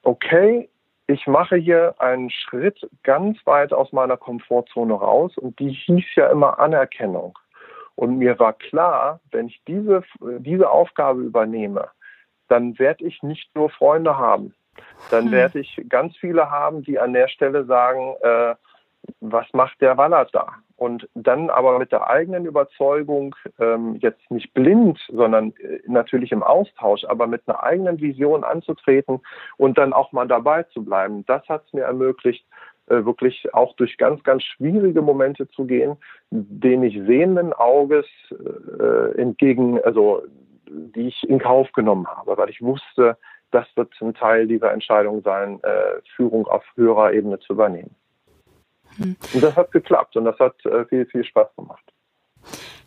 okay, 0.03 0.69
ich 1.07 1.25
mache 1.25 1.55
hier 1.55 1.95
einen 1.99 2.29
Schritt 2.29 2.85
ganz 3.03 3.37
weit 3.45 3.71
aus 3.71 3.93
meiner 3.93 4.17
Komfortzone 4.17 4.93
raus 4.93 5.37
und 5.37 5.57
die 5.59 5.71
hieß 5.71 6.03
ja 6.15 6.29
immer 6.29 6.59
Anerkennung. 6.59 7.37
Und 7.95 8.17
mir 8.17 8.37
war 8.39 8.53
klar, 8.53 9.21
wenn 9.31 9.47
ich 9.47 9.61
diese, 9.67 10.03
diese 10.39 10.69
Aufgabe 10.69 11.21
übernehme, 11.21 11.89
dann 12.49 12.77
werde 12.77 13.05
ich 13.05 13.23
nicht 13.23 13.55
nur 13.55 13.69
Freunde 13.69 14.17
haben, 14.17 14.53
dann 15.09 15.25
hm. 15.25 15.31
werde 15.31 15.59
ich 15.59 15.81
ganz 15.89 16.15
viele 16.17 16.49
haben, 16.49 16.83
die 16.83 16.99
an 16.99 17.13
der 17.13 17.27
Stelle 17.27 17.65
sagen, 17.65 18.15
äh, 18.21 18.55
was 19.21 19.45
macht 19.53 19.79
der 19.81 19.97
Wallert 19.97 20.33
da? 20.33 20.47
Und 20.75 21.09
dann 21.15 21.49
aber 21.49 21.79
mit 21.79 21.91
der 21.91 22.07
eigenen 22.07 22.45
Überzeugung, 22.45 23.35
ähm, 23.59 23.95
jetzt 23.99 24.29
nicht 24.29 24.53
blind, 24.53 24.99
sondern 25.11 25.53
äh, 25.59 25.79
natürlich 25.87 26.31
im 26.31 26.43
Austausch, 26.43 27.03
aber 27.05 27.25
mit 27.25 27.41
einer 27.47 27.63
eigenen 27.63 27.99
Vision 27.99 28.43
anzutreten 28.43 29.19
und 29.57 29.77
dann 29.77 29.91
auch 29.91 30.11
mal 30.11 30.27
dabei 30.27 30.63
zu 30.63 30.83
bleiben, 30.83 31.25
das 31.25 31.47
hat 31.49 31.63
es 31.65 31.73
mir 31.73 31.83
ermöglicht, 31.83 32.45
äh, 32.87 33.03
wirklich 33.05 33.53
auch 33.53 33.75
durch 33.75 33.97
ganz, 33.97 34.23
ganz 34.23 34.43
schwierige 34.43 35.01
Momente 35.01 35.49
zu 35.49 35.65
gehen, 35.65 35.97
denen 36.29 36.83
ich 36.83 36.95
sehenden 37.07 37.53
Auges 37.53 38.05
äh, 38.79 39.19
entgegen, 39.19 39.81
also 39.83 40.23
die 40.69 41.07
ich 41.07 41.23
in 41.27 41.39
Kauf 41.39 41.71
genommen 41.71 42.07
habe, 42.07 42.37
weil 42.37 42.49
ich 42.49 42.61
wusste, 42.61 43.17
das 43.51 43.65
wird 43.75 43.93
ein 44.01 44.13
Teil 44.13 44.47
dieser 44.47 44.71
Entscheidung 44.71 45.21
sein, 45.23 45.59
äh, 45.63 46.01
Führung 46.15 46.47
auf 46.47 46.63
höherer 46.75 47.13
Ebene 47.13 47.39
zu 47.39 47.53
übernehmen. 47.53 47.95
Hm. 48.97 49.15
Und 49.33 49.43
das 49.43 49.55
hat 49.55 49.71
geklappt 49.71 50.15
und 50.15 50.25
das 50.25 50.37
hat 50.39 50.53
äh, 50.65 50.85
viel, 50.85 51.05
viel 51.05 51.23
Spaß 51.23 51.47
gemacht. 51.55 51.83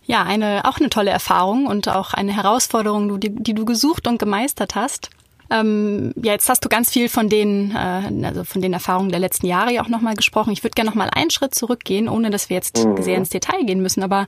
Ja, 0.02 0.24
eine, 0.24 0.62
auch 0.64 0.78
eine 0.78 0.90
tolle 0.90 1.10
Erfahrung 1.10 1.66
und 1.66 1.88
auch 1.88 2.14
eine 2.14 2.34
Herausforderung, 2.34 3.20
die, 3.20 3.30
die 3.30 3.54
du 3.54 3.64
gesucht 3.64 4.08
und 4.08 4.18
gemeistert 4.18 4.74
hast. 4.74 5.10
Ähm, 5.50 6.12
ja, 6.16 6.32
jetzt 6.32 6.48
hast 6.48 6.64
du 6.64 6.68
ganz 6.68 6.90
viel 6.90 7.08
von 7.08 7.28
den, 7.28 7.74
äh, 7.74 8.26
also 8.26 8.44
von 8.44 8.62
den 8.62 8.72
Erfahrungen 8.72 9.10
der 9.10 9.18
letzten 9.18 9.46
Jahre 9.46 9.72
ja 9.72 9.82
auch 9.82 9.88
nochmal 9.88 10.14
gesprochen. 10.14 10.52
Ich 10.52 10.62
würde 10.62 10.74
gerne 10.74 10.88
nochmal 10.88 11.10
einen 11.12 11.30
Schritt 11.30 11.54
zurückgehen, 11.54 12.08
ohne 12.08 12.30
dass 12.30 12.48
wir 12.48 12.56
jetzt 12.56 12.84
mhm. 12.84 13.02
sehr 13.02 13.16
ins 13.16 13.30
Detail 13.30 13.64
gehen 13.64 13.82
müssen. 13.82 14.02
Aber 14.04 14.26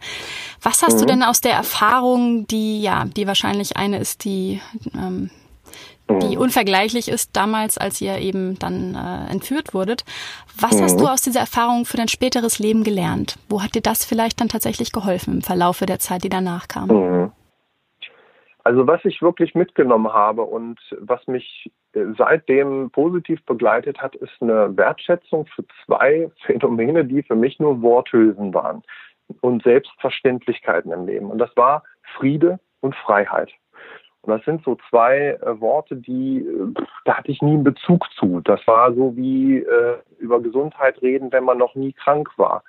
was 0.60 0.82
hast 0.82 0.96
mhm. 0.96 1.00
du 1.00 1.06
denn 1.06 1.22
aus 1.22 1.40
der 1.40 1.52
Erfahrung, 1.52 2.46
die 2.48 2.82
ja, 2.82 3.04
die 3.04 3.28
wahrscheinlich 3.28 3.76
eine 3.76 3.98
ist, 3.98 4.24
die 4.24 4.60
ähm, 4.94 5.30
die 6.08 6.36
mhm. 6.36 6.42
unvergleichlich 6.42 7.08
ist 7.08 7.36
damals, 7.36 7.78
als 7.78 8.00
ihr 8.00 8.18
eben 8.18 8.58
dann 8.58 8.94
äh, 8.94 9.30
entführt 9.30 9.74
wurdet. 9.74 10.04
Was 10.60 10.78
mhm. 10.78 10.82
hast 10.82 11.00
du 11.00 11.06
aus 11.06 11.22
dieser 11.22 11.40
Erfahrung 11.40 11.84
für 11.84 11.96
dein 11.96 12.08
späteres 12.08 12.58
Leben 12.58 12.84
gelernt? 12.84 13.38
Wo 13.48 13.62
hat 13.62 13.74
dir 13.74 13.82
das 13.82 14.04
vielleicht 14.04 14.40
dann 14.40 14.48
tatsächlich 14.48 14.92
geholfen 14.92 15.34
im 15.34 15.42
Verlaufe 15.42 15.86
der 15.86 15.98
Zeit, 15.98 16.24
die 16.24 16.28
danach 16.28 16.68
kam? 16.68 16.88
Mhm. 16.88 17.32
Also 18.64 18.86
was 18.86 19.04
ich 19.04 19.20
wirklich 19.22 19.54
mitgenommen 19.54 20.12
habe 20.12 20.42
und 20.42 20.78
was 20.98 21.26
mich 21.26 21.70
äh, 21.94 22.04
seitdem 22.16 22.90
positiv 22.90 23.44
begleitet 23.44 24.00
hat, 24.00 24.14
ist 24.14 24.40
eine 24.40 24.76
Wertschätzung 24.76 25.46
für 25.46 25.64
zwei 25.84 26.30
Phänomene, 26.46 27.04
die 27.04 27.22
für 27.22 27.34
mich 27.34 27.58
nur 27.58 27.82
Worthülsen 27.82 28.54
waren 28.54 28.82
und 29.40 29.62
Selbstverständlichkeiten 29.62 30.92
im 30.92 31.06
Leben. 31.06 31.30
Und 31.30 31.38
das 31.38 31.50
war 31.56 31.82
Friede 32.16 32.60
und 32.80 32.94
Freiheit. 32.94 33.50
Und 34.22 34.32
das 34.32 34.44
sind 34.44 34.62
so 34.64 34.76
zwei 34.88 35.38
äh, 35.42 35.60
Worte, 35.60 35.96
die, 35.96 36.38
äh, 36.38 36.74
da 37.04 37.18
hatte 37.18 37.30
ich 37.30 37.42
nie 37.42 37.54
einen 37.54 37.64
Bezug 37.64 38.06
zu. 38.18 38.40
Das 38.40 38.64
war 38.66 38.94
so 38.94 39.16
wie 39.16 39.58
äh, 39.58 39.98
über 40.18 40.40
Gesundheit 40.40 41.02
reden, 41.02 41.32
wenn 41.32 41.44
man 41.44 41.58
noch 41.58 41.74
nie 41.74 41.92
krank 41.92 42.30
war. 42.36 42.62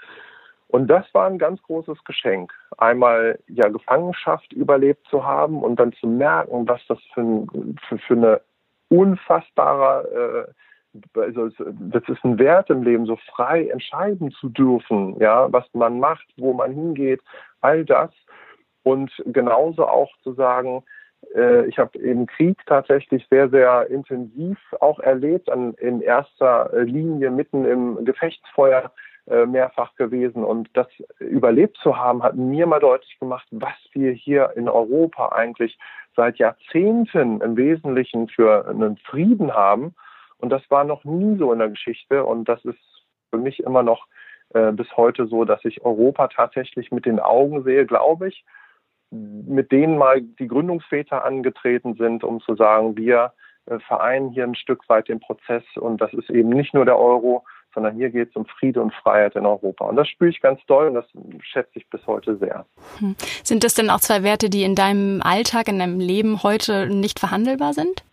Und 0.68 0.88
das 0.88 1.06
war 1.14 1.28
ein 1.28 1.38
ganz 1.38 1.62
großes 1.62 2.04
Geschenk. 2.04 2.52
Einmal 2.80 3.38
ja 3.48 3.70
Gefangenschaft 3.70 4.52
überlebt 4.54 5.06
zu 5.08 5.24
haben 5.24 5.62
und 5.62 5.80
dann 5.80 5.94
zu 5.94 6.08
merken, 6.08 6.68
was 6.68 6.82
das 6.88 6.98
für, 7.14 7.22
ein, 7.22 7.78
für, 7.88 8.00
für 8.00 8.14
eine 8.16 8.42
unfassbare, 8.90 10.48
äh, 11.16 11.20
also 11.20 11.50
das 11.60 12.04
ist 12.08 12.24
ein 12.24 12.40
Wert 12.40 12.72
im 12.72 12.82
Leben, 12.82 13.06
so 13.06 13.18
frei 13.36 13.68
entscheiden 13.68 14.32
zu 14.32 14.50
dürfen, 14.50 15.20
ja, 15.20 15.52
was 15.54 15.66
man 15.74 16.00
macht, 16.00 16.26
wo 16.38 16.54
man 16.54 16.72
hingeht, 16.72 17.22
all 17.62 17.86
das. 17.86 18.10
Und 18.82 19.12
genauso 19.28 19.88
auch 19.88 20.10
zu 20.24 20.34
sagen, 20.34 20.84
äh, 21.36 21.66
ich 21.66 21.78
habe 21.80 21.98
eben 22.00 22.26
Krieg 22.28 22.58
tatsächlich 22.66 23.26
sehr, 23.30 23.50
sehr 23.50 23.88
intensiv 23.90 24.58
auch 24.80 25.00
erlebt, 25.00 25.50
an, 25.50 25.74
in 25.76 26.02
erster 26.02 26.70
Linie 26.84 27.32
mitten 27.32 27.66
im 27.66 28.06
Gefechtsfeuer 28.06 28.92
äh, 29.28 29.46
mehrfach 29.46 29.96
gewesen. 29.96 30.44
Und 30.44 30.70
das 30.74 30.88
überlebt 31.20 31.78
zu 31.78 31.98
haben, 31.98 32.24
hat 32.24 32.36
mir 32.36 32.68
mal 32.68 32.80
deutlich 32.80 33.18
gemacht, 33.20 33.48
was 33.52 33.76
wir 33.94 34.12
hier 34.12 34.52
in 34.56 34.68
Europa 34.68 35.30
eigentlich 35.30 35.78
seit 36.16 36.38
Jahrzehnten 36.38 37.42
im 37.42 37.56
Wesentlichen 37.56 38.28
für 38.28 38.68
einen 38.68 38.98
Frieden 38.98 39.54
haben. 39.54 39.96
Und 40.38 40.50
das 40.50 40.62
war 40.70 40.84
noch 40.84 41.04
nie 41.06 41.38
so 41.38 41.54
in 41.54 41.60
der 41.60 41.70
Geschichte. 41.70 42.26
Und 42.26 42.50
das 42.50 42.64
ist 42.66 42.78
für 43.30 43.38
mich 43.38 43.62
immer 43.62 43.82
noch 43.82 44.08
äh, 44.54 44.72
bis 44.72 44.96
heute 44.98 45.26
so, 45.26 45.46
dass 45.46 45.64
ich 45.64 45.86
Europa 45.86 46.28
tatsächlich 46.28 46.92
mit 46.92 47.06
den 47.06 47.20
Augen 47.20 47.64
sehe, 47.64 47.86
glaube 47.86 48.28
ich, 48.28 48.44
mit 49.14 49.72
denen 49.72 49.98
mal 49.98 50.22
die 50.22 50.48
Gründungsväter 50.48 51.24
angetreten 51.24 51.96
sind, 51.96 52.24
um 52.24 52.42
zu 52.42 52.56
sagen, 52.56 52.98
wir 52.98 53.34
äh, 53.66 53.80
vereinen 53.80 54.32
hier 54.32 54.44
ein 54.44 54.56
Stück 54.56 54.88
weit 54.90 55.08
den 55.08 55.20
Prozess 55.20 55.64
und 55.76 56.02
das 56.02 56.14
ist 56.14 56.30
eben 56.30 56.50
nicht 56.50 56.74
nur 56.74 56.86
der 56.86 56.98
Euro, 56.98 57.46
sondern 57.74 57.96
hier 57.96 58.10
geht 58.10 58.30
es 58.30 58.36
um 58.36 58.46
Friede 58.46 58.82
und 58.82 58.94
Freiheit 58.94 59.36
in 59.36 59.46
Europa. 59.46 59.86
Und 59.86 59.96
das 59.96 60.08
spüre 60.08 60.30
ich 60.30 60.42
ganz 60.42 60.60
doll 60.68 60.88
und 60.88 60.94
das 60.96 61.06
schätze 61.42 61.72
ich 61.76 61.90
bis 61.90 62.06
heute 62.06 62.38
sehr. 62.38 62.66
Hm. 63.00 63.16
Sind 63.44 63.64
das 63.64 63.74
denn 63.74 63.90
auch 63.90 64.00
zwei 64.00 64.24
Werte, 64.24 64.50
die 64.50 64.64
in 64.64 64.76
deinem 64.76 65.22
Alltag, 65.24 65.68
in 65.68 65.80
deinem 65.80 66.00
Leben 66.00 66.44
heute 66.44 66.88
nicht 66.88 67.20
verhandelbar 67.20 67.74
sind? 67.74 68.04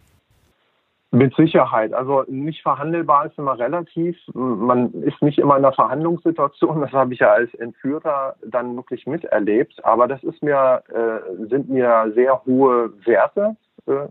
Mit 1.13 1.35
Sicherheit. 1.35 1.93
Also 1.93 2.25
nicht 2.29 2.63
verhandelbar 2.63 3.27
ist 3.27 3.37
immer 3.37 3.59
relativ. 3.59 4.17
Man 4.33 4.93
ist 5.03 5.21
nicht 5.23 5.39
immer 5.39 5.57
in 5.57 5.65
einer 5.65 5.75
Verhandlungssituation. 5.75 6.81
Das 6.81 6.93
habe 6.93 7.15
ich 7.15 7.21
ja 7.21 7.33
als 7.33 7.53
Entführer 7.55 8.37
dann 8.47 8.77
wirklich 8.77 9.07
miterlebt. 9.07 9.85
Aber 9.85 10.07
das 10.07 10.23
ist 10.23 10.41
mir, 10.41 10.83
äh, 10.89 11.47
sind 11.49 11.69
mir 11.69 12.13
sehr 12.15 12.41
hohe 12.47 12.93
Werte 13.05 13.57
äh, 13.87 14.07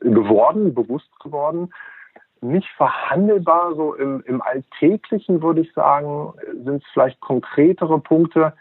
geworden, 0.00 0.74
bewusst 0.74 1.10
geworden 1.20 1.70
nicht 2.42 2.68
verhandelbar. 2.76 3.74
So 3.74 3.94
im, 3.94 4.22
im 4.26 4.42
Alltäglichen 4.42 5.42
würde 5.42 5.60
ich 5.62 5.72
sagen, 5.72 6.32
sind 6.64 6.82
es 6.82 6.88
vielleicht 6.92 7.20
konkretere 7.20 7.98
Punkte. 7.98 8.52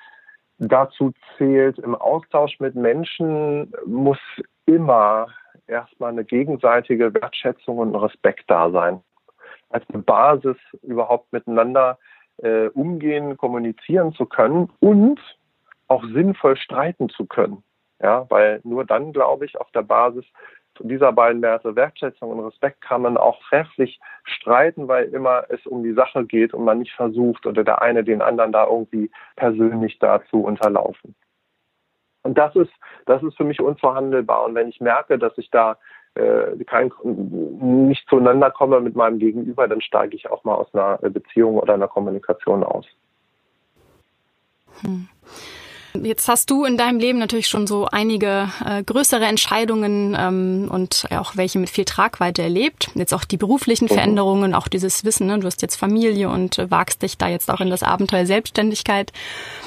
Dazu 0.59 1.11
zählt 1.37 1.79
im 1.79 1.95
Austausch 1.95 2.59
mit 2.59 2.75
Menschen 2.75 3.73
muss 3.85 4.19
immer 4.65 5.27
erstmal 5.71 6.11
eine 6.11 6.25
gegenseitige 6.25 7.13
Wertschätzung 7.13 7.79
und 7.79 7.95
Respekt 7.95 8.43
da 8.47 8.69
sein. 8.69 9.01
Als 9.69 9.85
eine 9.89 10.03
Basis 10.03 10.57
überhaupt 10.83 11.31
miteinander 11.31 11.97
äh, 12.37 12.67
umgehen, 12.67 13.37
kommunizieren 13.37 14.13
zu 14.13 14.25
können 14.25 14.69
und 14.79 15.19
auch 15.87 16.03
sinnvoll 16.03 16.57
streiten 16.57 17.09
zu 17.09 17.25
können. 17.25 17.63
Ja, 18.01 18.25
weil 18.29 18.61
nur 18.63 18.85
dann, 18.85 19.13
glaube 19.13 19.45
ich, 19.45 19.59
auf 19.59 19.69
der 19.71 19.83
Basis 19.83 20.25
dieser 20.79 21.11
beiden 21.11 21.41
Werte 21.41 21.75
Wertschätzung 21.75 22.31
und 22.31 22.39
Respekt 22.45 22.81
kann 22.81 23.01
man 23.03 23.17
auch 23.17 23.39
trefflich 23.49 23.99
streiten, 24.23 24.87
weil 24.87 25.05
immer 25.09 25.43
es 25.49 25.65
um 25.67 25.83
die 25.83 25.93
Sache 25.93 26.25
geht 26.25 26.53
und 26.53 26.63
man 26.63 26.79
nicht 26.79 26.93
versucht 26.93 27.45
oder 27.45 27.63
der 27.63 27.81
eine 27.81 28.03
den 28.03 28.21
anderen 28.21 28.51
da 28.51 28.65
irgendwie 28.65 29.11
persönlich 29.35 29.99
dazu 29.99 30.43
unterlaufen. 30.43 31.15
Und 32.23 32.37
das 32.37 32.55
ist, 32.55 32.71
das 33.05 33.23
ist 33.23 33.35
für 33.35 33.43
mich 33.43 33.59
unverhandelbar. 33.59 34.45
Und 34.45 34.55
wenn 34.55 34.69
ich 34.69 34.79
merke, 34.79 35.17
dass 35.17 35.37
ich 35.37 35.49
da 35.49 35.77
äh, 36.15 36.63
kein, 36.65 36.91
nicht 37.03 38.07
zueinander 38.09 38.51
komme 38.51 38.79
mit 38.79 38.95
meinem 38.95 39.19
Gegenüber, 39.19 39.67
dann 39.67 39.81
steige 39.81 40.15
ich 40.15 40.29
auch 40.29 40.43
mal 40.43 40.55
aus 40.55 40.73
einer 40.73 40.97
Beziehung 40.97 41.57
oder 41.57 41.73
einer 41.73 41.87
Kommunikation 41.87 42.63
aus. 42.63 42.85
Hm. 44.81 45.07
Jetzt 45.93 46.27
hast 46.27 46.49
du 46.49 46.63
in 46.63 46.77
deinem 46.77 46.99
Leben 46.99 47.19
natürlich 47.19 47.47
schon 47.47 47.67
so 47.67 47.85
einige 47.85 48.49
äh, 48.65 48.83
größere 48.83 49.25
Entscheidungen 49.25 50.15
ähm, 50.17 50.67
und 50.71 51.05
auch 51.11 51.35
welche 51.35 51.59
mit 51.59 51.69
viel 51.69 51.85
Tragweite 51.85 52.41
erlebt. 52.41 52.89
Jetzt 52.95 53.13
auch 53.13 53.25
die 53.25 53.37
beruflichen 53.37 53.85
mhm. 53.85 53.93
Veränderungen, 53.93 54.53
auch 54.53 54.67
dieses 54.67 55.03
Wissen. 55.03 55.27
Ne? 55.27 55.39
Du 55.39 55.47
hast 55.47 55.61
jetzt 55.61 55.75
Familie 55.75 56.29
und 56.29 56.57
äh, 56.57 56.71
wagst 56.71 57.01
dich 57.01 57.17
da 57.17 57.27
jetzt 57.27 57.49
auch 57.51 57.59
in 57.59 57.69
das 57.69 57.83
Abenteuer 57.83 58.25
Selbstständigkeit. 58.25 59.11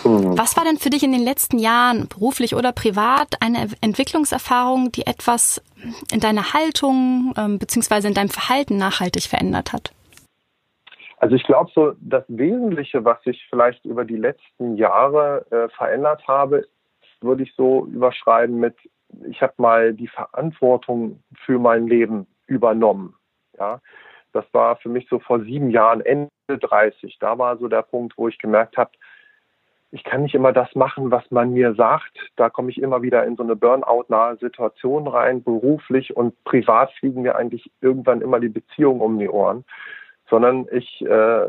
Mhm. 0.05 0.39
Was 0.39 0.57
war 0.57 0.65
denn 0.65 0.79
für 0.79 0.91
dich 0.91 1.03
in 1.03 1.13
den 1.13 1.23
letzten 1.23 1.59
Jahren, 1.59 2.09
beruflich 2.09 2.55
oder 2.55 2.73
privat, 2.73 3.41
eine 3.41 3.69
Entwicklungserfahrung, 3.81 4.93
die 4.93 5.07
etwas 5.07 5.61
in 6.11 6.21
deiner 6.21 6.55
Haltung 6.55 7.35
ähm, 7.37 7.59
beziehungsweise 7.59 8.09
in 8.09 8.15
deinem 8.15 8.31
Verhalten 8.31 8.79
nachhaltig 8.79 9.25
verändert 9.25 9.73
hat? 9.73 9.93
Also 11.19 11.37
ich 11.37 11.45
glaube, 11.45 11.71
so 11.75 11.95
das 12.01 12.25
Wesentliche, 12.29 13.05
was 13.05 13.19
ich 13.25 13.47
vielleicht 13.49 13.85
über 13.85 14.05
die 14.05 14.17
letzten 14.17 14.77
Jahre 14.77 15.47
äh, 15.51 15.69
verändert 15.77 16.27
habe, 16.27 16.67
würde 17.21 17.43
ich 17.43 17.55
so 17.55 17.87
überschreiben 17.87 18.59
mit, 18.59 18.77
ich 19.27 19.41
habe 19.41 19.55
mal 19.59 19.95
die 19.95 20.09
Verantwortung 20.09 21.23
für 21.45 21.59
mein 21.59 21.87
Leben 21.87 22.27
übernommen. 22.47 23.15
Ja, 23.59 23.81
das 24.33 24.45
war 24.53 24.77
für 24.77 24.89
mich 24.89 25.07
so 25.09 25.21
vor 25.21 25.41
sieben 25.41 25.71
Jahren, 25.71 26.01
Ende 26.01 26.29
30. 26.49 27.19
Da 27.21 27.39
war 27.39 27.57
so 27.57 27.69
der 27.69 27.83
Punkt, 27.83 28.15
wo 28.17 28.29
ich 28.29 28.39
gemerkt 28.39 28.77
habe, 28.77 28.91
ich 29.93 30.03
kann 30.03 30.25
nicht 30.25 30.35
immer 30.35 30.53
das 30.53 30.75
machen, 30.75 31.13
was 31.13 31.31
man 31.31 31.53
mir 31.53 31.73
sagt. 31.75 32.19
Da 32.35 32.51
komme 32.51 32.71
ich 32.71 32.83
immer 32.83 33.03
wieder 33.03 33.25
in 33.25 33.37
so 33.37 33.45
eine 33.45 33.55
Burnout-nahe 33.55 34.37
Situation 34.39 35.07
rein, 35.07 35.45
beruflich 35.45 36.17
und 36.17 36.35
privat 36.43 36.93
fliegen 36.95 37.23
mir 37.23 37.37
eigentlich 37.37 37.71
irgendwann 37.81 38.21
immer 38.21 38.41
die 38.41 38.49
Beziehungen 38.49 39.01
um 39.01 39.21
die 39.21 39.29
Ohren 39.29 39.65
sondern 40.29 40.67
ich, 40.73 41.05
äh, 41.05 41.47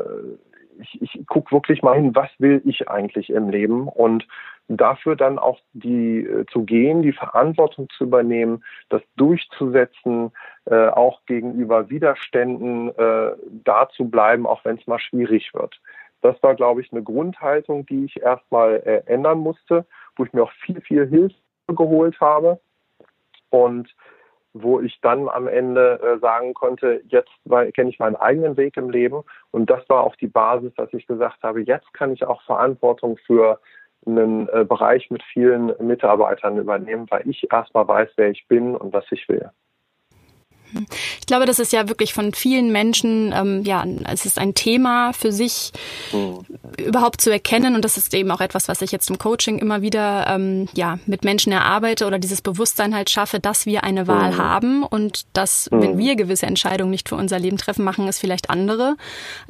ich, 0.78 1.02
ich 1.02 1.26
gucke 1.26 1.52
wirklich 1.52 1.82
mal 1.82 1.96
hin, 1.96 2.14
was 2.14 2.28
will 2.38 2.60
ich 2.64 2.88
eigentlich 2.88 3.30
im 3.30 3.48
Leben 3.48 3.88
und 3.88 4.26
dafür 4.68 5.16
dann 5.16 5.38
auch 5.38 5.60
die 5.72 6.24
äh, 6.24 6.44
zu 6.46 6.64
gehen, 6.64 7.02
die 7.02 7.12
Verantwortung 7.12 7.88
zu 7.96 8.04
übernehmen, 8.04 8.64
das 8.88 9.02
durchzusetzen, 9.16 10.32
äh, 10.66 10.88
auch 10.88 11.20
gegenüber 11.26 11.88
Widerständen 11.88 12.90
äh, 12.96 13.32
da 13.64 13.88
zu 13.90 14.08
bleiben, 14.08 14.46
auch 14.46 14.64
wenn 14.64 14.76
es 14.76 14.86
mal 14.86 14.98
schwierig 14.98 15.54
wird. 15.54 15.80
Das 16.22 16.42
war, 16.42 16.54
glaube 16.54 16.80
ich, 16.80 16.92
eine 16.92 17.02
Grundhaltung, 17.02 17.86
die 17.86 18.06
ich 18.06 18.20
erstmal 18.20 18.82
äh, 18.84 19.02
ändern 19.06 19.38
musste, 19.38 19.86
wo 20.16 20.24
ich 20.24 20.32
mir 20.32 20.42
auch 20.42 20.52
viel, 20.52 20.80
viel 20.80 21.06
Hilfe 21.06 21.36
geholt 21.68 22.20
habe. 22.20 22.58
Und 23.50 23.94
wo 24.62 24.80
ich 24.80 25.00
dann 25.00 25.28
am 25.28 25.48
Ende 25.48 26.00
äh, 26.00 26.18
sagen 26.18 26.54
konnte, 26.54 27.02
jetzt 27.08 27.32
kenne 27.74 27.90
ich 27.90 27.98
meinen 27.98 28.16
eigenen 28.16 28.56
Weg 28.56 28.76
im 28.76 28.90
Leben. 28.90 29.22
Und 29.50 29.70
das 29.70 29.88
war 29.88 30.04
auch 30.04 30.16
die 30.16 30.26
Basis, 30.26 30.72
dass 30.74 30.92
ich 30.92 31.06
gesagt 31.06 31.42
habe, 31.42 31.62
jetzt 31.62 31.92
kann 31.94 32.12
ich 32.12 32.24
auch 32.24 32.42
Verantwortung 32.42 33.18
für 33.26 33.60
einen 34.06 34.48
äh, 34.48 34.64
Bereich 34.64 35.10
mit 35.10 35.22
vielen 35.22 35.72
Mitarbeitern 35.80 36.58
übernehmen, 36.58 37.06
weil 37.10 37.28
ich 37.28 37.50
erstmal 37.50 37.88
weiß, 37.88 38.10
wer 38.16 38.30
ich 38.30 38.46
bin 38.48 38.76
und 38.76 38.92
was 38.92 39.04
ich 39.10 39.28
will. 39.28 39.50
Ich 41.20 41.26
glaube, 41.26 41.46
das 41.46 41.58
ist 41.58 41.72
ja 41.72 41.88
wirklich 41.88 42.12
von 42.12 42.32
vielen 42.32 42.72
Menschen, 42.72 43.32
ähm, 43.34 43.62
ja, 43.64 43.84
es 44.10 44.26
ist 44.26 44.38
ein 44.38 44.54
Thema 44.54 45.12
für 45.12 45.32
sich 45.32 45.72
mhm. 46.12 46.44
überhaupt 46.78 47.20
zu 47.20 47.30
erkennen 47.30 47.74
und 47.74 47.84
das 47.84 47.96
ist 47.96 48.14
eben 48.14 48.30
auch 48.30 48.40
etwas, 48.40 48.68
was 48.68 48.82
ich 48.82 48.92
jetzt 48.92 49.10
im 49.10 49.18
Coaching 49.18 49.58
immer 49.58 49.82
wieder 49.82 50.26
ähm, 50.28 50.68
ja 50.74 50.98
mit 51.06 51.24
Menschen 51.24 51.52
erarbeite 51.52 52.06
oder 52.06 52.18
dieses 52.18 52.42
Bewusstsein 52.42 52.94
halt 52.94 53.10
schaffe, 53.10 53.40
dass 53.40 53.66
wir 53.66 53.84
eine 53.84 54.06
Wahl 54.06 54.32
mhm. 54.32 54.38
haben 54.38 54.82
und 54.82 55.26
dass, 55.32 55.70
mhm. 55.70 55.82
wenn 55.82 55.98
wir 55.98 56.16
gewisse 56.16 56.46
Entscheidungen 56.46 56.90
nicht 56.90 57.08
für 57.08 57.16
unser 57.16 57.38
Leben 57.38 57.56
treffen, 57.56 57.84
machen 57.84 58.06
es 58.08 58.18
vielleicht 58.18 58.50
andere 58.50 58.96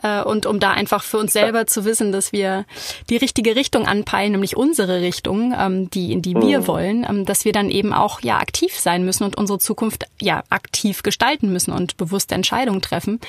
äh, 0.02 0.22
und 0.22 0.46
um 0.46 0.60
da 0.60 0.70
einfach 0.70 1.02
für 1.02 1.18
uns 1.18 1.32
selber 1.32 1.66
zu 1.66 1.84
wissen, 1.84 2.12
dass 2.12 2.32
wir 2.32 2.64
die 3.10 3.16
richtige 3.16 3.56
Richtung 3.56 3.86
anpeilen, 3.86 4.32
nämlich 4.32 4.56
unsere 4.56 5.00
Richtung, 5.00 5.54
ähm, 5.58 5.90
die 5.90 6.12
in 6.12 6.22
die 6.22 6.34
wir 6.34 6.60
mhm. 6.60 6.66
wollen, 6.66 7.06
ähm, 7.08 7.24
dass 7.24 7.44
wir 7.44 7.52
dann 7.52 7.70
eben 7.70 7.92
auch 7.92 8.20
ja 8.22 8.38
aktiv 8.38 8.78
sein 8.78 9.04
müssen 9.04 9.24
und 9.24 9.36
unsere 9.36 9.58
Zukunft 9.58 10.04
ja 10.20 10.42
aktiv 10.50 11.02
gestalten 11.02 11.15
müssen 11.52 11.72
und 11.72 11.96
bewusste 11.96 12.34
Entscheidungen 12.34 12.82
treffen. 12.82 13.20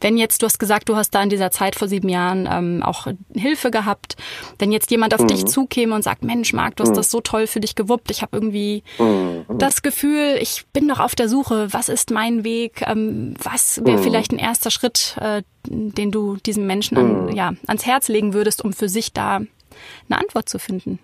Wenn 0.00 0.16
jetzt, 0.16 0.42
du 0.42 0.46
hast 0.46 0.58
gesagt, 0.58 0.88
du 0.88 0.96
hast 0.96 1.10
da 1.10 1.22
in 1.22 1.30
dieser 1.30 1.50
Zeit 1.50 1.76
vor 1.76 1.88
sieben 1.88 2.08
Jahren 2.08 2.48
ähm, 2.50 2.82
auch 2.82 3.06
Hilfe 3.34 3.70
gehabt, 3.70 4.16
wenn 4.58 4.72
jetzt 4.72 4.90
jemand 4.90 5.14
auf 5.14 5.22
mhm. 5.22 5.28
dich 5.28 5.46
zukäme 5.46 5.94
und 5.94 6.02
sagt, 6.02 6.24
Mensch, 6.24 6.52
Marc, 6.52 6.76
du 6.76 6.82
hast 6.82 6.90
mhm. 6.90 6.96
das 6.96 7.10
so 7.10 7.20
toll 7.20 7.46
für 7.46 7.60
dich 7.60 7.74
gewuppt, 7.74 8.10
ich 8.10 8.22
habe 8.22 8.36
irgendwie 8.36 8.82
mhm. 8.98 9.44
das 9.58 9.82
Gefühl, 9.82 10.38
ich 10.40 10.64
bin 10.72 10.86
noch 10.86 11.00
auf 11.00 11.14
der 11.14 11.28
Suche, 11.28 11.72
was 11.72 11.88
ist 11.88 12.10
mein 12.10 12.44
Weg, 12.44 12.82
ähm, 12.86 13.34
was 13.42 13.80
wäre 13.84 13.98
mhm. 13.98 14.02
vielleicht 14.02 14.32
ein 14.32 14.38
erster 14.38 14.70
Schritt, 14.70 15.16
äh, 15.20 15.42
den 15.66 16.10
du 16.10 16.36
diesem 16.36 16.66
Menschen 16.66 16.96
an, 16.96 17.26
mhm. 17.26 17.32
ja, 17.32 17.52
ans 17.66 17.86
Herz 17.86 18.08
legen 18.08 18.32
würdest, 18.34 18.64
um 18.64 18.72
für 18.72 18.88
sich 18.88 19.12
da 19.12 19.36
eine 19.36 20.18
Antwort 20.18 20.48
zu 20.48 20.58
finden? 20.58 20.98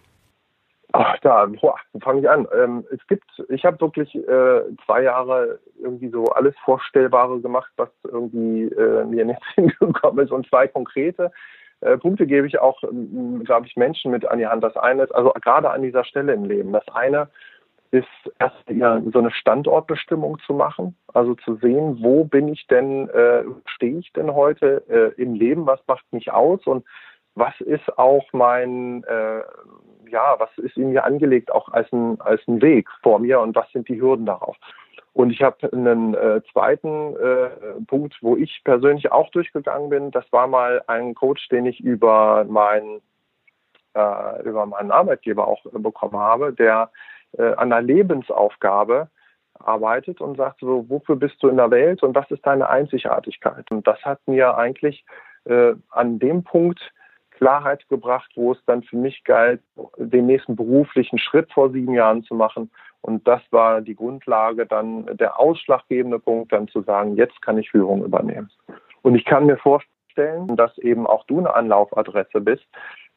Ach, 0.93 1.19
da, 1.21 1.47
boah, 1.47 1.77
fange 2.01 2.21
ich 2.21 2.31
an. 2.31 2.47
Ähm, 2.57 2.87
es 2.91 3.05
gibt, 3.07 3.25
ich 3.49 3.65
habe 3.65 3.81
wirklich 3.81 4.15
äh, 4.15 4.63
zwei 4.85 5.03
Jahre 5.03 5.59
irgendwie 5.79 6.09
so 6.09 6.25
alles 6.27 6.55
Vorstellbare 6.65 7.41
gemacht, 7.41 7.71
was 7.77 7.91
irgendwie 8.05 8.65
äh, 8.65 9.05
mir 9.05 9.25
nicht 9.25 9.43
hingekommen 9.55 10.19
ist 10.25 10.31
und 10.31 10.49
zwei 10.49 10.69
konkrete 10.69 11.33
äh, 11.81 11.99
Punkte 11.99 12.27
gebe 12.27 12.47
ich 12.47 12.59
auch, 12.59 12.81
glaube 13.45 13.67
ich, 13.67 13.77
Menschen 13.77 14.11
mit 14.11 14.27
an 14.27 14.39
die 14.39 14.47
Hand. 14.47 14.65
Das 14.65 14.77
eine 14.77 15.05
ist, 15.05 15.15
also 15.15 15.33
gerade 15.43 15.71
an 15.71 15.83
dieser 15.83 16.05
Stelle 16.05 16.33
im 16.33 16.45
Leben. 16.45 16.73
Das 16.73 16.89
eine 16.89 17.29
ist 17.91 18.09
erst 18.39 18.69
ja, 18.69 19.01
so 19.13 19.19
eine 19.19 19.31
Standortbestimmung 19.31 20.39
zu 20.47 20.55
machen, 20.55 20.97
also 21.13 21.35
zu 21.35 21.57
sehen, 21.57 21.99
wo 22.01 22.25
bin 22.25 22.49
ich 22.49 22.67
denn, 22.67 23.09
äh, 23.11 23.45
stehe 23.67 23.99
ich 23.99 24.13
denn 24.13 24.35
heute 24.35 24.83
äh, 24.89 25.21
im 25.21 25.35
Leben, 25.35 25.67
was 25.67 25.81
macht 25.87 26.05
mich 26.13 26.33
aus 26.33 26.67
und 26.67 26.85
was 27.35 27.59
ist 27.61 27.99
auch 27.99 28.25
mein, 28.33 29.05
äh, 29.05 29.43
ja, 30.09 30.37
was 30.39 30.51
ist 30.59 30.77
in 30.77 30.91
mir 30.91 31.05
angelegt, 31.05 31.51
auch 31.51 31.69
als 31.69 31.91
ein, 31.93 32.21
als 32.21 32.41
ein 32.47 32.63
Weg 32.63 32.89
vor 33.03 33.19
mir 33.19 33.41
und 33.41 33.55
was 33.55 33.71
sind 33.73 33.89
die 33.89 34.01
Hürden 34.01 34.27
darauf. 34.27 34.57
Und 35.13 35.31
ich 35.31 35.43
habe 35.43 35.73
einen 35.73 36.15
äh, 36.15 36.43
zweiten 36.53 37.17
äh, 37.17 37.49
Punkt, 37.87 38.19
wo 38.21 38.37
ich 38.37 38.61
persönlich 38.65 39.11
auch 39.11 39.31
durchgegangen 39.31 39.89
bin. 39.89 40.11
Das 40.11 40.31
war 40.31 40.47
mal 40.47 40.83
ein 40.89 41.15
Coach, 41.15 41.49
den 41.49 41.65
ich 41.65 41.81
über 41.81 42.45
meinen 42.45 43.01
äh, 43.95 44.43
über 44.43 44.67
meinen 44.67 44.91
Arbeitgeber 44.91 45.49
auch 45.49 45.65
äh, 45.67 45.79
bekommen 45.79 46.19
habe, 46.19 46.53
der 46.53 46.91
äh, 47.39 47.55
an 47.55 47.73
einer 47.73 47.81
Lebensaufgabe 47.81 49.09
arbeitet 49.55 50.21
und 50.21 50.37
sagt 50.37 50.61
so, 50.61 50.85
wofür 50.89 51.17
bist 51.17 51.43
du 51.43 51.49
in 51.49 51.57
der 51.57 51.71
Welt 51.71 52.03
und 52.03 52.15
was 52.15 52.31
ist 52.31 52.45
deine 52.45 52.69
Einzigartigkeit? 52.69 53.71
Und 53.71 53.87
das 53.87 53.99
hat 54.05 54.21
mir 54.27 54.59
eigentlich 54.59 55.05
äh, 55.45 55.75
an 55.91 56.19
dem 56.19 56.45
Punkt 56.45 56.93
Klarheit 57.37 57.89
gebracht, 57.89 58.31
wo 58.35 58.53
es 58.53 58.59
dann 58.67 58.83
für 58.83 58.97
mich 58.97 59.25
galt, 59.25 59.61
den 59.97 60.27
nächsten 60.27 60.57
beruflichen 60.57 61.19
Schritt 61.19 61.53
vor 61.53 61.71
sieben 61.71 61.95
Jahren 61.95 62.23
zu 62.25 62.35
machen. 62.35 62.71
Und 63.03 63.27
das 63.29 63.41
war 63.51 63.83
die 63.83 63.95
Grundlage, 63.95 64.67
dann 64.67 65.07
der 65.17 65.39
ausschlaggebende 65.39 66.19
Punkt, 66.19 66.53
dann 66.53 66.69
zu 66.69 66.83
sagen, 66.83 67.15
jetzt 67.15 67.41
kann 67.43 67.59
ich 67.59 67.71
Führung 67.71 68.05
übernehmen. 68.05 68.51
Und 69.03 69.15
ich 69.15 69.25
kann 69.25 69.47
mir 69.47 69.59
vorstellen, 69.59 70.57
dass 70.57 70.77
eben 70.79 71.07
auch 71.07 71.25
du 71.27 71.39
eine 71.39 71.55
Anlaufadresse 71.55 72.41
bist, 72.41 72.67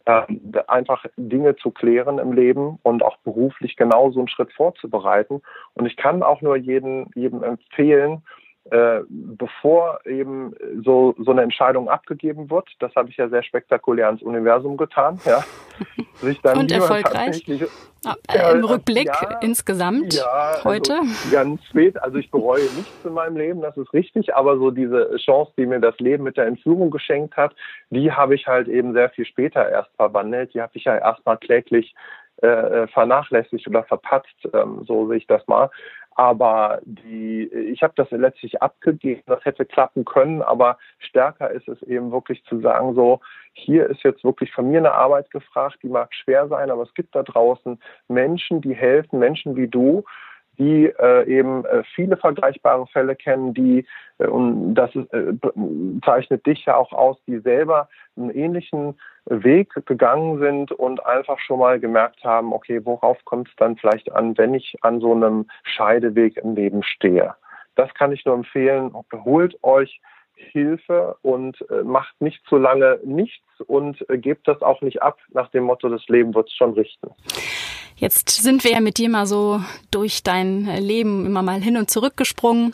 äh, 0.06 0.22
einfach 0.68 1.06
Dinge 1.18 1.56
zu 1.56 1.72
klären 1.72 2.20
im 2.20 2.34
Leben 2.34 2.80
und 2.84 3.04
auch 3.04 3.18
beruflich 3.18 3.76
genauso 3.76 4.20
einen 4.20 4.28
Schritt 4.28 4.54
vorzubereiten. 4.54 5.42
Und 5.74 5.86
ich 5.86 5.98
kann 5.98 6.24
auch 6.24 6.42
nur 6.42 6.56
jedem, 6.56 7.08
jedem 7.16 7.44
empfehlen, 7.44 8.22
äh, 8.72 9.00
bevor 9.10 10.00
eben 10.06 10.54
so, 10.84 11.16
so 11.18 11.32
eine 11.32 11.42
Entscheidung 11.42 11.90
abgegeben 11.90 12.52
wird, 12.52 12.70
das 12.80 12.94
habe 12.96 13.10
ich 13.10 13.18
ja 13.18 13.28
sehr 13.28 13.42
spektakulär 13.42 14.10
ins 14.10 14.22
Universum 14.22 14.78
getan, 14.78 15.20
ja, 15.26 15.44
sich 16.16 16.40
dann 16.42 16.60
und 16.60 16.72
erfolgreich. 16.72 17.44
Äh, 17.48 18.52
Im 18.54 18.64
Rückblick 18.64 19.08
ja, 19.08 19.40
insgesamt 19.42 20.14
ja, 20.14 20.24
also 20.24 20.64
heute? 20.66 20.94
Also 21.00 21.32
ganz 21.32 21.66
spät. 21.66 22.02
Also 22.02 22.18
ich 22.18 22.32
bereue 22.32 22.62
nichts 22.62 23.04
in 23.04 23.14
meinem 23.14 23.36
Leben, 23.36 23.62
das 23.62 23.76
ist 23.76 23.92
richtig. 23.94 24.36
Aber 24.36 24.58
so 24.58 24.72
diese 24.72 25.18
Chance, 25.18 25.52
die 25.58 25.66
mir 25.66 25.80
das 25.80 25.98
Leben 26.00 26.24
mit 26.24 26.38
der 26.38 26.46
Entführung 26.46 26.92
geschenkt 26.92 27.36
hat, 27.36 27.54
die 27.90 28.12
habe 28.12 28.36
ich 28.36 28.48
halt 28.48 28.68
eben 28.68 28.94
sehr 28.94 29.10
viel 29.10 29.26
später 29.26 29.68
erst 29.68 29.90
verwandelt. 29.96 30.54
Die 30.54 30.62
habe 30.62 30.72
ich 30.76 30.86
ja 30.86 30.98
erstmal 30.98 31.38
kläglich 31.38 31.94
äh, 32.42 32.88
vernachlässigt 32.88 33.68
oder 33.68 33.84
verpatzt, 33.84 34.48
ähm, 34.54 34.84
so 34.88 35.08
sehe 35.08 35.18
ich 35.18 35.28
das 35.28 35.46
mal. 35.48 35.70
Aber 36.20 36.82
die, 36.84 37.46
ich 37.48 37.82
habe 37.82 37.94
das 37.96 38.12
letztlich 38.12 38.62
abgegeben, 38.62 39.24
das 39.26 39.46
hätte 39.46 39.64
klappen 39.64 40.04
können, 40.04 40.42
aber 40.42 40.78
stärker 40.98 41.50
ist 41.50 41.70
es 41.70 41.82
eben 41.84 42.12
wirklich 42.12 42.44
zu 42.44 42.60
sagen, 42.60 42.94
so, 42.94 43.22
hier 43.54 43.90
ist 43.90 44.04
jetzt 44.04 44.26
wirklich 44.26 44.52
von 44.52 44.70
mir 44.70 44.80
eine 44.80 44.92
Arbeit 44.92 45.32
gefragt, 45.32 45.78
die 45.82 45.88
mag 45.88 46.14
schwer 46.14 46.50
sein, 46.50 46.72
aber 46.72 46.84
es 46.84 46.94
gibt 46.94 47.16
da 47.16 47.24
draußen 47.24 47.82
Menschen, 48.10 48.60
die 48.60 48.74
helfen, 48.74 49.18
Menschen 49.18 49.56
wie 49.56 49.70
du, 49.70 50.04
die 50.60 50.88
äh, 50.88 51.26
eben 51.26 51.66
äh, 51.66 51.84
viele 51.96 52.18
vergleichbare 52.18 52.86
Fälle 52.88 53.16
kennen, 53.16 53.54
die, 53.54 53.86
äh, 54.20 54.28
und 54.28 54.76
das 54.76 54.94
ist, 54.94 55.12
äh, 55.14 55.34
zeichnet 56.06 56.46
dich 56.46 56.66
ja 56.66 56.76
auch 56.76 56.92
aus, 56.92 57.18
die 57.26 57.40
selber 57.40 57.88
einen 58.18 58.30
ähnlichen 58.30 59.00
Weg 59.26 59.74
gegangen 59.86 60.40
sind 60.40 60.72
und 60.72 61.06
einfach 61.06 61.40
schon 61.40 61.60
mal 61.60 61.80
gemerkt 61.80 62.24
haben, 62.24 62.52
okay, 62.52 62.82
worauf 62.84 63.24
kommt 63.26 63.48
es 63.48 63.56
dann 63.56 63.78
vielleicht 63.78 64.12
an, 64.12 64.38
wenn 64.38 64.54
ich 64.54 64.76
an 64.82 65.00
so 65.00 65.14
einem 65.14 65.46
Scheideweg 65.64 66.38
im 66.38 66.56
Leben 66.56 66.84
stehe. 66.84 67.36
Das 67.76 67.94
kann 67.94 68.12
ich 68.12 68.26
nur 68.26 68.36
empfehlen. 68.36 68.92
Holt 69.24 69.58
euch 69.64 70.02
Hilfe 70.52 71.18
und 71.22 71.58
äh, 71.70 71.84
macht 71.84 72.20
nicht 72.22 72.42
zu 72.48 72.58
lange 72.58 73.00
nichts 73.04 73.44
und 73.68 74.10
äh, 74.10 74.18
gebt 74.18 74.48
das 74.48 74.62
auch 74.62 74.82
nicht 74.82 75.02
ab 75.02 75.18
nach 75.30 75.50
dem 75.52 75.64
Motto, 75.66 75.90
das 75.90 76.08
Leben 76.08 76.34
wird 76.34 76.48
es 76.48 76.54
schon 76.56 76.74
richten. 76.74 77.10
Jetzt 77.96 78.30
sind 78.30 78.64
wir 78.64 78.72
ja 78.72 78.80
mit 78.80 78.98
dir 78.98 79.10
mal 79.10 79.26
so 79.26 79.60
durch 79.92 80.24
dein 80.24 80.66
Leben 80.78 81.26
immer 81.26 81.42
mal 81.42 81.62
hin 81.62 81.76
und 81.76 81.90
zurück 81.90 82.16
gesprungen. 82.16 82.74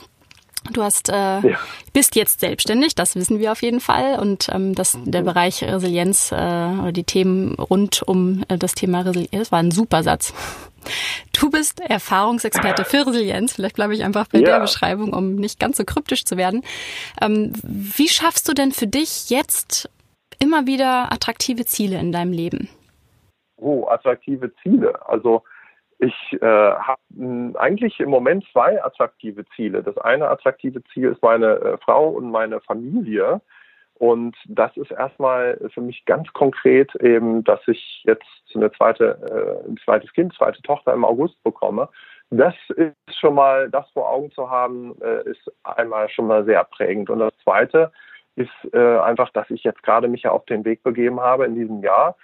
Du 0.72 0.82
hast, 0.82 1.10
äh, 1.10 1.14
ja. 1.14 1.58
bist 1.94 2.16
jetzt 2.16 2.40
selbstständig, 2.40 2.96
das 2.96 3.16
wissen 3.16 3.40
wir 3.40 3.52
auf 3.52 3.62
jeden 3.62 3.80
Fall. 3.80 4.20
Und 4.20 4.50
ähm, 4.52 4.74
das, 4.74 4.98
der 5.04 5.22
mhm. 5.22 5.26
Bereich 5.26 5.64
Resilienz 5.64 6.32
äh, 6.32 6.36
oder 6.36 6.92
die 6.92 7.04
Themen 7.04 7.56
rund 7.56 8.02
um 8.04 8.44
äh, 8.48 8.58
das 8.58 8.74
Thema 8.74 9.02
Resilienz, 9.02 9.32
das 9.32 9.52
war 9.52 9.60
ein 9.60 9.72
super 9.72 10.02
Satz. 10.04 10.34
Du 11.40 11.50
bist 11.50 11.80
Erfahrungsexperte 11.82 12.86
für 12.86 13.08
Resilienz. 13.08 13.54
Vielleicht 13.54 13.76
bleibe 13.76 13.94
ich 13.94 14.04
einfach 14.04 14.28
bei 14.28 14.40
ja. 14.40 14.46
der 14.46 14.60
Beschreibung, 14.60 15.14
um 15.14 15.36
nicht 15.36 15.60
ganz 15.60 15.78
so 15.78 15.84
kryptisch 15.84 16.26
zu 16.26 16.38
werden. 16.38 16.64
Ähm, 17.22 17.54
wie 17.64 18.08
schaffst 18.08 18.48
du 18.48 18.54
denn 18.54 18.72
für 18.72 18.88
dich 18.88 19.30
jetzt 19.30 19.90
immer 20.40 20.66
wieder 20.66 21.12
attraktive 21.12 21.66
Ziele 21.66 22.00
in 22.00 22.12
deinem 22.12 22.32
Leben? 22.32 22.70
Oh, 23.58 23.88
attraktive 23.88 24.54
Ziele. 24.62 25.08
Also 25.08 25.44
ich 26.00 26.14
äh, 26.42 26.46
habe 26.46 27.54
eigentlich 27.58 28.00
im 28.00 28.10
Moment 28.10 28.46
zwei 28.52 28.84
attraktive 28.84 29.46
Ziele. 29.56 29.82
Das 29.82 29.98
eine 29.98 30.28
attraktive 30.28 30.84
Ziel 30.94 31.10
ist 31.10 31.22
meine 31.22 31.56
äh, 31.56 31.78
Frau 31.78 32.10
und 32.10 32.32
meine 32.32 32.60
Familie. 32.62 33.42
Und 33.98 34.36
das 34.46 34.76
ist 34.76 34.92
erstmal 34.92 35.58
für 35.74 35.82
mich 35.82 36.04
ganz 36.06 36.32
konkret 36.34 36.94
eben, 36.96 37.44
dass 37.44 37.62
ich 37.68 38.04
jetzt 38.06 38.26
eine 38.54 38.72
zweite, 38.72 39.64
äh, 39.66 39.70
ein 39.70 39.78
zweites 39.84 40.12
Kind, 40.14 40.34
zweite 40.34 40.62
Tochter 40.62 40.94
im 40.94 41.06
August 41.06 41.42
bekomme. 41.44 41.90
Das 42.30 42.56
ist 42.76 43.20
schon 43.20 43.36
mal, 43.36 43.70
das 43.70 43.90
vor 43.92 44.10
Augen 44.10 44.32
zu 44.32 44.50
haben, 44.50 44.96
äh, 45.02 45.30
ist 45.30 45.52
einmal 45.64 46.10
schon 46.10 46.28
mal 46.28 46.44
sehr 46.46 46.64
prägend. 46.64 47.10
Und 47.10 47.20
das 47.20 47.34
zweite 47.44 47.92
ist 48.36 48.50
äh, 48.74 48.98
einfach, 49.00 49.30
dass 49.32 49.50
ich 49.50 49.64
jetzt 49.64 49.84
gerade 49.84 50.08
mich 50.08 50.24
ja 50.24 50.32
auf 50.32 50.46
den 50.46 50.66
Weg 50.66 50.84
begeben 50.84 51.20
habe 51.20 51.46
in 51.46 51.56
diesem 51.56 51.82
Jahr, 51.82 52.16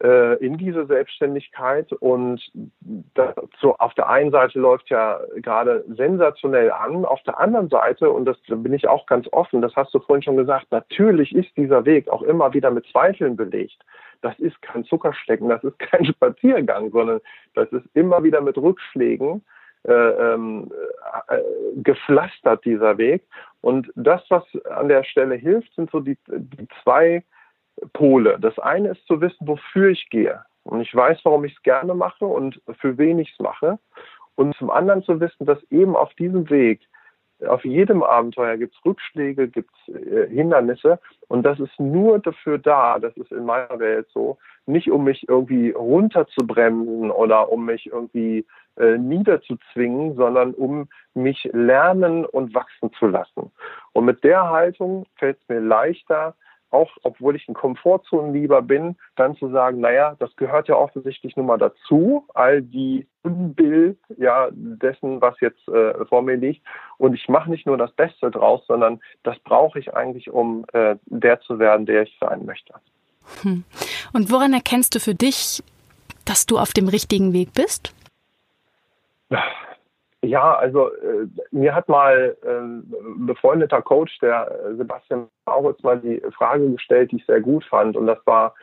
in 0.00 0.56
diese 0.58 0.86
Selbstständigkeit 0.86 1.92
und 1.92 2.40
das, 3.14 3.34
so 3.60 3.74
auf 3.78 3.94
der 3.94 4.08
einen 4.08 4.30
Seite 4.30 4.60
läuft 4.60 4.90
ja 4.90 5.18
gerade 5.36 5.84
sensationell 5.88 6.70
an, 6.70 7.04
auf 7.04 7.20
der 7.24 7.40
anderen 7.40 7.68
Seite, 7.68 8.08
und 8.08 8.24
das 8.24 8.36
bin 8.46 8.72
ich 8.72 8.86
auch 8.86 9.06
ganz 9.06 9.26
offen, 9.32 9.60
das 9.60 9.74
hast 9.74 9.92
du 9.92 9.98
vorhin 9.98 10.22
schon 10.22 10.36
gesagt, 10.36 10.66
natürlich 10.70 11.34
ist 11.34 11.56
dieser 11.56 11.84
Weg 11.84 12.08
auch 12.10 12.22
immer 12.22 12.54
wieder 12.54 12.70
mit 12.70 12.86
Zweifeln 12.86 13.36
belegt. 13.36 13.78
Das 14.20 14.38
ist 14.38 14.60
kein 14.62 14.84
Zuckerschlecken, 14.84 15.48
das 15.48 15.64
ist 15.64 15.78
kein 15.78 16.04
Spaziergang, 16.12 16.90
sondern 16.90 17.20
das 17.54 17.70
ist 17.72 17.86
immer 17.94 18.22
wieder 18.22 18.40
mit 18.40 18.56
Rückschlägen 18.56 19.42
äh, 19.84 19.92
ähm, 19.92 20.70
äh, 21.28 21.38
gepflastert, 21.76 22.64
dieser 22.64 22.98
Weg. 22.98 23.22
Und 23.60 23.90
das, 23.94 24.22
was 24.28 24.44
an 24.70 24.88
der 24.88 25.04
Stelle 25.04 25.36
hilft, 25.36 25.72
sind 25.74 25.90
so 25.90 26.00
die, 26.00 26.18
die 26.26 26.66
zwei 26.82 27.22
Pole. 27.92 28.38
Das 28.40 28.58
eine 28.58 28.90
ist 28.90 29.06
zu 29.06 29.20
wissen, 29.20 29.46
wofür 29.46 29.90
ich 29.90 30.08
gehe. 30.10 30.42
Und 30.64 30.80
ich 30.80 30.94
weiß, 30.94 31.20
warum 31.24 31.44
ich 31.44 31.54
es 31.54 31.62
gerne 31.62 31.94
mache 31.94 32.26
und 32.26 32.60
für 32.80 32.98
wen 32.98 33.18
ich 33.18 33.32
es 33.32 33.38
mache. 33.38 33.78
Und 34.34 34.54
zum 34.56 34.70
anderen 34.70 35.02
zu 35.02 35.20
wissen, 35.20 35.46
dass 35.46 35.62
eben 35.70 35.96
auf 35.96 36.14
diesem 36.14 36.48
Weg 36.50 36.80
auf 37.46 37.64
jedem 37.64 38.02
Abenteuer 38.02 38.56
gibt 38.56 38.74
es 38.74 38.84
Rückschläge, 38.84 39.48
gibt 39.48 39.70
es 39.86 39.94
äh, 39.94 40.28
Hindernisse 40.28 40.98
und 41.28 41.44
das 41.44 41.60
ist 41.60 41.78
nur 41.78 42.18
dafür 42.18 42.58
da, 42.58 42.98
das 42.98 43.16
ist 43.16 43.30
in 43.30 43.44
meiner 43.44 43.78
Welt 43.78 44.08
so, 44.12 44.38
nicht 44.66 44.90
um 44.90 45.04
mich 45.04 45.28
irgendwie 45.28 45.70
runterzubremsen 45.70 47.10
oder 47.10 47.50
um 47.52 47.64
mich 47.64 47.86
irgendwie 47.86 48.44
äh, 48.76 48.98
niederzuzwingen, 48.98 50.16
sondern 50.16 50.52
um 50.52 50.88
mich 51.14 51.48
lernen 51.52 52.24
und 52.24 52.54
wachsen 52.54 52.92
zu 52.98 53.06
lassen. 53.06 53.52
Und 53.92 54.04
mit 54.04 54.24
der 54.24 54.50
Haltung 54.50 55.06
fällt 55.16 55.38
es 55.40 55.48
mir 55.48 55.60
leichter, 55.60 56.34
auch 56.70 56.90
obwohl 57.02 57.36
ich 57.36 57.48
ein 57.48 57.54
Komfortzonenlieber 57.54 58.62
bin, 58.62 58.96
dann 59.16 59.36
zu 59.36 59.50
sagen, 59.50 59.80
naja, 59.80 60.16
das 60.18 60.34
gehört 60.36 60.68
ja 60.68 60.76
offensichtlich 60.76 61.36
nun 61.36 61.46
mal 61.46 61.58
dazu, 61.58 62.26
all 62.34 62.62
die 62.62 63.06
Unbild 63.22 63.98
ja 64.16 64.48
dessen, 64.52 65.20
was 65.20 65.38
jetzt 65.40 65.66
äh, 65.68 66.04
vor 66.06 66.22
mir 66.22 66.36
liegt. 66.36 66.64
Und 66.98 67.14
ich 67.14 67.28
mache 67.28 67.50
nicht 67.50 67.66
nur 67.66 67.76
das 67.76 67.92
Beste 67.92 68.30
draus, 68.30 68.64
sondern 68.66 69.00
das 69.22 69.38
brauche 69.40 69.78
ich 69.78 69.94
eigentlich, 69.94 70.30
um 70.30 70.64
äh, 70.72 70.96
der 71.06 71.40
zu 71.40 71.58
werden, 71.58 71.86
der 71.86 72.02
ich 72.02 72.16
sein 72.20 72.44
möchte. 72.44 72.74
Hm. 73.42 73.64
Und 74.12 74.30
woran 74.30 74.52
erkennst 74.52 74.94
du 74.94 75.00
für 75.00 75.14
dich, 75.14 75.62
dass 76.24 76.46
du 76.46 76.58
auf 76.58 76.72
dem 76.72 76.88
richtigen 76.88 77.32
Weg 77.32 77.52
bist? 77.54 77.94
Ja, 80.24 80.54
also 80.54 80.88
äh, 80.94 81.28
mir 81.52 81.74
hat 81.74 81.88
mal 81.88 82.36
äh, 82.42 82.48
ein 82.48 83.26
befreundeter 83.26 83.82
Coach, 83.82 84.18
der 84.18 84.50
äh, 84.50 84.74
Sebastian 84.74 85.28
Mauritz, 85.46 85.82
mal 85.82 86.00
die 86.00 86.20
Frage 86.36 86.70
gestellt, 86.70 87.12
die 87.12 87.16
ich 87.16 87.26
sehr 87.26 87.40
gut 87.40 87.64
fand. 87.64 87.96
Und 87.96 88.06
das 88.08 88.18
war, 88.24 88.54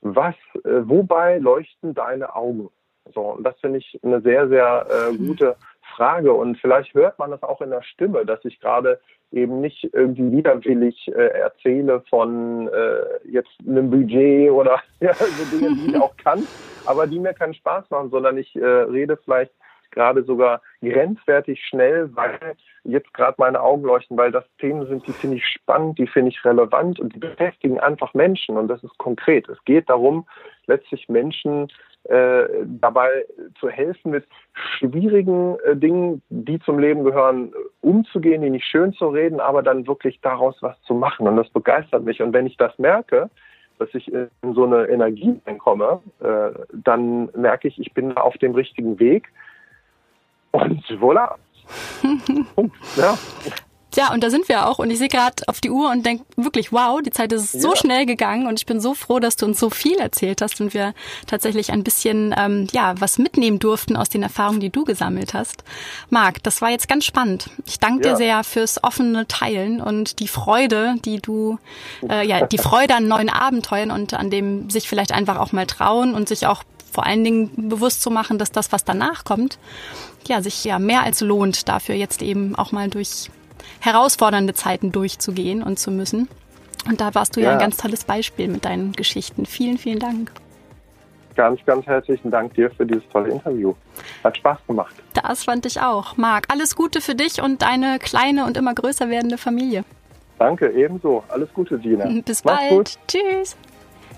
was, 0.00 0.34
äh, 0.64 0.88
wobei 0.88 1.38
leuchten 1.38 1.92
deine 1.94 2.34
Augen? 2.34 2.70
So, 3.14 3.20
und 3.32 3.44
das 3.44 3.58
finde 3.60 3.78
ich 3.78 4.00
eine 4.02 4.22
sehr, 4.22 4.48
sehr 4.48 4.86
äh, 4.90 5.12
mhm. 5.12 5.26
gute 5.26 5.56
Frage. 5.96 6.32
Und 6.32 6.56
vielleicht 6.58 6.94
hört 6.94 7.18
man 7.18 7.30
das 7.30 7.42
auch 7.42 7.60
in 7.60 7.70
der 7.70 7.82
Stimme, 7.82 8.24
dass 8.24 8.42
ich 8.44 8.58
gerade 8.58 8.98
eben 9.32 9.60
nicht 9.60 9.90
irgendwie 9.92 10.32
widerwillig 10.32 11.08
äh, 11.08 11.28
erzähle 11.28 12.02
von 12.08 12.68
äh, 12.68 13.28
jetzt 13.30 13.50
einem 13.66 13.90
Budget 13.90 14.50
oder 14.50 14.80
ja, 15.00 15.12
so 15.12 15.56
Dinge, 15.56 15.74
die 15.74 15.90
ich 15.90 15.96
auch 16.00 16.16
kann, 16.16 16.46
aber 16.86 17.06
die 17.06 17.18
mir 17.18 17.34
keinen 17.34 17.54
Spaß 17.54 17.90
machen, 17.90 18.10
sondern 18.10 18.38
ich 18.38 18.56
äh, 18.56 18.64
rede 18.64 19.18
vielleicht 19.18 19.52
gerade 19.92 20.24
sogar 20.24 20.60
grenzwertig 20.82 21.64
schnell, 21.64 22.10
weil 22.14 22.38
jetzt 22.84 23.12
gerade 23.14 23.36
meine 23.38 23.60
Augen 23.60 23.84
leuchten, 23.84 24.16
weil 24.16 24.32
das 24.32 24.44
Themen 24.58 24.86
sind, 24.86 25.06
die 25.06 25.12
finde 25.12 25.36
ich 25.36 25.46
spannend, 25.46 25.98
die 25.98 26.06
finde 26.06 26.30
ich 26.30 26.44
relevant 26.44 26.98
und 26.98 27.14
die 27.14 27.20
beschäftigen 27.20 27.78
einfach 27.78 28.12
Menschen 28.14 28.56
und 28.56 28.68
das 28.68 28.82
ist 28.82 28.98
konkret. 28.98 29.48
Es 29.48 29.62
geht 29.64 29.88
darum, 29.88 30.26
letztlich 30.66 31.08
Menschen 31.08 31.68
äh, 32.04 32.48
dabei 32.64 33.24
zu 33.60 33.68
helfen, 33.68 34.10
mit 34.10 34.26
schwierigen 34.78 35.56
äh, 35.60 35.76
Dingen, 35.76 36.20
die 36.30 36.58
zum 36.60 36.80
Leben 36.80 37.04
gehören, 37.04 37.52
umzugehen, 37.80 38.42
die 38.42 38.50
nicht 38.50 38.66
schön 38.66 38.92
zu 38.92 39.08
reden, 39.08 39.38
aber 39.38 39.62
dann 39.62 39.86
wirklich 39.86 40.20
daraus 40.20 40.56
was 40.62 40.80
zu 40.82 40.94
machen. 40.94 41.28
Und 41.28 41.36
das 41.36 41.48
begeistert 41.50 42.02
mich. 42.02 42.20
Und 42.20 42.32
wenn 42.32 42.46
ich 42.46 42.56
das 42.56 42.76
merke, 42.78 43.30
dass 43.78 43.88
ich 43.94 44.12
in 44.12 44.28
so 44.52 44.64
eine 44.64 44.86
Energie 44.86 45.40
reinkomme, 45.46 46.00
äh, 46.20 46.50
dann 46.72 47.30
merke 47.36 47.68
ich, 47.68 47.78
ich 47.78 47.92
bin 47.94 48.16
auf 48.16 48.36
dem 48.38 48.54
richtigen 48.54 48.98
Weg. 48.98 49.28
Und 50.52 50.84
voilà. 50.86 51.34
Punkt. 52.54 52.76
Ja. 52.96 53.18
Ja, 53.94 54.12
und 54.12 54.22
da 54.22 54.30
sind 54.30 54.48
wir 54.48 54.66
auch. 54.66 54.78
Und 54.78 54.90
ich 54.90 54.98
sehe 54.98 55.08
gerade 55.08 55.42
auf 55.48 55.60
die 55.60 55.70
Uhr 55.70 55.90
und 55.90 56.06
denke 56.06 56.24
wirklich, 56.36 56.72
wow, 56.72 57.00
die 57.02 57.10
Zeit 57.10 57.32
ist 57.32 57.60
so 57.60 57.70
ja. 57.70 57.76
schnell 57.76 58.06
gegangen 58.06 58.46
und 58.46 58.58
ich 58.58 58.66
bin 58.66 58.80
so 58.80 58.94
froh, 58.94 59.18
dass 59.18 59.36
du 59.36 59.46
uns 59.46 59.60
so 59.60 59.68
viel 59.68 59.98
erzählt 59.98 60.40
hast 60.40 60.60
und 60.60 60.72
wir 60.72 60.94
tatsächlich 61.26 61.72
ein 61.72 61.84
bisschen 61.84 62.34
ähm, 62.36 62.68
ja 62.72 62.94
was 62.98 63.18
mitnehmen 63.18 63.58
durften 63.58 63.96
aus 63.96 64.08
den 64.08 64.22
Erfahrungen, 64.22 64.60
die 64.60 64.70
du 64.70 64.84
gesammelt 64.84 65.34
hast. 65.34 65.62
Marc, 66.08 66.42
das 66.42 66.62
war 66.62 66.70
jetzt 66.70 66.88
ganz 66.88 67.04
spannend. 67.04 67.50
Ich 67.66 67.78
danke 67.78 68.06
ja. 68.06 68.12
dir 68.12 68.16
sehr 68.16 68.44
fürs 68.44 68.82
offene 68.82 69.26
Teilen 69.28 69.80
und 69.80 70.20
die 70.20 70.28
Freude, 70.28 70.94
die 71.04 71.20
du, 71.20 71.58
äh, 72.08 72.26
ja, 72.26 72.46
die 72.46 72.58
Freude 72.58 72.94
an 72.94 73.08
neuen 73.08 73.28
Abenteuern 73.28 73.90
und 73.90 74.14
an 74.14 74.30
dem 74.30 74.70
sich 74.70 74.88
vielleicht 74.88 75.12
einfach 75.12 75.38
auch 75.38 75.52
mal 75.52 75.66
trauen 75.66 76.14
und 76.14 76.28
sich 76.28 76.46
auch 76.46 76.62
vor 76.92 77.06
allen 77.06 77.24
Dingen 77.24 77.50
bewusst 77.68 78.02
zu 78.02 78.10
machen, 78.10 78.38
dass 78.38 78.52
das, 78.52 78.70
was 78.70 78.84
danach 78.84 79.24
kommt, 79.24 79.58
ja, 80.28 80.42
sich 80.42 80.64
ja 80.64 80.78
mehr 80.78 81.02
als 81.02 81.20
lohnt, 81.20 81.68
dafür 81.68 81.94
jetzt 81.94 82.22
eben 82.22 82.54
auch 82.54 82.70
mal 82.70 82.88
durch 82.88 83.30
herausfordernde 83.80 84.54
Zeiten 84.54 84.92
durchzugehen 84.92 85.62
und 85.62 85.78
zu 85.78 85.90
müssen. 85.90 86.28
Und 86.86 87.00
da 87.00 87.14
warst 87.14 87.36
du 87.36 87.40
ja, 87.40 87.48
ja 87.48 87.52
ein 87.52 87.58
ganz 87.58 87.76
tolles 87.76 88.04
Beispiel 88.04 88.48
mit 88.48 88.64
deinen 88.64 88.92
Geschichten. 88.92 89.46
Vielen, 89.46 89.78
vielen 89.78 89.98
Dank. 89.98 90.32
Ganz, 91.34 91.64
ganz 91.64 91.86
herzlichen 91.86 92.30
Dank 92.30 92.54
dir 92.54 92.70
für 92.70 92.84
dieses 92.84 93.08
tolle 93.10 93.30
Interview. 93.30 93.74
Hat 94.22 94.36
Spaß 94.36 94.58
gemacht. 94.66 94.94
Das 95.14 95.44
fand 95.44 95.64
ich 95.64 95.80
auch. 95.80 96.16
Marc, 96.16 96.44
alles 96.52 96.76
Gute 96.76 97.00
für 97.00 97.14
dich 97.14 97.40
und 97.40 97.62
deine 97.62 97.98
kleine 97.98 98.44
und 98.44 98.56
immer 98.56 98.74
größer 98.74 99.08
werdende 99.08 99.38
Familie. 99.38 99.84
Danke, 100.38 100.70
ebenso. 100.72 101.24
Alles 101.28 101.48
Gute, 101.54 101.78
Gina. 101.78 102.04
Bis 102.24 102.44
Mach's 102.44 102.58
bald. 102.58 102.70
Gut. 102.70 102.98
Tschüss. 103.08 103.56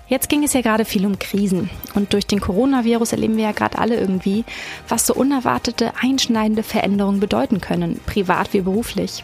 Jetzt 0.07 0.29
ging 0.29 0.43
es 0.43 0.53
ja 0.53 0.61
gerade 0.61 0.85
viel 0.85 1.05
um 1.05 1.17
Krisen. 1.17 1.69
Und 1.95 2.13
durch 2.13 2.27
den 2.27 2.39
Coronavirus 2.39 3.13
erleben 3.13 3.37
wir 3.37 3.45
ja 3.45 3.51
gerade 3.53 3.79
alle 3.79 3.99
irgendwie, 3.99 4.45
was 4.87 5.07
so 5.07 5.15
unerwartete, 5.15 5.93
einschneidende 5.99 6.61
Veränderungen 6.61 7.19
bedeuten 7.19 7.59
können, 7.59 7.99
privat 8.05 8.53
wie 8.53 8.61
beruflich. 8.61 9.23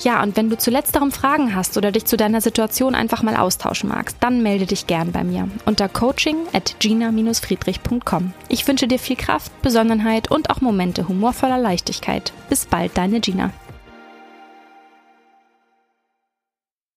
Ja, 0.00 0.22
und 0.22 0.36
wenn 0.36 0.50
du 0.50 0.58
zu 0.58 0.70
letzterem 0.70 1.10
Fragen 1.10 1.54
hast 1.54 1.76
oder 1.76 1.90
dich 1.90 2.04
zu 2.04 2.16
deiner 2.16 2.40
Situation 2.40 2.94
einfach 2.94 3.22
mal 3.22 3.36
austauschen 3.36 3.88
magst, 3.88 4.18
dann 4.20 4.42
melde 4.42 4.66
dich 4.66 4.86
gern 4.86 5.12
bei 5.12 5.24
mir 5.24 5.48
unter 5.64 5.88
coaching 5.88 6.36
at 6.52 6.76
gina-friedrich.com. 6.80 8.32
Ich 8.48 8.66
wünsche 8.68 8.88
dir 8.88 8.98
viel 8.98 9.16
Kraft, 9.16 9.50
Besonnenheit 9.62 10.30
und 10.30 10.50
auch 10.50 10.60
Momente 10.60 11.08
humorvoller 11.08 11.58
Leichtigkeit. 11.58 12.32
Bis 12.48 12.66
bald, 12.66 12.96
deine 12.96 13.20
Gina. 13.20 13.52